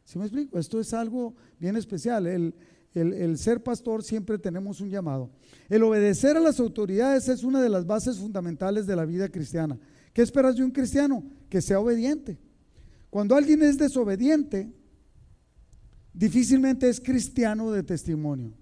¿Sí 0.06 0.18
me 0.18 0.26
explico? 0.26 0.60
Esto 0.60 0.80
es 0.80 0.93
algo 0.93 1.34
bien 1.60 1.76
especial. 1.76 2.28
El, 2.28 2.54
el, 2.93 3.38
ser 3.38 3.64
pastor 3.64 4.04
siempre 4.04 4.38
tenemos 4.38 4.80
un 4.82 4.89
llamado. 4.89 5.32
El 5.70 5.84
obedecer 5.84 6.38
a 6.38 6.41
las 6.41 6.60
autoridades 6.60 7.28
es 7.30 7.43
una 7.43 7.62
de 7.62 7.70
las 7.70 7.86
bases 7.86 8.20
fundamentales 8.20 8.86
de 8.86 8.95
la 8.95 9.06
vida 9.06 9.30
cristiana. 9.30 9.80
¿Qué 10.14 10.22
esperas 10.22 10.56
de 10.56 10.64
un 10.64 10.72
cristiano? 10.72 11.24
Que 11.49 11.62
sea 11.62 11.80
obediente. 11.80 12.38
Cuando 13.10 13.36
alguien 13.36 13.64
es 13.64 13.78
desobediente, 13.78 14.72
difícilmente 16.14 16.88
es 16.88 16.99
cristiano 16.99 17.72
de 17.72 17.84
testimonio. 17.84 18.54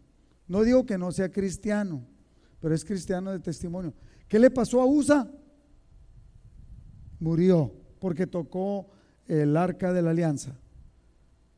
No 0.48 0.64
digo 0.64 0.86
que 0.86 0.98
no 0.98 1.12
sea 1.12 1.32
cristiano, 1.32 2.06
pero 2.60 2.74
es 2.74 2.86
cristiano 2.86 3.32
de 3.32 3.40
testimonio. 3.40 3.94
¿Qué 4.28 4.40
le 4.40 4.50
pasó 4.50 4.82
a 4.82 4.86
Usa? 4.86 5.30
Murió. 7.20 7.74
porque 8.00 8.26
tocó 8.26 8.90
el 9.28 9.56
arca 9.56 9.94
de 9.94 10.02
la 10.02 10.10
alianza. 10.10 10.58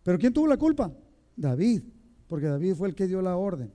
Pero 0.03 0.19
¿quién 0.19 0.33
tuvo 0.33 0.47
la 0.47 0.57
culpa? 0.57 0.93
David, 1.35 1.83
porque 2.27 2.47
David 2.47 2.75
fue 2.75 2.89
el 2.89 2.95
que 2.95 3.07
dio 3.07 3.21
la 3.21 3.37
orden. 3.37 3.71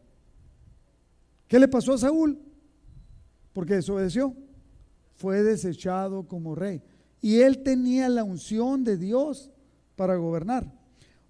¿Qué 1.48 1.58
le 1.58 1.68
pasó 1.68 1.94
a 1.94 1.98
Saúl? 1.98 2.38
Porque 3.52 3.74
desobedeció. 3.74 4.34
Fue 5.16 5.42
desechado 5.42 6.28
como 6.28 6.54
rey. 6.54 6.82
Y 7.20 7.40
él 7.40 7.62
tenía 7.62 8.08
la 8.08 8.22
unción 8.22 8.84
de 8.84 8.96
Dios 8.96 9.50
para 9.96 10.16
gobernar. 10.16 10.72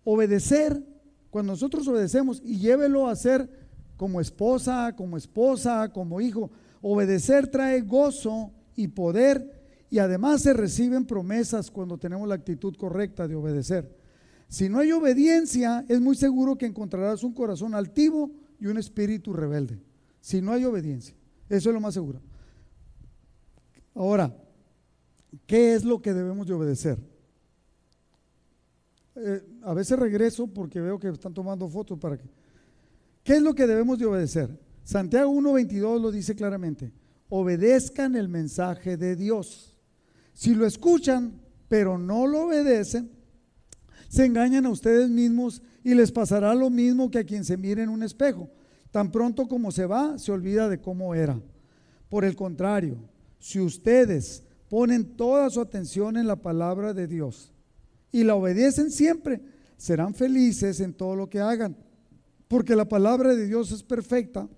Obedecer, 0.05 0.85
cuando 1.31 1.53
nosotros 1.53 1.87
obedecemos 1.89 2.43
y 2.45 2.59
llévelo 2.59 3.09
a 3.09 3.17
ser 3.17 3.49
como 3.97 4.21
esposa, 4.21 4.95
como 4.97 5.17
esposa, 5.17 5.91
como 5.93 6.21
hijo, 6.21 6.51
obedecer 6.83 7.49
trae 7.49 7.81
gozo 7.81 8.53
y 8.77 8.89
poder 8.89 9.59
y 9.91 9.99
además 9.99 10.43
se 10.43 10.53
reciben 10.53 11.07
promesas 11.07 11.71
cuando 11.71 11.99
tenemos 11.99 12.29
la 12.29 12.35
actitud 12.35 12.77
correcta 12.77 13.27
de 13.27 13.35
obedecer. 13.35 13.98
Si 14.49 14.69
no 14.69 14.79
hay 14.79 14.93
obediencia, 14.93 15.85
es 15.89 16.01
muy 16.01 16.17
seguro 16.17 16.57
que 16.57 16.67
encontrarás 16.67 17.23
un 17.23 17.35
corazón 17.35 17.75
altivo 17.75 18.31
y 18.59 18.67
un 18.67 18.79
espíritu 18.79 19.33
rebelde. 19.33 19.79
Si 20.21 20.41
no 20.41 20.53
hay 20.53 20.65
obediencia, 20.65 21.15
eso 21.49 21.69
es 21.69 21.75
lo 21.75 21.81
más 21.81 21.95
seguro. 21.95 22.21
Ahora, 23.95 24.35
¿qué 25.47 25.75
es 25.75 25.85
lo 25.85 26.01
que 26.01 26.15
debemos 26.15 26.47
de 26.47 26.55
obedecer? 26.55 26.99
Eh, 29.17 29.43
a 29.63 29.75
veces 29.75 29.99
regreso 29.99 30.47
porque 30.47 30.81
veo 30.81 30.99
que 30.99 31.09
están 31.09 31.35
tomando 31.35 31.69
fotos 31.69 31.99
para 31.99 32.17
que... 32.17 32.25
¿Qué 33.23 33.35
es 33.35 33.43
lo 33.43 33.55
que 33.55 33.67
debemos 33.67 33.99
de 33.99 34.07
obedecer? 34.07 34.59
Santiago 34.83 35.31
1.22 35.31 36.01
lo 36.01 36.11
dice 36.11 36.35
claramente. 36.35 36.93
Obedezcan 37.29 38.17
el 38.17 38.29
mensaje 38.29 38.97
de 38.97 39.17
Dios. 39.17 39.77
Si 40.33 40.55
lo 40.55 40.65
escuchan, 40.65 41.43
pero 41.69 41.99
no 41.99 42.27
lo 42.27 42.47
obedecen, 42.47 43.11
se 44.09 44.25
engañan 44.25 44.67
a 44.67 44.71
ustedes 44.71 45.09
mismos 45.09 45.63
y 45.85 45.95
les 45.95 46.11
pasará 46.11 46.55
lo 46.55 46.71
mismo 46.71 47.11
que 47.11 47.19
a 47.19 47.25
quien 47.25 47.45
se 47.45 47.57
mire 47.57 47.83
en 47.83 47.91
un 47.91 48.03
espejo. 48.03 48.51
Tan 48.91 49.13
pronto 49.13 49.47
como 49.47 49.71
se 49.71 49.87
va, 49.87 50.19
se 50.19 50.33
olvida 50.33 50.69
de 50.69 50.81
cómo 50.81 51.15
era. 51.15 51.41
Por 52.09 52.25
el 52.25 52.35
contrario, 52.35 52.97
si 53.39 53.61
ustedes 53.61 54.43
ponen 54.69 55.17
toda 55.17 55.51
su 55.51 55.61
atención 55.61 56.17
en 56.17 56.27
la 56.27 56.37
palabra 56.37 56.95
de 56.95 57.07
Dios 57.07 57.53
y 58.11 58.25
la 58.25 58.35
obedecen 58.35 58.91
siempre, 58.91 59.43
serán 59.77 60.15
felices 60.15 60.81
en 60.81 60.95
todo 60.95 61.15
lo 61.15 61.29
que 61.29 61.41
hagan, 61.41 61.77
porque 62.49 62.75
la 62.75 62.89
palabra 62.89 63.35
de 63.35 63.47
Dios 63.47 63.71
es 63.73 63.83
perfecta 63.83 64.49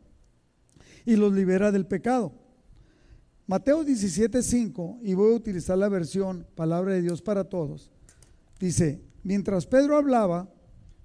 y 1.05 1.17
los 1.17 1.33
libera 1.33 1.73
del 1.73 1.87
pecado. 1.87 2.33
Mateo 3.47 3.85
17:5, 3.85 5.01
y 5.03 5.15
voy 5.15 5.33
a 5.33 5.37
utilizar 5.37 5.77
la 5.77 5.89
versión 5.89 6.47
Palabra 6.55 6.95
de 6.95 7.03
Dios 7.03 7.21
para 7.21 7.45
todos, 7.45 7.91
dice, 8.61 9.01
Mientras 9.23 9.66
Pedro 9.66 9.97
hablaba, 9.97 10.53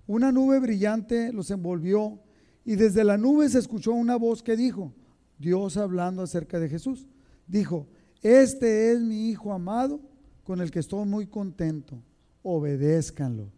una 0.08 0.32
nube 0.32 0.60
brillante 0.60 1.34
los 1.34 1.52
envolvió 1.52 2.20
y 2.64 2.76
desde 2.76 3.04
la 3.04 3.18
nube 3.18 3.50
se 3.50 3.60
escuchó 3.60 3.94
una 3.94 4.16
voz 4.16 4.42
que 4.42 4.56
dijo, 4.56 4.94
Dios 5.38 5.78
hablando 5.78 6.22
acerca 6.22 6.60
de 6.60 6.70
Jesús, 6.70 7.08
dijo, 7.48 7.88
este 8.22 8.92
es 8.92 9.02
mi 9.02 9.30
Hijo 9.30 9.52
amado 9.54 10.02
con 10.44 10.62
el 10.62 10.72
que 10.72 10.80
estoy 10.80 11.06
muy 11.06 11.28
contento, 11.28 12.02
obedézcanlo. 12.44 13.52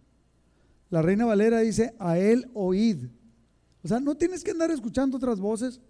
La 0.90 1.02
reina 1.02 1.26
Valera 1.26 1.60
dice, 1.60 1.94
a 2.00 2.18
él 2.18 2.50
oíd. 2.54 3.08
O 3.84 3.88
sea, 3.88 4.00
no 4.00 4.16
tienes 4.16 4.44
que 4.44 4.52
andar 4.52 4.72
escuchando 4.72 5.18
otras 5.18 5.40
voces. 5.40 5.82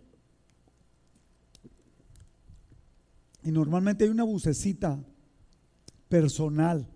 Y 3.44 3.52
normalmente 3.52 4.04
hay 4.04 4.10
una 4.10 4.24
bucecita 4.24 5.00
personal 6.10 6.88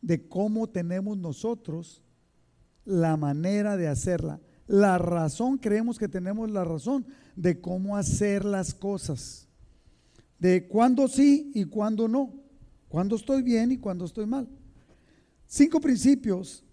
de 0.00 0.28
cómo 0.28 0.68
tenemos 0.68 1.18
nosotros 1.18 2.02
la 2.84 3.16
manera 3.16 3.76
de 3.76 3.88
hacerla. 3.88 4.40
La 4.66 4.98
razón, 4.98 5.58
creemos 5.58 5.98
que 5.98 6.08
tenemos 6.08 6.50
la 6.50 6.64
razón 6.64 7.06
de 7.36 7.60
cómo 7.60 7.96
hacer 7.96 8.44
las 8.44 8.74
cosas. 8.74 9.48
De 10.38 10.68
cuándo 10.68 11.08
sí 11.08 11.50
y 11.54 11.64
cuándo 11.64 12.06
no. 12.08 12.34
Cuándo 12.88 13.16
estoy 13.16 13.42
bien 13.42 13.72
y 13.72 13.78
cuándo 13.78 14.04
estoy 14.04 14.26
mal. 14.26 14.48
Cinco 15.46 15.80
principios 15.80 16.64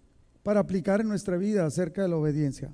para 0.42 0.60
aplicar 0.60 1.00
en 1.00 1.08
nuestra 1.08 1.36
vida 1.36 1.66
acerca 1.66 2.02
de 2.02 2.08
la 2.08 2.16
obediencia. 2.16 2.72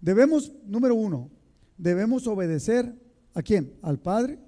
Debemos, 0.00 0.52
número 0.66 0.94
uno, 0.94 1.30
debemos 1.76 2.26
obedecer 2.26 2.94
a 3.34 3.42
quién? 3.42 3.74
Al 3.82 3.98
Padre, 3.98 4.38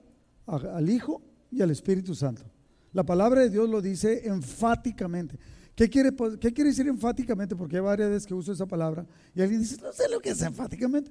al 0.46 0.90
Hijo 0.90 1.22
y 1.50 1.62
al 1.62 1.70
Espíritu 1.70 2.14
Santo. 2.14 2.49
La 2.92 3.04
palabra 3.04 3.42
de 3.42 3.50
Dios 3.50 3.68
lo 3.68 3.80
dice 3.80 4.26
enfáticamente. 4.26 5.38
¿Qué 5.74 5.88
quiere, 5.88 6.10
¿Qué 6.40 6.52
quiere 6.52 6.70
decir 6.70 6.88
enfáticamente? 6.88 7.56
Porque 7.56 7.76
hay 7.76 7.82
varias 7.82 8.10
veces 8.10 8.26
que 8.26 8.34
uso 8.34 8.52
esa 8.52 8.66
palabra 8.66 9.06
y 9.34 9.40
alguien 9.40 9.60
dice, 9.60 9.76
no 9.80 9.92
sé 9.92 10.08
lo 10.08 10.20
que 10.20 10.30
es 10.30 10.42
enfáticamente. 10.42 11.10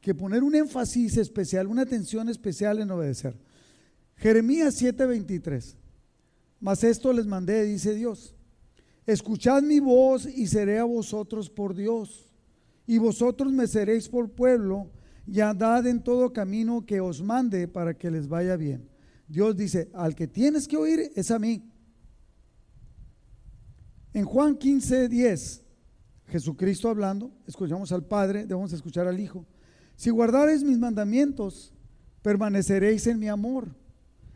Que 0.00 0.14
poner 0.14 0.42
un 0.44 0.54
énfasis 0.54 1.16
especial, 1.16 1.66
una 1.66 1.82
atención 1.82 2.28
especial 2.28 2.78
en 2.78 2.90
obedecer. 2.90 3.36
Jeremías 4.16 4.80
7:23. 4.80 5.76
Mas 6.60 6.84
esto 6.84 7.12
les 7.12 7.26
mandé, 7.26 7.64
dice 7.64 7.94
Dios. 7.94 8.34
Escuchad 9.04 9.62
mi 9.62 9.80
voz 9.80 10.26
y 10.26 10.46
seré 10.46 10.78
a 10.78 10.84
vosotros 10.84 11.50
por 11.50 11.74
Dios. 11.74 12.28
Y 12.86 12.98
vosotros 12.98 13.52
me 13.52 13.66
seréis 13.66 14.08
por 14.08 14.30
pueblo 14.30 14.90
y 15.26 15.40
andad 15.40 15.86
en 15.86 16.02
todo 16.02 16.32
camino 16.32 16.86
que 16.86 17.00
os 17.00 17.20
mande 17.20 17.68
para 17.68 17.94
que 17.94 18.10
les 18.10 18.28
vaya 18.28 18.56
bien. 18.56 18.88
Dios 19.28 19.56
dice, 19.56 19.90
al 19.92 20.14
que 20.14 20.26
tienes 20.26 20.68
que 20.68 20.76
oír 20.76 21.10
es 21.14 21.30
a 21.30 21.38
mí. 21.38 21.62
En 24.12 24.24
Juan 24.24 24.56
15, 24.56 25.08
10, 25.08 25.62
Jesucristo 26.28 26.88
hablando, 26.88 27.30
escuchamos 27.46 27.92
al 27.92 28.04
Padre, 28.04 28.46
debemos 28.46 28.72
escuchar 28.72 29.06
al 29.06 29.20
Hijo. 29.20 29.44
Si 29.96 30.10
guardareis 30.10 30.62
mis 30.62 30.78
mandamientos, 30.78 31.72
permaneceréis 32.22 33.06
en 33.06 33.18
mi 33.18 33.28
amor, 33.28 33.74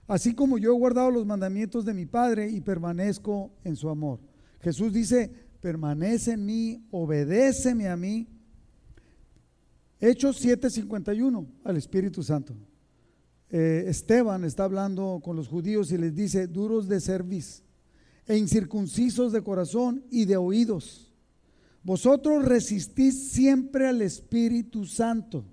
así 0.06 0.34
como 0.34 0.58
yo 0.58 0.74
he 0.74 0.78
guardado 0.78 1.10
los 1.10 1.26
mandamientos 1.26 1.84
de 1.84 1.94
mi 1.94 2.06
Padre 2.06 2.50
y 2.50 2.60
permanezco 2.60 3.52
en 3.64 3.76
su 3.76 3.88
amor. 3.88 4.20
Jesús 4.60 4.92
dice, 4.92 5.30
permanece 5.60 6.32
en 6.32 6.44
mí, 6.44 6.86
obedéceme 6.90 7.88
a 7.88 7.96
mí. 7.96 8.28
Hechos 10.00 10.42
7:51 10.44 11.46
al 11.64 11.76
Espíritu 11.76 12.22
Santo. 12.22 12.54
Eh, 13.50 13.84
Esteban 13.88 14.44
está 14.44 14.64
hablando 14.64 15.20
con 15.24 15.34
los 15.34 15.48
judíos 15.48 15.90
y 15.90 15.98
les 15.98 16.14
dice, 16.14 16.46
duros 16.46 16.88
de 16.88 17.00
cerviz 17.00 17.62
e 18.26 18.36
incircuncisos 18.36 19.32
de 19.32 19.42
corazón 19.42 20.04
y 20.08 20.24
de 20.24 20.36
oídos. 20.36 21.12
Vosotros 21.82 22.44
resistís 22.44 23.32
siempre 23.32 23.88
al 23.88 24.02
Espíritu 24.02 24.84
Santo. 24.84 25.44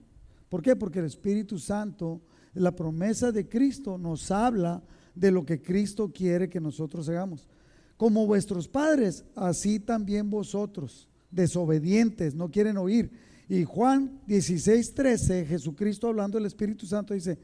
¿Por 0.48 0.62
qué? 0.62 0.76
Porque 0.76 1.00
el 1.00 1.06
Espíritu 1.06 1.58
Santo, 1.58 2.22
la 2.54 2.76
promesa 2.76 3.32
de 3.32 3.50
Cristo, 3.50 3.98
nos 3.98 4.30
habla 4.30 4.84
de 5.16 5.32
lo 5.32 5.44
que 5.44 5.62
Cristo 5.62 6.12
quiere 6.14 6.50
que 6.50 6.60
nosotros 6.60 7.10
hagamos. 7.10 7.48
Como 7.96 8.28
vuestros 8.28 8.68
padres, 8.68 9.26
así 9.36 9.80
también 9.80 10.30
vosotros, 10.30 11.10
desobedientes, 11.32 12.36
no 12.36 12.52
quieren 12.52 12.78
oír. 12.78 13.10
Y 13.50 13.64
Juan 13.64 14.22
16, 14.28 14.94
13, 14.94 15.46
Jesucristo 15.46 16.08
hablando 16.08 16.38
del 16.38 16.46
Espíritu 16.46 16.86
Santo 16.86 17.16
dice, 17.16 17.40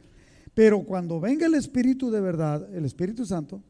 pero 0.53 0.83
cuando 0.83 1.19
venga 1.19 1.45
el 1.45 1.55
Espíritu 1.55 2.11
de 2.11 2.21
verdad, 2.21 2.67
el 2.73 2.85
Espíritu 2.85 3.25
Santo, 3.25 3.61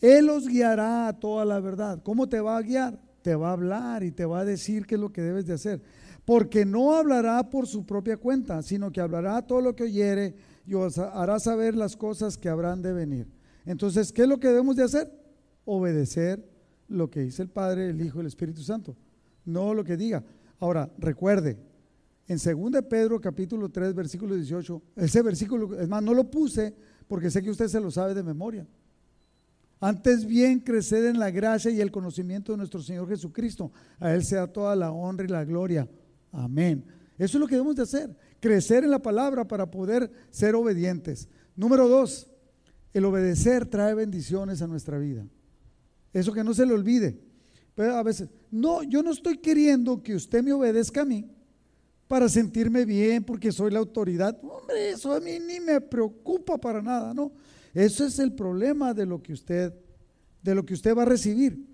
Él 0.00 0.28
os 0.30 0.46
guiará 0.46 1.08
a 1.08 1.18
toda 1.18 1.44
la 1.44 1.60
verdad. 1.60 2.02
¿Cómo 2.02 2.28
te 2.28 2.40
va 2.40 2.56
a 2.56 2.62
guiar? 2.62 2.98
Te 3.22 3.34
va 3.34 3.50
a 3.50 3.52
hablar 3.52 4.02
y 4.02 4.12
te 4.12 4.24
va 4.24 4.40
a 4.40 4.44
decir 4.44 4.86
qué 4.86 4.94
es 4.94 5.00
lo 5.00 5.12
que 5.12 5.22
debes 5.22 5.46
de 5.46 5.54
hacer. 5.54 5.82
Porque 6.24 6.64
no 6.64 6.94
hablará 6.94 7.50
por 7.50 7.66
su 7.66 7.84
propia 7.84 8.16
cuenta, 8.16 8.62
sino 8.62 8.90
que 8.90 9.00
hablará 9.00 9.42
todo 9.42 9.60
lo 9.60 9.74
que 9.74 9.84
oyere 9.84 10.34
y 10.66 10.74
os 10.74 10.98
hará 10.98 11.38
saber 11.40 11.74
las 11.74 11.96
cosas 11.96 12.36
que 12.36 12.48
habrán 12.48 12.82
de 12.82 12.92
venir. 12.92 13.26
Entonces, 13.64 14.12
¿qué 14.12 14.22
es 14.22 14.28
lo 14.28 14.38
que 14.38 14.48
debemos 14.48 14.76
de 14.76 14.84
hacer? 14.84 15.10
Obedecer 15.64 16.46
lo 16.88 17.10
que 17.10 17.20
dice 17.20 17.42
el 17.42 17.48
Padre, 17.48 17.90
el 17.90 18.00
Hijo 18.00 18.18
y 18.18 18.20
el 18.22 18.26
Espíritu 18.26 18.62
Santo. 18.62 18.96
No 19.44 19.74
lo 19.74 19.84
que 19.84 19.96
diga. 19.96 20.24
Ahora, 20.60 20.90
recuerde, 20.98 21.58
en 22.28 22.36
2 22.36 22.82
Pedro 22.88 23.18
capítulo 23.20 23.70
3 23.70 23.94
versículo 23.94 24.34
18, 24.34 24.82
ese 24.96 25.22
versículo, 25.22 25.80
es 25.80 25.88
más, 25.88 26.02
no 26.02 26.12
lo 26.12 26.30
puse 26.30 26.74
porque 27.08 27.30
sé 27.30 27.42
que 27.42 27.50
usted 27.50 27.68
se 27.68 27.80
lo 27.80 27.90
sabe 27.90 28.14
de 28.14 28.22
memoria. 28.22 28.66
Antes 29.80 30.26
bien 30.26 30.60
crecer 30.60 31.06
en 31.06 31.18
la 31.18 31.30
gracia 31.30 31.70
y 31.70 31.80
el 31.80 31.90
conocimiento 31.90 32.52
de 32.52 32.58
nuestro 32.58 32.82
Señor 32.82 33.08
Jesucristo. 33.08 33.72
A 33.98 34.12
Él 34.12 34.24
sea 34.24 34.46
toda 34.46 34.76
la 34.76 34.90
honra 34.90 35.24
y 35.24 35.28
la 35.28 35.44
gloria. 35.44 35.88
Amén. 36.32 36.84
Eso 37.16 37.38
es 37.38 37.40
lo 37.40 37.46
que 37.46 37.54
debemos 37.54 37.76
de 37.76 37.84
hacer. 37.84 38.14
Crecer 38.40 38.84
en 38.84 38.90
la 38.90 38.98
palabra 38.98 39.46
para 39.46 39.70
poder 39.70 40.10
ser 40.30 40.54
obedientes. 40.54 41.28
Número 41.56 41.88
dos, 41.88 42.28
el 42.92 43.04
obedecer 43.04 43.66
trae 43.66 43.94
bendiciones 43.94 44.60
a 44.60 44.66
nuestra 44.66 44.98
vida. 44.98 45.24
Eso 46.12 46.32
que 46.32 46.44
no 46.44 46.52
se 46.52 46.66
le 46.66 46.74
olvide. 46.74 47.20
Pero 47.74 47.94
a 47.94 48.02
veces, 48.02 48.28
no, 48.50 48.82
yo 48.82 49.02
no 49.02 49.12
estoy 49.12 49.38
queriendo 49.38 50.02
que 50.02 50.16
usted 50.16 50.42
me 50.42 50.52
obedezca 50.52 51.02
a 51.02 51.04
mí 51.04 51.30
para 52.08 52.28
sentirme 52.28 52.86
bien 52.86 53.22
porque 53.22 53.52
soy 53.52 53.70
la 53.70 53.78
autoridad. 53.78 54.36
Hombre, 54.42 54.90
eso 54.90 55.12
a 55.12 55.20
mí 55.20 55.38
ni 55.38 55.60
me 55.60 55.80
preocupa 55.80 56.58
para 56.58 56.82
nada, 56.82 57.12
¿no? 57.12 57.32
Eso 57.74 58.06
es 58.06 58.18
el 58.18 58.32
problema 58.32 58.94
de 58.94 59.06
lo 59.06 59.22
que 59.22 59.34
usted, 59.34 59.74
de 60.42 60.54
lo 60.54 60.64
que 60.64 60.74
usted 60.74 60.96
va 60.96 61.02
a 61.02 61.06
recibir. 61.06 61.64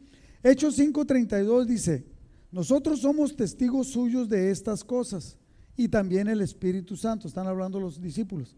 Hechos 0.43 0.77
5:32 0.79 1.65
dice, 1.65 2.05
nosotros 2.51 3.01
somos 3.01 3.35
testigos 3.35 3.89
suyos 3.89 4.29
de 4.29 4.51
estas 4.51 4.85
cosas 4.85 5.39
y 5.77 5.89
también 5.89 6.29
el 6.29 6.41
Espíritu 6.41 6.97
Santo, 6.97 7.29
están 7.29 7.47
hablando 7.47 7.81
los 7.81 8.01
discípulos, 8.01 8.57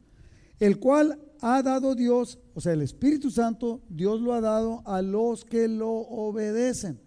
el 0.59 0.79
cual 0.79 1.21
ha 1.41 1.63
dado 1.63 1.95
Dios, 1.95 2.39
o 2.55 2.61
sea, 2.61 2.73
el 2.73 2.83
Espíritu 2.83 3.31
Santo, 3.31 3.83
Dios 3.89 4.21
lo 4.21 4.33
ha 4.33 4.41
dado 4.41 4.83
a 4.87 5.03
los 5.03 5.45
que 5.45 5.69
lo 5.69 5.91
obedecen. 5.91 6.99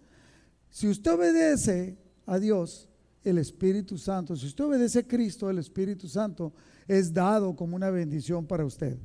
Si 0.70 0.88
usted 0.88 1.12
obedece 1.12 1.98
a 2.26 2.38
Dios, 2.38 2.89
el 3.22 3.38
Espíritu 3.38 3.98
Santo, 3.98 4.34
si 4.36 4.46
usted 4.46 4.64
obedece 4.64 5.00
a 5.00 5.06
Cristo, 5.06 5.50
el 5.50 5.58
Espíritu 5.58 6.08
Santo 6.08 6.52
es 6.88 7.12
dado 7.12 7.54
como 7.54 7.76
una 7.76 7.90
bendición 7.90 8.46
para 8.46 8.64
usted. 8.64 8.98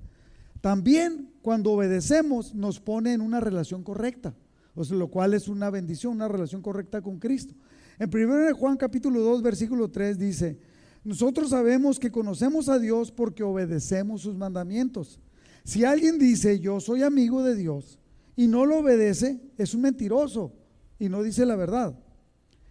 También 0.61 1.31
cuando 1.41 1.71
obedecemos 1.71 2.55
nos 2.55 2.79
pone 2.79 3.13
en 3.13 3.21
una 3.21 3.39
relación 3.39 3.83
correcta, 3.83 4.33
o 4.73 4.83
lo 4.83 5.07
cual 5.09 5.33
es 5.33 5.47
una 5.47 5.69
bendición, 5.69 6.13
una 6.13 6.27
relación 6.27 6.61
correcta 6.61 7.01
con 7.01 7.19
Cristo. 7.19 7.53
En 7.99 8.09
1 8.13 8.55
Juan 8.55 8.77
capítulo 8.77 9.21
2, 9.21 9.41
versículo 9.41 9.89
3 9.89 10.17
dice, 10.17 10.57
nosotros 11.03 11.51
sabemos 11.51 11.99
que 11.99 12.11
conocemos 12.11 12.67
a 12.67 12.79
Dios 12.79 13.11
porque 13.11 13.43
obedecemos 13.43 14.21
sus 14.21 14.35
mandamientos. 14.35 15.19
Si 15.63 15.85
alguien 15.85 16.17
dice, 16.17 16.59
yo 16.59 16.79
soy 16.79 17.03
amigo 17.03 17.43
de 17.43 17.55
Dios 17.55 17.99
y 18.35 18.47
no 18.47 18.65
lo 18.65 18.79
obedece, 18.79 19.39
es 19.57 19.73
un 19.73 19.81
mentiroso 19.81 20.53
y 20.99 21.09
no 21.09 21.21
dice 21.21 21.45
la 21.45 21.55
verdad. 21.55 21.97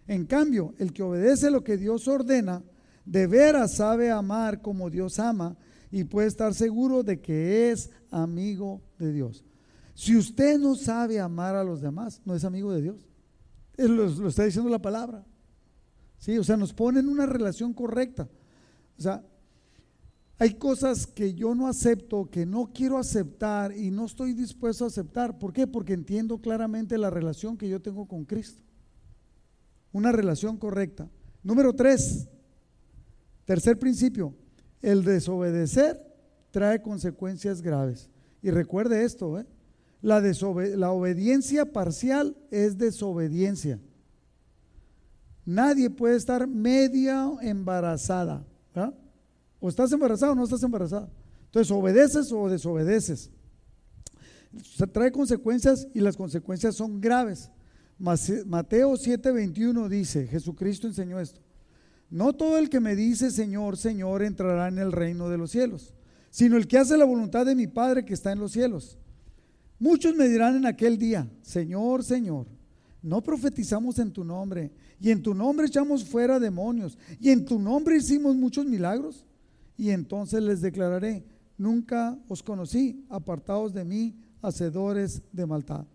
En 0.07 0.25
cambio, 0.25 0.73
el 0.77 0.93
que 0.93 1.03
obedece 1.03 1.49
lo 1.49 1.63
que 1.63 1.77
Dios 1.77 2.07
ordena, 2.07 2.63
de 3.05 3.27
veras 3.27 3.75
sabe 3.75 4.11
amar 4.11 4.61
como 4.61 4.89
Dios 4.89 5.19
ama 5.19 5.57
y 5.91 6.03
puede 6.03 6.27
estar 6.27 6.53
seguro 6.53 7.03
de 7.03 7.21
que 7.21 7.71
es 7.71 7.89
amigo 8.11 8.81
de 8.97 9.13
Dios. 9.13 9.45
Si 9.93 10.15
usted 10.15 10.59
no 10.59 10.75
sabe 10.75 11.19
amar 11.19 11.55
a 11.55 11.63
los 11.63 11.81
demás, 11.81 12.21
no 12.25 12.35
es 12.35 12.43
amigo 12.43 12.71
de 12.73 12.81
Dios. 12.81 13.07
Lo, 13.77 14.27
está 14.27 14.43
diciendo 14.43 14.69
la 14.69 14.81
palabra. 14.81 15.25
¿Sí? 16.17 16.37
O 16.37 16.43
sea, 16.43 16.57
nos 16.57 16.73
pone 16.73 16.99
en 16.99 17.07
una 17.07 17.25
relación 17.25 17.73
correcta. 17.73 18.27
O 18.97 19.01
sea, 19.01 19.23
hay 20.37 20.55
cosas 20.55 21.07
que 21.07 21.33
yo 21.33 21.55
no 21.55 21.67
acepto, 21.67 22.29
que 22.29 22.45
no 22.45 22.71
quiero 22.73 22.97
aceptar 22.97 23.75
y 23.75 23.89
no 23.89 24.05
estoy 24.05 24.33
dispuesto 24.33 24.83
a 24.83 24.87
aceptar. 24.87 25.37
¿Por 25.39 25.53
qué? 25.53 25.65
Porque 25.65 25.93
entiendo 25.93 26.39
claramente 26.39 26.97
la 26.97 27.09
relación 27.09 27.57
que 27.57 27.69
yo 27.69 27.81
tengo 27.81 28.05
con 28.05 28.25
Cristo. 28.25 28.64
Una 29.95 30.11
relación 30.11 30.57
correcta. 30.57 31.09
Número 31.41 31.71
tres, 31.71 32.27
tercer 33.45 33.79
principio, 33.79 34.35
el 34.81 35.05
desobedecer 35.05 36.05
trae 36.51 36.81
consecuencias 36.81 37.61
graves. 37.61 38.09
Y 38.41 38.51
recuerde 38.51 39.05
esto, 39.05 39.39
¿eh? 39.39 39.45
la, 40.01 40.19
la 40.19 40.91
obediencia 40.91 41.71
parcial 41.71 42.35
es 42.51 42.77
desobediencia. 42.77 43.79
Nadie 45.45 45.89
puede 45.89 46.17
estar 46.17 46.45
media 46.45 47.31
embarazada. 47.41 48.45
O 49.61 49.69
estás 49.69 49.93
embarazada 49.93 50.33
o 50.33 50.35
no 50.35 50.43
estás 50.43 50.63
embarazada. 50.63 51.09
Entonces, 51.45 51.71
obedeces 51.71 52.33
o 52.33 52.49
desobedeces. 52.49 53.31
Se 54.61 54.87
trae 54.87 55.13
consecuencias 55.13 55.87
y 55.93 56.01
las 56.01 56.17
consecuencias 56.17 56.75
son 56.75 56.99
graves. 56.99 57.49
Mateo 57.97 58.93
7:21 58.93 59.87
dice, 59.87 60.27
Jesucristo 60.27 60.87
enseñó 60.87 61.19
esto. 61.19 61.41
No 62.09 62.33
todo 62.33 62.57
el 62.57 62.69
que 62.69 62.79
me 62.79 62.95
dice 62.95 63.31
Señor, 63.31 63.77
Señor 63.77 64.23
entrará 64.23 64.67
en 64.67 64.77
el 64.77 64.91
reino 64.91 65.29
de 65.29 65.37
los 65.37 65.51
cielos, 65.51 65.93
sino 66.29 66.57
el 66.57 66.67
que 66.67 66.77
hace 66.77 66.97
la 66.97 67.05
voluntad 67.05 67.45
de 67.45 67.55
mi 67.55 67.67
Padre 67.67 68.05
que 68.05 68.13
está 68.13 68.31
en 68.31 68.39
los 68.39 68.51
cielos. 68.51 68.97
Muchos 69.79 70.15
me 70.15 70.27
dirán 70.27 70.55
en 70.55 70.65
aquel 70.65 70.97
día, 70.97 71.29
Señor, 71.41 72.03
Señor, 72.03 72.47
no 73.01 73.21
profetizamos 73.21 73.99
en 73.99 74.11
tu 74.11 74.23
nombre, 74.23 74.71
y 74.99 75.11
en 75.11 75.21
tu 75.21 75.33
nombre 75.33 75.67
echamos 75.67 76.05
fuera 76.05 76.39
demonios, 76.39 76.97
y 77.19 77.29
en 77.29 77.45
tu 77.45 77.59
nombre 77.59 77.97
hicimos 77.97 78.35
muchos 78.35 78.65
milagros. 78.65 79.25
Y 79.77 79.89
entonces 79.89 80.41
les 80.41 80.61
declararé, 80.61 81.25
nunca 81.57 82.17
os 82.29 82.41
conocí, 82.41 83.05
apartados 83.09 83.73
de 83.73 83.83
mí, 83.83 84.15
hacedores 84.41 85.21
de 85.33 85.45
maldad. 85.45 85.85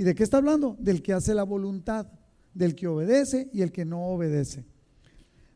¿Y 0.00 0.02
de 0.02 0.14
qué 0.14 0.22
está 0.22 0.38
hablando? 0.38 0.78
Del 0.80 1.02
que 1.02 1.12
hace 1.12 1.34
la 1.34 1.42
voluntad, 1.42 2.06
del 2.54 2.74
que 2.74 2.86
obedece 2.86 3.50
y 3.52 3.60
el 3.60 3.70
que 3.70 3.84
no 3.84 4.06
obedece. 4.06 4.64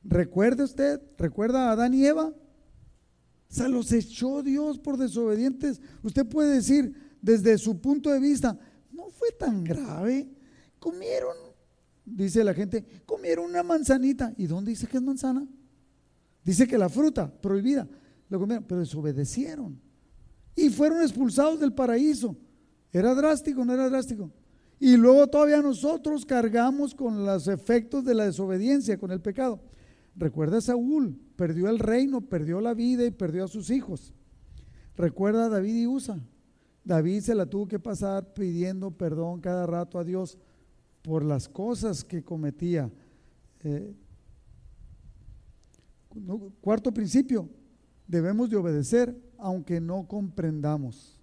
Recuerde 0.03 0.64
usted, 0.64 1.01
recuerda 1.16 1.70
a 1.70 1.72
Adán 1.72 1.95
y 1.95 2.05
Eva. 2.05 2.30
Se 3.49 3.66
los 3.70 3.90
echó 3.90 4.42
Dios 4.42 4.78
por 4.78 4.99
desobedientes. 4.99 5.80
Usted 6.03 6.26
puede 6.26 6.57
decir, 6.57 6.95
desde 7.22 7.57
su 7.57 7.80
punto 7.80 8.11
de 8.11 8.20
vista, 8.20 8.59
no 8.92 9.09
fue 9.09 9.30
tan 9.30 9.64
grave. 9.64 10.28
Comieron, 10.78 11.34
dice 12.05 12.45
la 12.45 12.53
gente, 12.53 12.84
comieron 13.07 13.47
una 13.47 13.62
manzanita. 13.62 14.34
¿Y 14.36 14.47
dónde 14.47 14.72
dice 14.72 14.86
que 14.86 14.99
es 14.99 15.03
manzana? 15.03 15.49
Dice 16.45 16.68
que 16.68 16.76
la 16.76 16.90
fruta 16.90 17.32
prohibida, 17.32 17.88
lo 18.28 18.38
comieron, 18.38 18.64
pero 18.64 18.80
desobedecieron. 18.80 19.80
Y 20.55 20.68
fueron 20.68 21.01
expulsados 21.01 21.59
del 21.61 21.72
paraíso. 21.72 22.36
¿Era 22.95 23.12
drástico 23.12 23.64
no 23.64 23.74
era 23.74 23.90
drástico? 23.90 24.30
Y 24.78 24.97
luego 24.97 25.26
todavía 25.26 25.61
nosotros 25.61 26.24
cargamos 26.24 26.95
con 26.95 27.26
los 27.26 27.49
efectos 27.49 28.05
de 28.05 28.14
la 28.14 28.24
desobediencia, 28.24 28.99
con 28.99 29.11
el 29.11 29.20
pecado. 29.20 29.61
Recuerda 30.14 30.59
a 30.59 30.61
Saúl, 30.61 31.18
perdió 31.34 31.68
el 31.68 31.80
reino, 31.80 32.20
perdió 32.20 32.61
la 32.61 32.72
vida 32.72 33.05
y 33.05 33.11
perdió 33.11 33.45
a 33.45 33.49
sus 33.49 33.70
hijos. 33.70 34.14
Recuerda 34.97 35.47
a 35.47 35.49
David 35.49 35.74
y 35.74 35.86
Usa. 35.88 36.20
David 36.84 37.22
se 37.22 37.34
la 37.34 37.47
tuvo 37.47 37.66
que 37.66 37.80
pasar 37.80 38.32
pidiendo 38.32 38.92
perdón 38.92 39.40
cada 39.40 39.66
rato 39.66 39.99
a 39.99 40.05
Dios 40.05 40.38
por 41.03 41.24
las 41.24 41.49
cosas 41.49 42.05
que 42.05 42.22
cometía. 42.22 42.92
Eh, 43.64 43.92
cuarto 46.61 46.95
principio, 46.95 47.49
debemos 48.07 48.51
de 48.51 48.57
obedecer 48.57 49.20
aunque 49.36 49.80
no 49.80 50.07
comprendamos. 50.07 51.14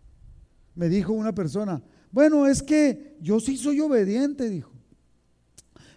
Me 0.81 0.89
dijo 0.89 1.13
una 1.13 1.31
persona, 1.31 1.79
bueno, 2.11 2.47
es 2.47 2.63
que 2.63 3.15
yo 3.21 3.39
sí 3.39 3.55
soy 3.55 3.79
obediente, 3.81 4.49
dijo. 4.49 4.71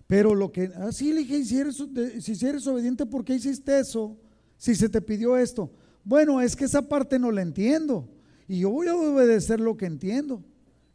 Pero 0.07 0.35
lo 0.35 0.53
que, 0.53 0.65
así 0.77 1.11
ah, 1.11 1.15
le 1.15 1.21
dije, 1.21 1.43
si 1.43 1.57
eres, 1.57 1.83
si 2.21 2.47
eres 2.47 2.67
obediente, 2.67 3.07
¿por 3.07 3.25
qué 3.25 3.35
hiciste 3.35 3.79
eso? 3.79 4.15
Si 4.59 4.75
se 4.75 4.91
te 4.91 5.01
pidió 5.01 5.39
esto. 5.39 5.73
Bueno, 6.05 6.39
es 6.43 6.55
que 6.55 6.67
esa 6.67 6.87
parte 6.87 7.19
no 7.19 7.33
la 7.33 7.41
entiendo. 7.41 8.11
Y 8.47 8.59
yo 8.59 8.69
voy 8.69 8.89
a 8.89 8.95
obedecer 8.95 9.59
lo 9.59 9.75
que 9.75 9.87
entiendo. 9.87 10.45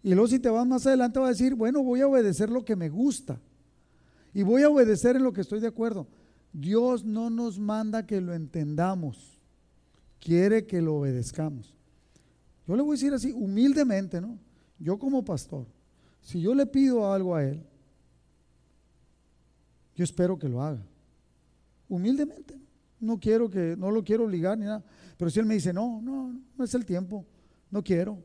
Y 0.03 0.13
luego 0.13 0.27
si 0.27 0.37
te 0.37 0.51
vas 0.51 0.67
más 0.67 0.85
adelante 0.85 1.19
va 1.19 1.25
a 1.25 1.29
decir, 1.29 1.55
bueno, 1.55 1.81
voy 1.81 2.01
a 2.01 2.07
obedecer 2.07 2.51
lo 2.51 2.63
que 2.63 2.75
me 2.75 2.89
gusta. 2.89 3.41
Y 4.35 4.43
voy 4.43 4.61
a 4.61 4.69
obedecer 4.69 5.15
en 5.15 5.23
lo 5.23 5.33
que 5.33 5.41
estoy 5.41 5.61
de 5.61 5.67
acuerdo. 5.67 6.05
Dios 6.53 7.05
no 7.05 7.31
nos 7.31 7.57
manda 7.57 8.05
que 8.05 8.21
lo 8.21 8.35
entendamos. 8.35 9.39
Quiere 10.19 10.67
que 10.67 10.79
lo 10.79 10.97
obedezcamos. 10.97 11.78
Yo 12.69 12.75
le 12.75 12.83
voy 12.83 12.91
a 12.91 12.97
decir 12.97 13.11
así, 13.11 13.31
humildemente, 13.31 14.21
¿no? 14.21 14.37
Yo 14.77 14.99
como 14.99 15.25
pastor, 15.25 15.65
si 16.21 16.39
yo 16.39 16.53
le 16.53 16.67
pido 16.67 17.11
algo 17.11 17.33
a 17.35 17.43
Él, 17.43 17.65
yo 19.95 20.03
espero 20.03 20.37
que 20.37 20.47
lo 20.47 20.61
haga. 20.61 20.85
Humildemente. 21.87 22.61
No 22.99 23.19
quiero 23.19 23.49
que, 23.49 23.75
no 23.75 23.89
lo 23.89 24.03
quiero 24.03 24.25
obligar 24.25 24.55
ni 24.55 24.65
nada. 24.65 24.85
Pero 25.17 25.31
si 25.31 25.39
él 25.39 25.47
me 25.47 25.55
dice, 25.55 25.73
no, 25.73 25.99
no, 25.99 26.39
no 26.55 26.63
es 26.63 26.71
el 26.75 26.85
tiempo, 26.85 27.25
no 27.71 27.83
quiero. 27.83 28.23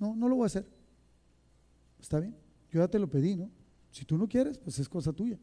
No, 0.00 0.16
no 0.16 0.28
lo 0.28 0.34
voy 0.34 0.42
a 0.42 0.46
hacer. 0.46 0.68
Está 2.00 2.18
bien, 2.18 2.34
yo 2.72 2.80
ya 2.80 2.88
te 2.88 2.98
lo 2.98 3.08
pedí, 3.08 3.36
¿no? 3.36 3.52
Si 3.92 4.04
tú 4.04 4.18
no 4.18 4.28
quieres, 4.28 4.58
pues 4.58 4.80
es 4.80 4.88
cosa 4.88 5.12
tuya. 5.12 5.38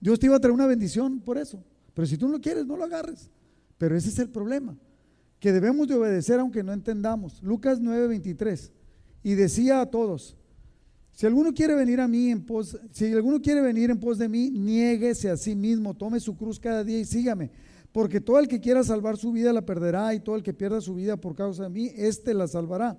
Dios 0.00 0.18
te 0.18 0.24
iba 0.24 0.36
a 0.36 0.40
traer 0.40 0.54
una 0.54 0.66
bendición 0.66 1.20
por 1.20 1.36
eso. 1.36 1.62
Pero 1.92 2.06
si 2.06 2.16
tú 2.16 2.28
no 2.28 2.40
quieres, 2.40 2.64
no 2.64 2.78
lo 2.78 2.84
agarres. 2.84 3.30
Pero 3.76 3.94
ese 3.94 4.08
es 4.08 4.18
el 4.18 4.30
problema, 4.30 4.74
que 5.40 5.52
debemos 5.52 5.88
de 5.88 5.94
obedecer 5.94 6.40
aunque 6.40 6.62
no 6.62 6.72
entendamos. 6.72 7.42
Lucas 7.42 7.80
9:23. 7.80 8.72
Y 9.22 9.34
decía 9.34 9.80
a 9.80 9.86
todos, 9.86 10.36
si 11.12 11.26
alguno 11.26 11.52
quiere 11.52 11.74
venir 11.74 12.00
a 12.00 12.08
mí 12.08 12.30
en 12.30 12.44
pos, 12.44 12.78
si 12.92 13.12
alguno 13.12 13.40
quiere 13.40 13.60
venir 13.60 13.90
en 13.90 13.98
pos 13.98 14.18
de 14.18 14.28
mí, 14.28 14.50
niéguese 14.50 15.28
a 15.28 15.36
sí 15.36 15.56
mismo, 15.56 15.94
tome 15.94 16.20
su 16.20 16.36
cruz 16.36 16.60
cada 16.60 16.84
día 16.84 16.98
y 17.00 17.04
sígame. 17.04 17.50
Porque 17.90 18.20
todo 18.20 18.38
el 18.38 18.46
que 18.46 18.60
quiera 18.60 18.84
salvar 18.84 19.16
su 19.16 19.32
vida 19.32 19.52
la 19.52 19.66
perderá, 19.66 20.14
y 20.14 20.20
todo 20.20 20.36
el 20.36 20.42
que 20.42 20.54
pierda 20.54 20.80
su 20.80 20.94
vida 20.94 21.16
por 21.16 21.34
causa 21.34 21.64
de 21.64 21.70
mí, 21.70 21.90
éste 21.96 22.34
la 22.34 22.46
salvará. 22.46 22.96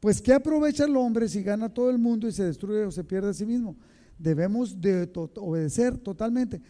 Pues 0.00 0.22
¿qué 0.22 0.32
aprovecha 0.32 0.84
el 0.84 0.96
hombre 0.96 1.28
si 1.28 1.42
gana 1.42 1.68
todo 1.68 1.90
el 1.90 1.98
mundo 1.98 2.28
y 2.28 2.32
se 2.32 2.44
destruye 2.44 2.84
o 2.84 2.92
se 2.92 3.02
pierde 3.02 3.30
a 3.30 3.34
sí 3.34 3.44
mismo? 3.44 3.76
Debemos 4.18 4.80
de 4.80 5.10
obedecer 5.36 5.98
totalmente. 5.98 6.60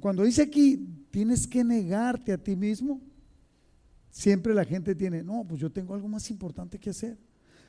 Cuando 0.00 0.24
dice 0.24 0.42
aquí, 0.42 0.84
tienes 1.10 1.46
que 1.46 1.62
negarte 1.62 2.32
a 2.32 2.38
ti 2.38 2.56
mismo, 2.56 3.00
siempre 4.18 4.52
la 4.52 4.64
gente 4.64 4.96
tiene, 4.96 5.22
no, 5.22 5.44
pues 5.46 5.60
yo 5.60 5.70
tengo 5.70 5.94
algo 5.94 6.08
más 6.08 6.28
importante 6.28 6.76
que 6.76 6.90
hacer. 6.90 7.16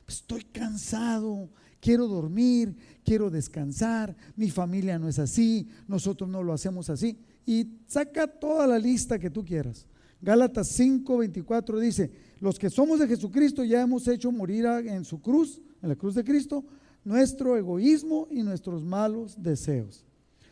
Estoy 0.08 0.42
cansado, 0.42 1.48
quiero 1.80 2.08
dormir, 2.08 2.74
quiero 3.04 3.30
descansar, 3.30 4.16
mi 4.34 4.50
familia 4.50 4.98
no 4.98 5.08
es 5.08 5.20
así, 5.20 5.68
nosotros 5.86 6.28
no 6.28 6.42
lo 6.42 6.52
hacemos 6.52 6.90
así. 6.90 7.16
Y 7.46 7.78
saca 7.86 8.26
toda 8.26 8.66
la 8.66 8.80
lista 8.80 9.16
que 9.16 9.30
tú 9.30 9.44
quieras. 9.44 9.86
Gálatas 10.20 10.66
5, 10.66 11.18
24 11.18 11.78
dice, 11.78 12.10
los 12.40 12.58
que 12.58 12.68
somos 12.68 12.98
de 12.98 13.06
Jesucristo 13.06 13.62
ya 13.62 13.82
hemos 13.82 14.08
hecho 14.08 14.32
morir 14.32 14.66
en 14.66 15.04
su 15.04 15.20
cruz, 15.20 15.62
en 15.80 15.88
la 15.88 15.94
cruz 15.94 16.16
de 16.16 16.24
Cristo, 16.24 16.64
nuestro 17.04 17.56
egoísmo 17.56 18.26
y 18.28 18.42
nuestros 18.42 18.82
malos 18.82 19.40
deseos. 19.40 20.04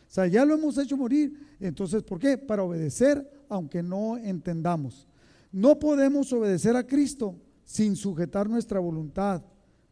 O 0.07 0.11
sea, 0.11 0.27
ya 0.27 0.45
lo 0.45 0.55
hemos 0.55 0.77
hecho 0.77 0.95
morir. 0.95 1.33
Entonces, 1.59 2.03
¿por 2.03 2.19
qué? 2.19 2.37
Para 2.37 2.63
obedecer, 2.63 3.29
aunque 3.49 3.83
no 3.83 4.17
entendamos. 4.17 5.08
No 5.51 5.79
podemos 5.79 6.31
obedecer 6.31 6.75
a 6.75 6.85
Cristo 6.85 7.35
sin 7.63 7.95
sujetar 7.95 8.49
nuestra 8.49 8.79
voluntad, 8.79 9.43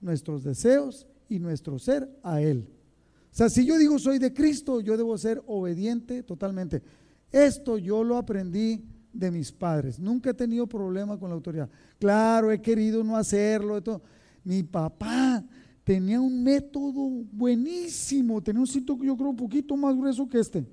nuestros 0.02 0.44
deseos 0.44 1.08
y 1.30 1.40
nuestro 1.40 1.80
ser 1.80 2.10
a 2.24 2.42
Él. 2.42 2.68
O 3.32 3.36
sea, 3.38 3.50
si 3.50 3.66
yo 3.66 3.78
digo 3.78 4.00
soy 4.00 4.20
de 4.20 4.34
Cristo, 4.34 4.82
yo 4.82 4.98
debo 4.98 5.18
ser 5.18 5.44
obediente 5.46 6.24
totalmente. 6.24 6.82
Esto 7.32 7.78
yo 7.78 8.04
lo 8.04 8.18
aprendí 8.18 8.84
de 9.14 9.32
mis 9.32 9.52
padres. 9.52 10.00
Nunca 10.00 10.30
he 10.30 10.34
tenido 10.34 10.68
problema 10.68 11.20
con 11.20 11.30
la 11.30 11.36
autoridad. 11.36 11.70
Claro, 12.00 12.52
he 12.52 12.62
querido 12.62 13.04
no 13.04 13.18
hacerlo. 13.18 13.82
Todo. 13.82 14.02
Mi 14.44 14.64
papá 14.64 15.44
tenía 15.84 16.20
un 16.20 16.44
método 16.44 17.10
buenísimo, 17.32 18.42
tenía 18.42 18.62
un 18.62 18.68
cinto 18.68 18.98
yo 19.02 19.16
creo 19.16 19.30
un 19.30 19.36
poquito 19.36 19.76
más 19.76 19.96
grueso 19.96 20.28
que 20.28 20.40
este. 20.40 20.66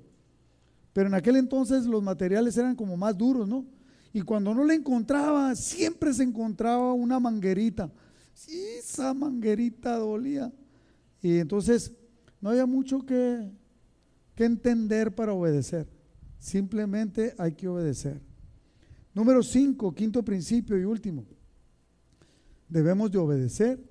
Pero 0.93 1.07
en 1.07 1.13
aquel 1.13 1.35
entonces 1.35 1.85
los 1.85 2.01
materiales 2.01 2.57
eran 2.57 2.75
como 2.75 2.95
más 2.95 3.17
duros, 3.17 3.47
¿no? 3.47 3.65
Y 4.15 4.21
cuando 4.21 4.55
no 4.55 4.63
le 4.63 4.75
encontraba, 4.75 5.53
siempre 5.55 6.13
se 6.13 6.23
encontraba 6.23 6.93
una 6.93 7.19
manguerita. 7.19 7.91
Sí, 8.33 8.57
esa 8.79 9.13
manguerita 9.13 9.97
dolía. 9.97 10.53
Y 11.21 11.39
entonces 11.39 11.91
no 12.39 12.51
había 12.51 12.65
mucho 12.65 13.05
que, 13.05 13.51
que 14.33 14.45
entender 14.45 15.13
para 15.13 15.33
obedecer. 15.33 15.89
Simplemente 16.39 17.35
hay 17.37 17.55
que 17.55 17.67
obedecer. 17.67 18.21
Número 19.13 19.43
cinco, 19.43 19.93
quinto 19.93 20.23
principio 20.23 20.79
y 20.79 20.85
último. 20.85 21.25
Debemos 22.69 23.11
de 23.11 23.17
obedecer 23.17 23.83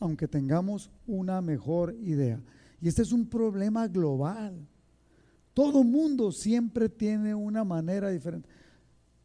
aunque 0.00 0.26
tengamos 0.26 0.90
una 1.06 1.40
mejor 1.40 1.94
idea. 2.02 2.42
Y 2.80 2.88
este 2.88 3.02
es 3.02 3.12
un 3.12 3.28
problema 3.28 3.86
global. 3.86 4.58
Todo 5.54 5.84
mundo 5.84 6.32
siempre 6.32 6.88
tiene 6.88 7.32
una 7.32 7.62
manera 7.62 8.10
diferente. 8.10 8.48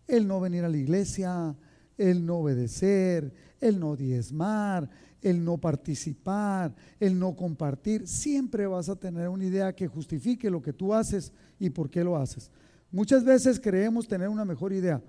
El 0.07 0.27
no 0.27 0.39
venir 0.39 0.63
a 0.63 0.69
la 0.69 0.77
iglesia, 0.77 1.55
el 1.97 2.25
no 2.25 2.37
obedecer, 2.37 3.33
el 3.59 3.79
no 3.79 3.95
diezmar, 3.95 4.89
el 5.21 5.43
no 5.43 5.57
participar, 5.57 6.75
el 6.99 7.17
no 7.17 7.35
compartir. 7.35 8.07
Siempre 8.07 8.67
vas 8.67 8.89
a 8.89 8.95
tener 8.95 9.29
una 9.29 9.45
idea 9.45 9.73
que 9.73 9.87
justifique 9.87 10.49
lo 10.49 10.61
que 10.61 10.73
tú 10.73 10.93
haces 10.93 11.31
y 11.59 11.69
por 11.69 11.89
qué 11.89 12.03
lo 12.03 12.17
haces. 12.17 12.51
Muchas 12.91 13.23
veces 13.23 13.59
creemos 13.59 14.07
tener 14.07 14.29
una 14.29 14.45
mejor 14.45 14.73
idea. 14.73 15.01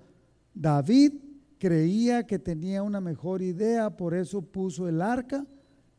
David 0.53 1.13
creía 1.59 2.25
que 2.25 2.39
tenía 2.39 2.81
una 2.81 3.01
mejor 3.01 3.41
idea, 3.41 3.95
por 3.95 4.13
eso 4.13 4.41
puso 4.41 4.87
el 4.87 5.01
arca 5.01 5.45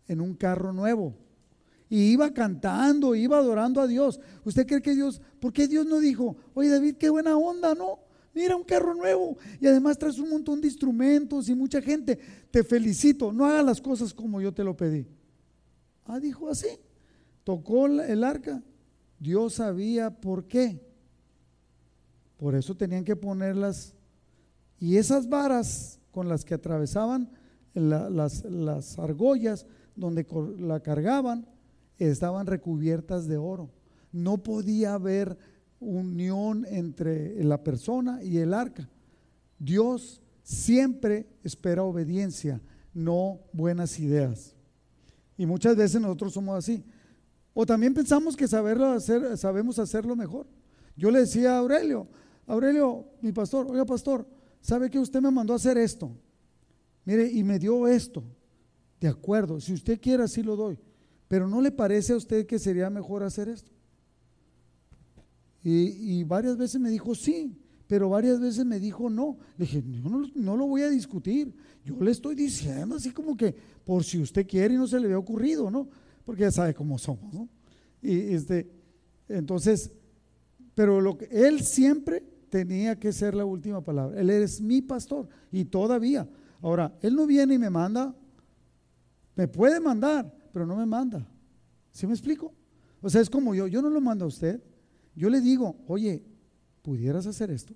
en 0.09 0.21
un 0.21 0.35
carro 0.35 0.73
nuevo. 0.73 1.15
Y 1.89 2.11
iba 2.11 2.33
cantando, 2.33 3.15
iba 3.15 3.39
adorando 3.39 3.81
a 3.81 3.87
Dios. 3.87 4.19
¿Usted 4.45 4.67
cree 4.67 4.83
que 4.83 4.95
Dios, 4.95 5.21
por 5.39 5.53
qué 5.53 5.69
Dios 5.69 5.87
no 5.87 6.01
dijo, 6.01 6.37
oye 6.55 6.71
David, 6.71 6.97
qué 6.97 7.11
buena 7.11 7.37
onda, 7.37 7.75
no? 7.75 8.01
Mira 8.37 8.55
un 8.55 8.65
carro 8.65 8.95
nuevo 8.95 9.39
y 9.59 9.67
además 9.67 9.97
traes 9.97 10.19
un 10.19 10.29
montón 10.29 10.61
de 10.61 10.67
instrumentos 10.67 11.49
y 11.49 11.55
mucha 11.55 11.81
gente. 11.81 12.19
Te 12.51 12.63
felicito, 12.63 13.33
no 13.33 13.47
haga 13.47 13.63
las 13.63 13.81
cosas 13.81 14.13
como 14.13 14.43
yo 14.43 14.53
te 14.53 14.63
lo 14.63 14.77
pedí. 14.77 15.07
Ah, 16.05 16.21
dijo 16.21 16.51
así. 16.51 16.69
Tocó 17.45 17.87
el 17.87 18.23
arca. 18.23 18.63
Dios 19.19 19.55
sabía 19.55 20.11
por 20.11 20.45
qué. 20.45 20.79
Por 22.37 22.55
eso 22.55 22.77
tenían 22.77 23.05
que 23.05 23.17
ponerlas. 23.17 23.95
Y 24.79 24.99
esas 24.99 25.31
varas 25.31 25.99
con 26.11 26.29
las 26.29 26.45
que 26.45 26.53
atravesaban 26.53 27.31
las, 27.73 28.45
las 28.45 28.99
argollas 28.99 29.65
donde 29.95 30.27
la 30.59 30.81
cargaban 30.81 31.49
estaban 31.97 32.47
recubiertas 32.47 33.29
de 33.29 33.39
oro. 33.39 33.71
No 34.13 34.37
podía 34.43 34.93
haber 34.93 35.39
unión 35.81 36.67
entre 36.69 37.43
la 37.45 37.63
persona 37.63 38.23
y 38.23 38.39
el 38.39 38.55
arca. 38.55 38.89
Dios 39.59 40.21
siempre 40.43 41.27
espera 41.43 41.83
obediencia, 41.83 42.61
no 42.95 43.41
buenas 43.53 43.99
ideas. 43.99 44.55
Y 45.37 45.47
muchas 45.47 45.77
veces 45.77 46.01
nosotros 46.01 46.33
somos 46.33 46.57
así. 46.57 46.85
O 47.53 47.67
también 47.67 47.95
pensamos 47.95 48.37
que 48.37 48.49
saberlo 48.49 48.87
hacer, 48.87 49.37
sabemos 49.37 49.79
hacerlo 49.79 50.15
mejor. 50.17 50.47
Yo 50.97 51.11
le 51.11 51.21
decía 51.21 51.55
a 51.55 51.59
Aurelio, 51.59 52.07
Aurelio, 52.47 53.07
mi 53.21 53.33
pastor, 53.33 53.67
oiga 53.69 53.85
pastor, 53.85 54.27
¿sabe 54.61 54.91
que 54.91 54.99
usted 54.99 55.21
me 55.21 55.31
mandó 55.31 55.53
a 55.53 55.57
hacer 55.57 55.77
esto? 55.79 56.11
Mire, 57.05 57.31
y 57.31 57.43
me 57.45 57.59
dio 57.59 57.87
esto. 57.87 58.25
De 59.01 59.09
acuerdo, 59.09 59.61
si 59.61 59.73
usted 59.73 60.01
quiere 60.01 60.23
así 60.23 60.43
lo 60.43 60.57
doy. 60.57 60.79
Pero 61.29 61.49
¿no 61.49 61.61
le 61.61 61.73
parece 61.73 62.13
a 62.13 62.17
usted 62.17 62.47
que 62.47 62.59
sería 62.59 62.89
mejor 62.89 63.23
hacer 63.23 63.49
esto? 63.49 63.73
Y, 65.69 66.23
varias 66.23 66.57
veces 66.57 66.81
me 66.81 66.91
dijo 66.91 67.15
sí, 67.15 67.59
pero 67.89 68.09
varias 68.09 68.39
veces 68.39 68.65
me 68.65 68.79
dijo 68.79 69.11
no. 69.11 69.39
Dije, 69.59 69.83
no, 69.83 70.23
no, 70.35 70.57
lo 70.57 70.67
voy 70.67 70.83
a 70.83 70.91
discutir. 70.91 71.55
Yo 71.85 71.97
le 72.01 72.11
estoy 72.11 72.35
diciendo 72.35 72.95
así 72.95 73.11
como 73.11 73.37
que 73.37 73.55
por 73.85 74.05
si 74.05 74.21
usted 74.21 74.47
quiere 74.47 74.75
y 74.75 74.77
no 74.77 74.87
se 74.87 75.01
le 75.01 75.07
había 75.07 75.19
ocurrido, 75.19 75.71
¿no? 75.71 75.89
Porque 76.25 76.43
ya 76.43 76.51
sabe 76.53 76.75
cómo 76.75 76.99
somos, 76.99 77.35
¿no? 77.35 77.49
Y 78.01 78.35
este, 78.35 78.71
entonces, 79.29 79.91
pero 80.75 81.01
lo 81.01 81.19
que 81.19 81.27
él 81.33 81.61
siempre 81.63 82.23
tenía 82.49 82.99
que 82.99 83.13
ser 83.13 83.35
la 83.35 83.45
última 83.45 83.83
palabra. 83.83 84.21
Él 84.21 84.31
es 84.31 84.61
mi 84.61 84.83
pastor 84.83 85.29
y 85.51 85.65
todavía. 85.65 86.29
Ahora, 86.61 86.97
él 87.03 87.15
no 87.17 87.27
viene 87.27 87.55
y 87.55 87.59
me 87.59 87.71
manda 87.71 88.15
me 89.37 89.47
puede 89.47 89.79
mandar, 89.79 90.35
pero 90.51 90.67
no 90.67 90.75
me 90.75 90.87
manda. 90.87 91.29
¿Sí 91.93 92.07
me 92.07 92.15
explico? 92.15 92.55
O 93.03 93.11
sea, 93.11 93.21
es 93.21 93.29
como 93.29 93.55
yo, 93.55 93.67
yo 93.67 93.83
no 93.83 93.91
lo 93.91 94.01
mando 94.01 94.25
a 94.25 94.29
usted. 94.29 94.61
Yo 95.17 95.29
le 95.29 95.41
digo, 95.41 95.77
oye, 95.89 96.23
¿pudieras 96.83 97.27
hacer 97.27 97.51
esto? 97.51 97.75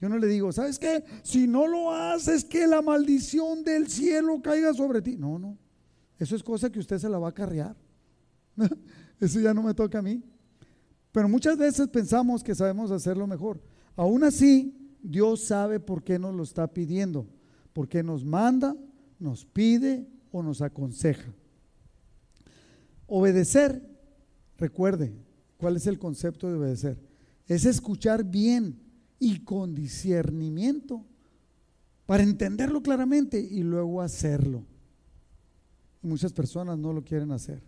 Yo 0.00 0.10
no 0.10 0.18
le 0.18 0.26
digo, 0.26 0.52
¿sabes 0.52 0.78
qué? 0.78 1.02
Si 1.22 1.46
no 1.46 1.66
lo 1.66 1.90
haces, 1.90 2.44
que 2.44 2.66
la 2.66 2.82
maldición 2.82 3.64
del 3.64 3.88
cielo 3.88 4.42
caiga 4.42 4.74
sobre 4.74 5.00
ti. 5.00 5.16
No, 5.16 5.38
no. 5.38 5.56
Eso 6.18 6.36
es 6.36 6.42
cosa 6.42 6.68
que 6.68 6.80
usted 6.80 6.98
se 6.98 7.08
la 7.08 7.18
va 7.18 7.28
a 7.28 7.34
carrear. 7.34 7.74
Eso 9.20 9.40
ya 9.40 9.54
no 9.54 9.62
me 9.62 9.72
toca 9.72 10.00
a 10.00 10.02
mí. 10.02 10.22
Pero 11.12 11.28
muchas 11.30 11.56
veces 11.56 11.88
pensamos 11.88 12.44
que 12.44 12.54
sabemos 12.54 12.90
hacerlo 12.90 13.26
mejor. 13.26 13.62
Aún 13.94 14.22
así, 14.24 14.76
Dios 15.02 15.44
sabe 15.44 15.80
por 15.80 16.04
qué 16.04 16.18
nos 16.18 16.34
lo 16.34 16.42
está 16.42 16.66
pidiendo. 16.66 17.26
Porque 17.72 18.02
nos 18.02 18.22
manda 18.22 18.76
nos 19.18 19.44
pide 19.44 20.06
o 20.30 20.42
nos 20.42 20.60
aconseja. 20.62 21.32
Obedecer, 23.06 23.82
recuerde, 24.58 25.14
¿cuál 25.56 25.76
es 25.76 25.86
el 25.86 25.98
concepto 25.98 26.48
de 26.48 26.54
obedecer? 26.54 26.98
Es 27.46 27.64
escuchar 27.64 28.24
bien 28.24 28.80
y 29.18 29.40
con 29.40 29.74
discernimiento 29.74 31.04
para 32.06 32.22
entenderlo 32.22 32.82
claramente 32.82 33.40
y 33.40 33.62
luego 33.62 34.00
hacerlo. 34.00 34.64
muchas 36.02 36.32
personas 36.32 36.78
no 36.78 36.92
lo 36.92 37.02
quieren 37.02 37.32
hacer. 37.32 37.60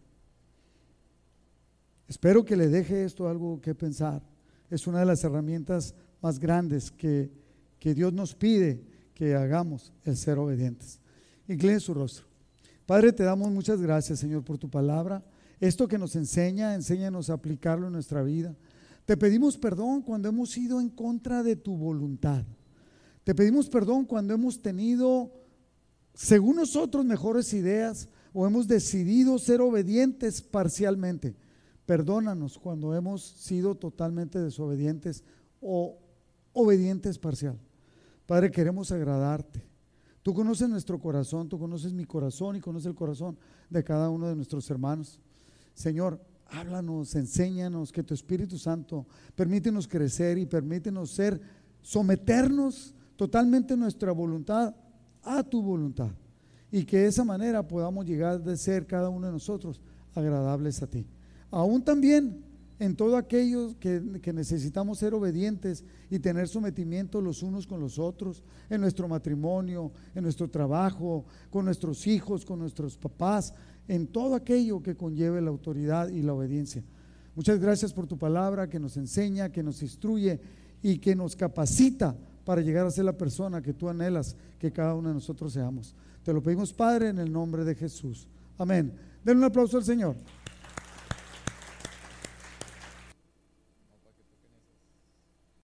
Espero 2.06 2.44
que 2.44 2.56
le 2.56 2.68
deje 2.68 3.04
esto 3.04 3.28
algo 3.28 3.60
que 3.60 3.74
pensar. 3.74 4.22
Es 4.70 4.86
una 4.86 5.00
de 5.00 5.06
las 5.06 5.24
herramientas 5.24 5.92
más 6.22 6.38
grandes 6.38 6.92
que, 6.92 7.32
que 7.80 7.94
Dios 7.94 8.12
nos 8.12 8.36
pide 8.36 8.80
que 9.12 9.34
hagamos, 9.34 9.92
el 10.04 10.16
ser 10.16 10.38
obedientes. 10.38 11.00
Incline 11.48 11.80
su 11.80 11.92
rostro. 11.92 12.26
Padre, 12.86 13.12
te 13.12 13.24
damos 13.24 13.50
muchas 13.50 13.82
gracias, 13.82 14.20
Señor, 14.20 14.44
por 14.44 14.56
tu 14.56 14.70
palabra. 14.70 15.22
Esto 15.60 15.88
que 15.88 15.98
nos 15.98 16.14
enseña, 16.16 16.74
enséñanos 16.74 17.30
a 17.30 17.34
aplicarlo 17.34 17.86
en 17.86 17.92
nuestra 17.92 18.22
vida. 18.22 18.54
Te 19.04 19.16
pedimos 19.16 19.56
perdón 19.56 20.02
cuando 20.02 20.28
hemos 20.28 20.56
ido 20.56 20.80
en 20.80 20.90
contra 20.90 21.42
de 21.42 21.56
tu 21.56 21.76
voluntad. 21.76 22.44
Te 23.24 23.34
pedimos 23.34 23.68
perdón 23.68 24.04
cuando 24.04 24.34
hemos 24.34 24.62
tenido, 24.62 25.32
según 26.14 26.56
nosotros, 26.56 27.04
mejores 27.04 27.52
ideas 27.52 28.08
o 28.32 28.46
hemos 28.46 28.68
decidido 28.68 29.38
ser 29.38 29.60
obedientes 29.60 30.42
parcialmente. 30.42 31.36
Perdónanos 31.86 32.58
cuando 32.58 32.94
hemos 32.94 33.22
sido 33.22 33.74
totalmente 33.74 34.38
desobedientes 34.38 35.24
o 35.60 35.98
obedientes 36.52 37.18
parcial. 37.18 37.58
Padre, 38.26 38.50
queremos 38.50 38.92
agradarte. 38.92 39.64
Tú 40.22 40.34
conoces 40.34 40.68
nuestro 40.68 41.00
corazón, 41.00 41.48
tú 41.48 41.58
conoces 41.58 41.94
mi 41.94 42.04
corazón 42.04 42.56
y 42.56 42.60
conoces 42.60 42.86
el 42.86 42.94
corazón 42.94 43.38
de 43.70 43.82
cada 43.82 44.10
uno 44.10 44.28
de 44.28 44.36
nuestros 44.36 44.68
hermanos. 44.70 45.20
Señor, 45.78 46.20
háblanos, 46.48 47.14
enséñanos, 47.14 47.92
que 47.92 48.02
tu 48.02 48.12
Espíritu 48.12 48.58
Santo 48.58 49.06
permítenos 49.36 49.86
crecer 49.86 50.36
y 50.36 50.44
permítenos 50.44 51.12
ser, 51.12 51.40
someternos 51.80 52.96
totalmente 53.14 53.76
nuestra 53.76 54.10
voluntad 54.10 54.74
a 55.22 55.44
tu 55.44 55.62
voluntad. 55.62 56.10
Y 56.72 56.82
que 56.84 56.98
de 56.98 57.06
esa 57.06 57.22
manera 57.22 57.62
podamos 57.62 58.04
llegar 58.04 58.42
de 58.42 58.56
ser 58.56 58.88
cada 58.88 59.08
uno 59.08 59.28
de 59.28 59.32
nosotros 59.34 59.80
agradables 60.16 60.82
a 60.82 60.88
ti. 60.88 61.06
Aún 61.48 61.80
también 61.84 62.42
en 62.80 62.96
todo 62.96 63.16
aquello 63.16 63.78
que, 63.78 64.18
que, 64.20 64.32
necesitamos 64.32 64.98
ser 64.98 65.14
obedientes 65.14 65.84
y 66.10 66.18
tener 66.18 66.48
sometimiento 66.48 67.20
los 67.20 67.42
unos 67.44 67.68
con 67.68 67.80
los 67.80 68.00
otros, 68.00 68.42
en 68.68 68.80
nuestro 68.80 69.06
matrimonio, 69.06 69.92
en 70.14 70.24
nuestro 70.24 70.48
trabajo, 70.48 71.24
con 71.50 71.64
nuestros 71.64 72.06
hijos, 72.08 72.44
con 72.44 72.58
nuestros 72.58 72.96
papás, 72.96 73.54
en 73.88 74.06
todo 74.06 74.34
aquello 74.34 74.82
que 74.82 74.96
conlleve 74.96 75.40
la 75.40 75.50
autoridad 75.50 76.08
y 76.08 76.22
la 76.22 76.34
obediencia. 76.34 76.84
Muchas 77.34 77.58
gracias 77.58 77.92
por 77.92 78.06
tu 78.06 78.18
palabra 78.18 78.68
que 78.68 78.78
nos 78.78 78.96
enseña, 78.96 79.50
que 79.50 79.62
nos 79.62 79.82
instruye 79.82 80.40
y 80.82 80.98
que 80.98 81.16
nos 81.16 81.34
capacita 81.34 82.16
para 82.44 82.60
llegar 82.60 82.86
a 82.86 82.90
ser 82.90 83.04
la 83.04 83.16
persona 83.16 83.62
que 83.62 83.74
tú 83.74 83.88
anhelas 83.88 84.36
que 84.58 84.72
cada 84.72 84.94
uno 84.94 85.08
de 85.08 85.14
nosotros 85.14 85.52
seamos. 85.52 85.94
Te 86.22 86.32
lo 86.32 86.42
pedimos, 86.42 86.72
Padre, 86.72 87.08
en 87.08 87.18
el 87.18 87.32
nombre 87.32 87.64
de 87.64 87.74
Jesús. 87.74 88.28
Amén. 88.58 88.92
Den 89.24 89.38
un 89.38 89.44
aplauso 89.44 89.76
al 89.76 89.84
Señor. 89.84 90.16